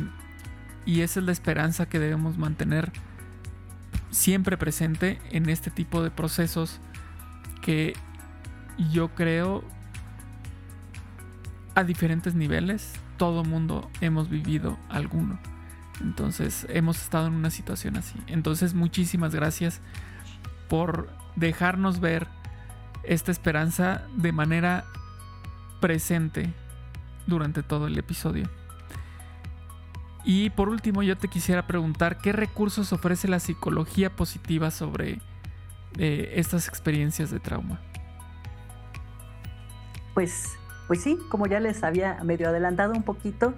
y 0.85 1.01
esa 1.01 1.19
es 1.19 1.25
la 1.25 1.31
esperanza 1.31 1.87
que 1.87 1.99
debemos 1.99 2.37
mantener 2.37 2.91
siempre 4.09 4.57
presente 4.57 5.19
en 5.31 5.49
este 5.49 5.69
tipo 5.69 6.03
de 6.03 6.11
procesos 6.11 6.79
que 7.61 7.93
yo 8.91 9.09
creo 9.09 9.63
a 11.75 11.83
diferentes 11.83 12.33
niveles 12.33 12.93
todo 13.17 13.43
mundo 13.43 13.89
hemos 14.01 14.29
vivido 14.29 14.77
alguno. 14.89 15.39
Entonces 16.01 16.65
hemos 16.69 17.01
estado 17.01 17.27
en 17.27 17.33
una 17.33 17.49
situación 17.49 17.97
así. 17.97 18.19
Entonces 18.27 18.73
muchísimas 18.73 19.33
gracias 19.33 19.81
por 20.69 21.09
dejarnos 21.35 21.99
ver 21.99 22.27
esta 23.03 23.31
esperanza 23.31 24.03
de 24.15 24.31
manera 24.31 24.85
presente 25.79 26.53
durante 27.25 27.63
todo 27.63 27.87
el 27.87 27.97
episodio. 27.97 28.49
Y 30.23 30.49
por 30.49 30.67
último, 30.67 31.03
yo 31.03 31.17
te 31.17 31.29
quisiera 31.29 31.67
preguntar 31.67 32.17
qué 32.17 32.33
recursos 32.33 32.91
ofrece 32.91 33.29
la 33.29 33.39
psicología 33.39 34.13
positiva 34.13 34.71
sobre 34.71 35.21
eh, 35.97 36.33
estas 36.35 36.67
experiencias 36.67 37.31
de 37.31 37.39
trauma. 37.39 37.79
Pues, 40.13 40.57
pues 40.87 41.01
sí, 41.01 41.19
como 41.29 41.47
ya 41.47 41.59
les 41.59 41.83
había 41.83 42.17
medio 42.23 42.47
adelantado 42.47 42.93
un 42.93 43.03
poquito, 43.03 43.53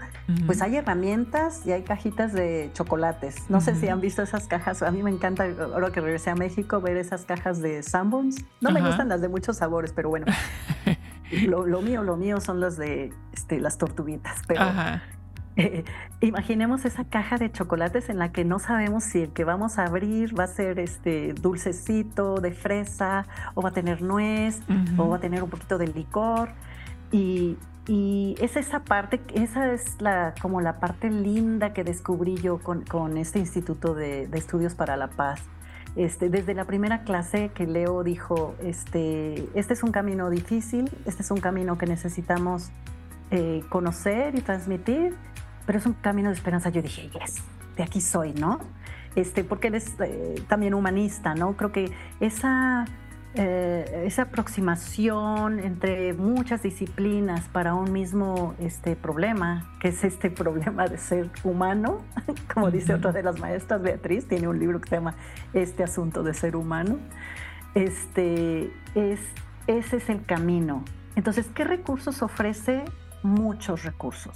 pues 0.45 0.61
hay 0.61 0.77
herramientas 0.77 1.65
y 1.65 1.71
hay 1.71 1.83
cajitas 1.83 2.33
de 2.33 2.71
chocolates. 2.73 3.49
No 3.49 3.61
sé 3.61 3.75
si 3.75 3.87
han 3.87 4.01
visto 4.01 4.23
esas 4.23 4.47
cajas. 4.47 4.81
A 4.81 4.91
mí 4.91 5.03
me 5.03 5.11
encanta, 5.11 5.45
ahora 5.73 5.91
que 5.91 6.01
regresé 6.01 6.31
a 6.31 6.35
México, 6.35 6.81
ver 6.81 6.97
esas 6.97 7.25
cajas 7.25 7.61
de 7.61 7.83
Sanborns. 7.83 8.43
No 8.61 8.71
me 8.71 8.81
gustan 8.81 9.09
las 9.09 9.21
de 9.21 9.29
muchos 9.29 9.57
sabores, 9.57 9.93
pero 9.93 10.09
bueno. 10.09 10.25
lo, 11.47 11.81
mío, 11.81 12.03
lo 12.03 12.17
mío 12.17 12.41
son 12.41 12.59
las 12.59 12.77
de 12.77 13.13
este, 13.31 13.59
las 13.59 13.77
tortuguitas. 13.77 14.41
Pero 14.47 14.61
imaginemos 16.21 16.85
esa 16.85 17.03
caja 17.03 17.37
de 17.37 17.51
chocolates 17.51 18.09
en 18.09 18.17
la 18.17 18.31
que 18.31 18.45
no 18.45 18.59
sabemos 18.59 19.03
si 19.03 19.23
el 19.23 19.29
que 19.29 19.43
vamos 19.43 19.77
a 19.77 19.85
abrir 19.85 20.37
va 20.37 20.45
a 20.45 20.47
ser 20.47 20.79
este 20.79 21.33
dulcecito 21.33 22.35
de 22.35 22.51
fresa 22.51 23.25
o 23.55 23.61
va 23.61 23.69
a 23.69 23.73
tener 23.73 24.01
nuez 24.01 24.61
o 24.97 25.09
va 25.09 25.17
a 25.17 25.19
tener 25.19 25.43
un 25.43 25.49
poquito 25.49 25.77
de 25.77 25.87
licor. 25.87 26.49
Y, 27.11 27.57
es 28.39 28.55
esa 28.55 28.83
parte, 28.83 29.19
esa 29.33 29.73
es 29.73 29.99
la, 29.99 30.35
como 30.39 30.61
la 30.61 30.79
parte 30.79 31.09
linda 31.09 31.73
que 31.73 31.83
descubrí 31.83 32.35
yo 32.35 32.59
con, 32.59 33.17
este 33.17 33.39
Instituto 33.39 33.95
de, 33.95 34.29
Estudios 34.33 34.75
para 34.75 34.95
la 34.95 35.07
Paz. 35.07 35.41
Este, 35.95 36.29
desde 36.29 36.53
la 36.53 36.65
primera 36.65 37.01
clase 37.03 37.49
que 37.49 37.65
Leo 37.65 38.03
dijo, 38.03 38.53
este, 38.61 39.49
este 39.55 39.73
es 39.73 39.81
un 39.81 39.91
camino 39.91 40.29
difícil, 40.29 40.91
este 41.05 41.23
es 41.23 41.31
un 41.31 41.39
camino 41.39 41.79
que 41.79 41.87
necesitamos 41.87 42.69
eh, 43.31 43.63
conocer 43.69 44.35
y 44.35 44.41
transmitir, 44.41 45.15
pero 45.65 45.79
es 45.79 45.85
un 45.87 45.93
camino 45.93 46.29
de 46.29 46.35
esperanza. 46.35 46.69
Yo 46.69 46.83
dije, 46.83 47.09
yes, 47.09 47.43
de 47.75 47.83
aquí 47.83 48.01
soy, 48.01 48.33
¿no? 48.33 48.59
Este, 49.15 49.43
porque 49.43 49.67
eres 49.67 49.95
eh, 49.99 50.35
también 50.47 50.73
humanista, 50.73 51.33
¿no? 51.33 51.57
Creo 51.57 51.71
que 51.71 51.91
esa, 52.19 52.85
eh, 53.35 54.03
esa 54.05 54.23
aproximación 54.23 55.59
entre 55.59 56.13
muchas 56.13 56.63
disciplinas 56.63 57.47
para 57.49 57.75
un 57.75 57.91
mismo 57.91 58.55
este, 58.59 58.95
problema, 58.95 59.71
que 59.79 59.89
es 59.89 60.03
este 60.03 60.29
problema 60.43 60.87
de 60.87 60.97
ser 60.97 61.29
humano, 61.43 62.01
como 62.53 62.71
dice 62.71 62.93
otra 62.93 63.11
de 63.11 63.23
las 63.23 63.39
maestras, 63.39 63.81
Beatriz, 63.81 64.27
tiene 64.27 64.47
un 64.47 64.59
libro 64.59 64.81
que 64.81 64.89
se 64.89 64.95
llama 64.95 65.15
Este 65.53 65.83
asunto 65.83 66.23
de 66.23 66.33
ser 66.33 66.55
humano, 66.55 66.97
este, 67.75 68.71
es, 68.95 69.19
ese 69.67 69.97
es 69.97 70.09
el 70.09 70.25
camino. 70.25 70.83
Entonces, 71.15 71.47
¿qué 71.53 71.63
recursos 71.63 72.21
ofrece? 72.21 72.83
Muchos 73.21 73.83
recursos 73.83 74.33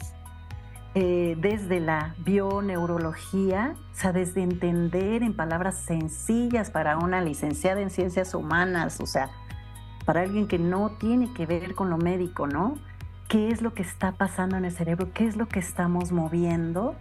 eh, 0.95 1.35
desde 1.39 1.79
la 1.79 2.13
bioneurología, 2.19 3.73
o 3.91 3.95
sea, 3.95 4.13
desde 4.13 4.43
entender 4.43 5.23
en 5.23 5.33
palabras 5.33 5.75
sencillas 5.75 6.69
para 6.69 6.99
una 6.99 7.19
licenciada 7.19 7.81
en 7.81 7.89
ciencias 7.89 8.35
humanas, 8.35 8.99
o 8.99 9.07
sea, 9.07 9.31
para 10.05 10.21
alguien 10.21 10.47
que 10.47 10.59
no 10.59 10.91
tiene 10.99 11.33
que 11.33 11.47
ver 11.47 11.73
con 11.73 11.89
lo 11.89 11.97
médico, 11.97 12.45
¿no? 12.45 12.75
¿Qué 13.27 13.49
es 13.49 13.63
lo 13.63 13.73
que 13.73 13.81
está 13.81 14.11
pasando 14.11 14.55
en 14.55 14.65
el 14.65 14.71
cerebro? 14.71 15.11
¿Qué 15.13 15.25
es 15.25 15.35
lo 15.35 15.47
que 15.47 15.57
estamos 15.57 16.11
moviendo? 16.11 16.95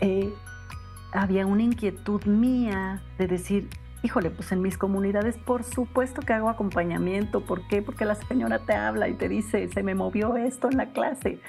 Eh, 0.00 0.32
había 1.12 1.46
una 1.46 1.64
inquietud 1.64 2.24
mía 2.24 3.02
de 3.18 3.26
decir, 3.26 3.68
híjole, 4.02 4.30
pues 4.30 4.52
en 4.52 4.62
mis 4.62 4.78
comunidades 4.78 5.36
por 5.36 5.64
supuesto 5.64 6.22
que 6.22 6.32
hago 6.32 6.48
acompañamiento. 6.48 7.44
¿Por 7.44 7.68
qué? 7.68 7.82
Porque 7.82 8.06
la 8.06 8.14
señora 8.14 8.60
te 8.60 8.72
habla 8.72 9.08
y 9.08 9.12
te 9.12 9.28
dice, 9.28 9.68
se 9.68 9.82
me 9.82 9.94
movió 9.94 10.38
esto 10.38 10.70
en 10.70 10.78
la 10.78 10.86
clase 10.92 11.40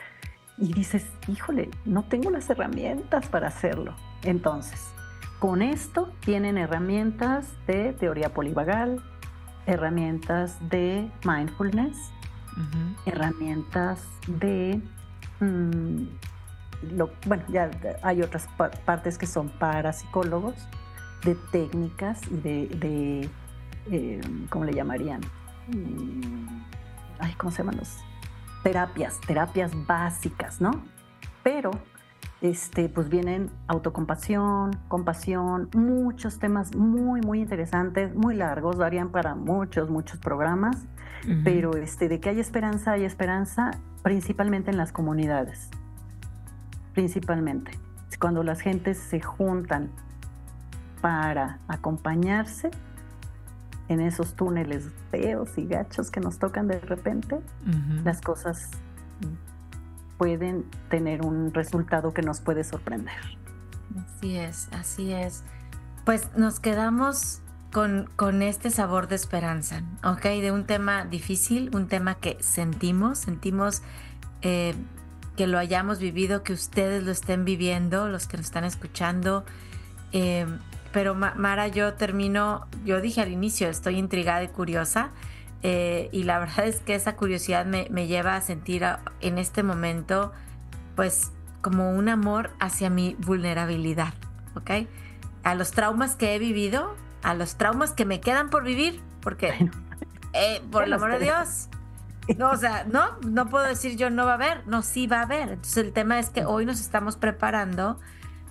y 0.57 0.73
dices, 0.73 1.05
híjole, 1.27 1.69
no 1.85 2.03
tengo 2.03 2.29
las 2.29 2.49
herramientas 2.49 3.27
para 3.27 3.47
hacerlo. 3.47 3.95
Entonces, 4.23 4.89
con 5.39 5.61
esto 5.61 6.13
tienen 6.21 6.57
herramientas 6.57 7.47
de 7.67 7.93
teoría 7.93 8.33
polivagal, 8.33 9.03
herramientas 9.65 10.57
de 10.69 11.11
mindfulness, 11.23 11.97
herramientas 13.05 14.07
de... 14.27 14.81
Mm, 15.39 16.05
bueno, 17.25 17.43
ya 17.49 17.69
hay 18.01 18.21
otras 18.21 18.47
partes 18.85 19.17
que 19.17 19.25
son 19.25 19.49
para 19.49 19.91
psicólogos, 19.91 20.55
de 21.23 21.35
técnicas 21.51 22.21
y 22.29 22.37
de, 22.37 23.29
eh, 23.91 24.21
¿cómo 24.49 24.63
le 24.65 24.73
llamarían? 24.73 25.21
Mm, 25.67 26.63
ay, 27.19 27.33
¿cómo 27.33 27.51
se 27.51 27.57
llaman 27.59 27.77
los? 27.77 27.97
Terapias, 28.65 29.21
terapias 29.27 29.71
básicas, 29.85 30.59
¿no? 30.59 30.71
Pero 31.43 31.69
este, 32.41 32.89
pues 32.89 33.09
vienen 33.09 33.51
autocompasión, 33.67 34.71
compasión, 34.87 35.69
muchos 35.75 36.39
temas 36.39 36.75
muy, 36.75 37.21
muy 37.21 37.41
interesantes, 37.41 38.15
muy 38.15 38.35
largos, 38.35 38.79
darían 38.79 39.09
para 39.09 39.35
muchos, 39.35 39.91
muchos 39.91 40.19
programas, 40.19 40.77
pero 41.43 41.75
este, 41.75 42.09
de 42.09 42.19
que 42.19 42.29
hay 42.29 42.39
esperanza, 42.39 42.93
hay 42.93 43.05
esperanza 43.05 43.69
principalmente 44.01 44.71
en 44.71 44.77
las 44.77 44.91
comunidades, 44.91 45.69
principalmente. 46.95 47.71
Cuando 48.19 48.41
las 48.41 48.61
gentes 48.61 48.97
se 48.97 49.21
juntan 49.21 49.91
para 51.01 51.59
acompañarse, 51.67 52.71
en 53.87 54.01
esos 54.01 54.33
túneles 54.33 54.89
feos 55.11 55.57
y 55.57 55.65
gachos 55.65 56.11
que 56.11 56.19
nos 56.19 56.39
tocan 56.39 56.67
de 56.67 56.79
repente, 56.79 57.39
las 58.03 58.21
cosas 58.21 58.69
pueden 60.17 60.65
tener 60.89 61.21
un 61.21 61.53
resultado 61.53 62.13
que 62.13 62.21
nos 62.21 62.41
puede 62.41 62.63
sorprender. 62.63 63.15
Así 63.97 64.37
es, 64.37 64.69
así 64.71 65.13
es. 65.13 65.43
Pues 66.05 66.29
nos 66.35 66.59
quedamos 66.59 67.41
con, 67.71 68.09
con, 68.15 68.41
este 68.41 68.69
sabor 68.69 69.07
de 69.07 69.15
esperanza, 69.15 69.83
¿ok? 70.03 70.23
De 70.23 70.51
un 70.51 70.65
tema 70.65 71.05
difícil, 71.05 71.75
un 71.75 71.87
tema 71.87 72.15
que 72.15 72.37
sentimos, 72.39 73.19
sentimos 73.19 73.81
eh, 74.41 74.75
que 75.35 75.47
lo 75.47 75.57
hayamos 75.57 75.99
vivido, 75.99 76.43
que 76.43 76.53
ustedes 76.53 77.03
lo 77.03 77.11
estén 77.11 77.43
viviendo, 77.43 78.07
los 78.07 78.27
que 78.27 78.37
nos 78.37 78.45
están 78.47 78.63
escuchando. 78.63 79.43
Eh, 80.11 80.45
pero 80.95 81.13
Mara, 81.13 81.67
yo 81.67 81.95
termino, 81.95 82.67
yo 82.85 83.01
dije 83.01 83.19
al 83.19 83.29
inicio, 83.29 83.67
estoy 83.67 83.97
intrigada 83.97 84.41
y 84.43 84.47
curiosa. 84.47 85.09
Eh, 85.61 86.07
y 86.13 86.23
la 86.23 86.39
verdad 86.39 86.67
es 86.67 86.79
que 86.79 86.95
esa 86.95 87.17
curiosidad 87.17 87.65
me, 87.65 88.07
lleva 88.07 88.37
a 88.37 88.41
sentir 88.41 88.85
en 89.19 89.37
este 89.37 89.61
momento, 89.61 90.31
pues, 90.95 91.33
como 91.61 91.91
un 91.91 92.07
amor 92.07 92.51
hacia 92.61 92.89
mi 92.89 93.17
vulnerabilidad, 93.19 94.13
¿ok? 94.55 94.87
A 95.43 95.53
los 95.53 95.71
traumas 95.71 96.15
que 96.15 96.33
he 96.33 96.39
vivido, 96.39 96.95
a 97.23 97.33
los 97.33 97.57
traumas 97.57 97.91
que 97.91 98.05
me 98.05 98.21
quedan 98.21 98.49
por 98.49 98.63
vivir, 98.63 99.01
porque, 99.19 99.69
eh, 100.33 100.61
por 100.71 100.85
el 100.85 100.93
amor 100.93 101.11
de 101.11 101.25
Dios, 101.25 101.67
no, 102.37 102.51
o 102.51 102.55
sea, 102.55 102.85
no, 102.85 103.19
no 103.27 103.49
puedo 103.49 103.65
decir 103.65 103.97
yo 103.97 104.09
no 104.09 104.23
va 104.23 104.31
a 104.31 104.35
haber, 104.35 104.65
no, 104.65 104.81
sí 104.81 105.07
va 105.07 105.19
a 105.19 105.23
haber. 105.23 105.49
Entonces 105.49 105.75
el 105.75 105.91
tema 105.91 106.19
es 106.19 106.29
que 106.29 106.45
hoy 106.45 106.65
nos 106.65 106.79
estamos 106.79 107.17
preparando 107.17 107.99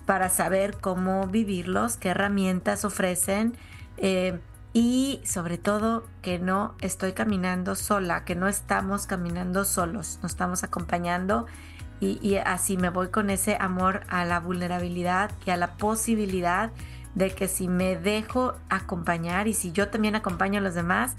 para 0.05 0.29
saber 0.29 0.77
cómo 0.79 1.27
vivirlos, 1.27 1.97
qué 1.97 2.09
herramientas 2.09 2.85
ofrecen. 2.85 3.55
Eh, 3.97 4.39
y 4.73 5.21
sobre 5.23 5.57
todo 5.57 6.05
que 6.21 6.37
no 6.37 6.75
estoy 6.81 7.13
caminando 7.13 7.75
sola, 7.75 8.25
que 8.25 8.35
no 8.35 8.49
estamos 8.49 9.07
caminando 9.07 9.63
solos, 9.63 10.19
nos 10.21 10.33
estamos 10.33 10.65
acompañando 10.65 11.45
y, 12.01 12.35
así 12.35 12.75
me 12.75 12.89
voy 12.89 13.07
con 13.07 13.29
ese 13.29 13.57
amor 13.59 14.01
a 14.09 14.25
la 14.25 14.41
vulnerabilidad 14.41 15.31
y 15.45 15.51
a 15.51 15.57
la 15.57 15.77
posibilidad 15.77 16.71
de 17.15 17.33
que 17.33 17.47
si 17.47 17.69
me 17.69 17.95
dejo 17.95 18.53
acompañar 18.69 19.47
y 19.47 19.53
si 19.53 19.71
yo 19.71 19.87
también 19.87 20.15
acompaño 20.15 20.59
a 20.59 20.61
los 20.61 20.75
demás, 20.75 21.15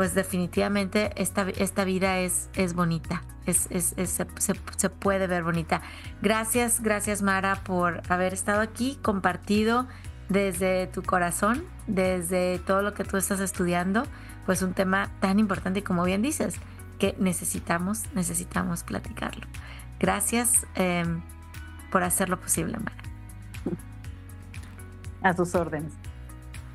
pues 0.00 0.14
definitivamente 0.14 1.12
esta, 1.16 1.46
esta 1.58 1.84
vida 1.84 2.20
es, 2.20 2.48
es 2.54 2.72
bonita, 2.72 3.22
es, 3.44 3.68
se, 3.68 4.26
se, 4.34 4.88
puede 4.88 5.26
ver 5.26 5.42
bonita. 5.44 5.82
Gracias, 6.22 6.80
gracias 6.80 7.20
Mara 7.20 7.56
por 7.56 8.00
haber 8.10 8.32
estado 8.32 8.62
aquí, 8.62 8.98
compartido 9.02 9.86
desde 10.30 10.86
tu 10.86 11.02
corazón, 11.02 11.64
desde 11.86 12.60
todo 12.60 12.80
lo 12.80 12.94
que 12.94 13.04
tú 13.04 13.18
estás 13.18 13.40
estudiando, 13.40 14.04
pues 14.46 14.62
un 14.62 14.72
tema 14.72 15.10
tan 15.20 15.38
importante 15.38 15.80
y 15.80 15.82
como 15.82 16.02
bien 16.04 16.22
dices, 16.22 16.54
que 16.98 17.14
necesitamos, 17.18 18.04
necesitamos 18.14 18.84
platicarlo. 18.84 19.46
Gracias 19.98 20.66
em, 20.76 21.20
por 21.92 22.04
hacerlo 22.04 22.40
posible, 22.40 22.78
Mara. 22.78 23.02
A 25.20 25.36
sus 25.36 25.54
órdenes. 25.54 25.92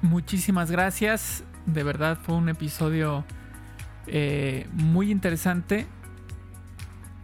Muchísimas 0.03 0.69
gracias. 0.69 1.43
De 1.65 1.83
verdad 1.83 2.17
fue 2.21 2.35
un 2.35 2.49
episodio 2.49 3.25
eh, 4.07 4.67
muy 4.73 5.11
interesante. 5.11 5.87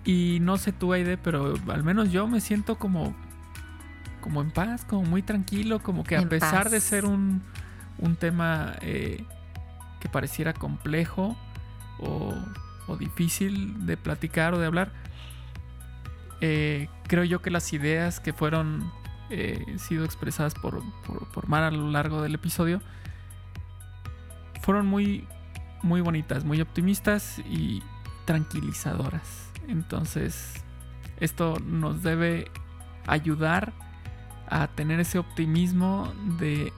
Y 0.03 0.39
no 0.41 0.57
sé 0.57 0.71
tú, 0.71 0.93
Aide, 0.93 1.17
pero 1.17 1.53
al 1.67 1.83
menos 1.83 2.11
yo 2.11 2.27
me 2.27 2.41
siento 2.41 2.77
como 2.77 3.15
como 4.21 4.41
en 4.41 4.51
paz, 4.51 4.85
como 4.85 5.03
muy 5.03 5.23
tranquilo, 5.23 5.79
como 5.79 6.03
que 6.03 6.15
a 6.15 6.29
pesar 6.29 6.69
de 6.69 6.79
ser 6.79 7.05
un, 7.05 7.41
tema 8.19 8.73
eh, 8.81 9.25
que 9.99 10.07
pareciera 10.07 10.53
complejo 10.53 11.35
o, 11.99 12.33
difícil 12.99 13.85
de 13.85 13.95
platicar 13.95 14.53
o 14.53 14.59
de 14.59 14.65
hablar, 14.65 14.91
eh, 16.41 16.89
creo 17.07 17.23
yo 17.23 17.41
que 17.41 17.49
las 17.49 17.71
ideas 17.71 18.19
que 18.19 18.33
fueron 18.33 18.91
eh, 19.29 19.63
sido 19.77 20.03
expresadas 20.03 20.53
por, 20.55 20.83
por, 21.33 21.47
Mar 21.47 21.63
a 21.63 21.71
lo 21.71 21.89
largo 21.89 22.21
del 22.21 22.35
episodio 22.35 22.81
fueron 24.61 24.87
muy, 24.87 25.27
muy 25.83 26.01
bonitas, 26.01 26.43
muy 26.45 26.61
optimistas 26.61 27.39
y 27.39 27.83
tranquilizadoras. 28.25 29.51
Entonces, 29.67 30.63
esto 31.19 31.57
nos 31.65 32.03
debe 32.03 32.49
ayudar 33.07 33.73
a 34.47 34.67
tener 34.67 34.99
ese 34.99 35.17
optimismo 35.17 36.11
de 36.39 36.73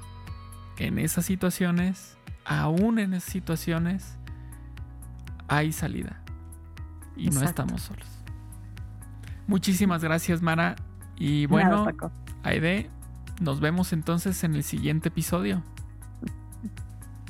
en 0.78 1.00
esas 1.00 1.26
situaciones, 1.26 2.18
aún 2.46 3.00
en 3.00 3.14
esas 3.14 3.32
situaciones, 3.32 4.18
hay 5.48 5.72
salida. 5.72 6.22
Y 7.16 7.30
no 7.30 7.42
estamos 7.44 7.82
solos. 7.82 8.08
Muchísimas 9.48 10.04
gracias, 10.04 10.42
Mara. 10.42 10.76
Y 11.16 11.46
bueno, 11.46 11.88
Aide, 12.44 12.90
nos 13.40 13.60
vemos 13.60 13.94
entonces 13.94 14.44
en 14.44 14.56
el 14.56 14.64
siguiente 14.64 15.10
episodio. 15.10 15.62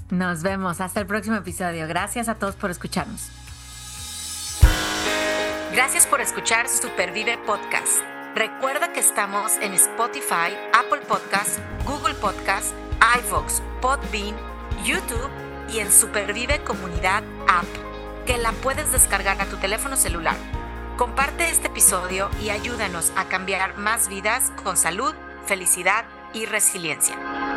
Nos 0.10 0.44
vemos 0.44 0.82
hasta 0.82 1.00
el 1.00 1.08
próximo 1.08 1.38
episodio. 1.38 1.88
Gracias 1.88 2.30
a 2.30 2.36
todos 2.36 2.56
por 2.56 2.72
escucharnos. 2.72 3.30
Gracias 5.74 6.06
por 6.06 6.22
escuchar 6.22 6.70
Supervive 6.70 7.38
Podcast. 7.40 8.04
Recuerda 8.36 8.94
que 8.94 9.00
estamos 9.00 9.54
en 9.62 9.74
Spotify, 9.74 10.56
Apple 10.74 11.02
Podcasts, 11.08 11.60
Google 11.86 12.14
Podcasts, 12.16 12.74
iVoox, 13.20 13.62
Podbean, 13.82 14.36
YouTube 14.84 15.30
y 15.70 15.80
en 15.80 15.92
Supervive 15.92 16.64
Comunidad 16.64 17.24
App, 17.48 17.66
que 18.26 18.38
la 18.38 18.52
puedes 18.52 18.92
descargar 18.92 19.42
a 19.42 19.46
tu 19.46 19.58
teléfono 19.58 19.96
celular. 19.96 20.36
Comparte 20.98 21.50
este 21.50 21.68
episodio 21.68 22.30
y 22.42 22.50
ayúdanos 22.50 23.12
a 23.16 23.26
cambiar 23.26 23.78
más 23.78 24.08
vidas 24.08 24.52
con 24.64 24.78
salud, 24.78 25.14
felicidad 25.46 26.06
y 26.34 26.46
resiliencia. 26.46 27.53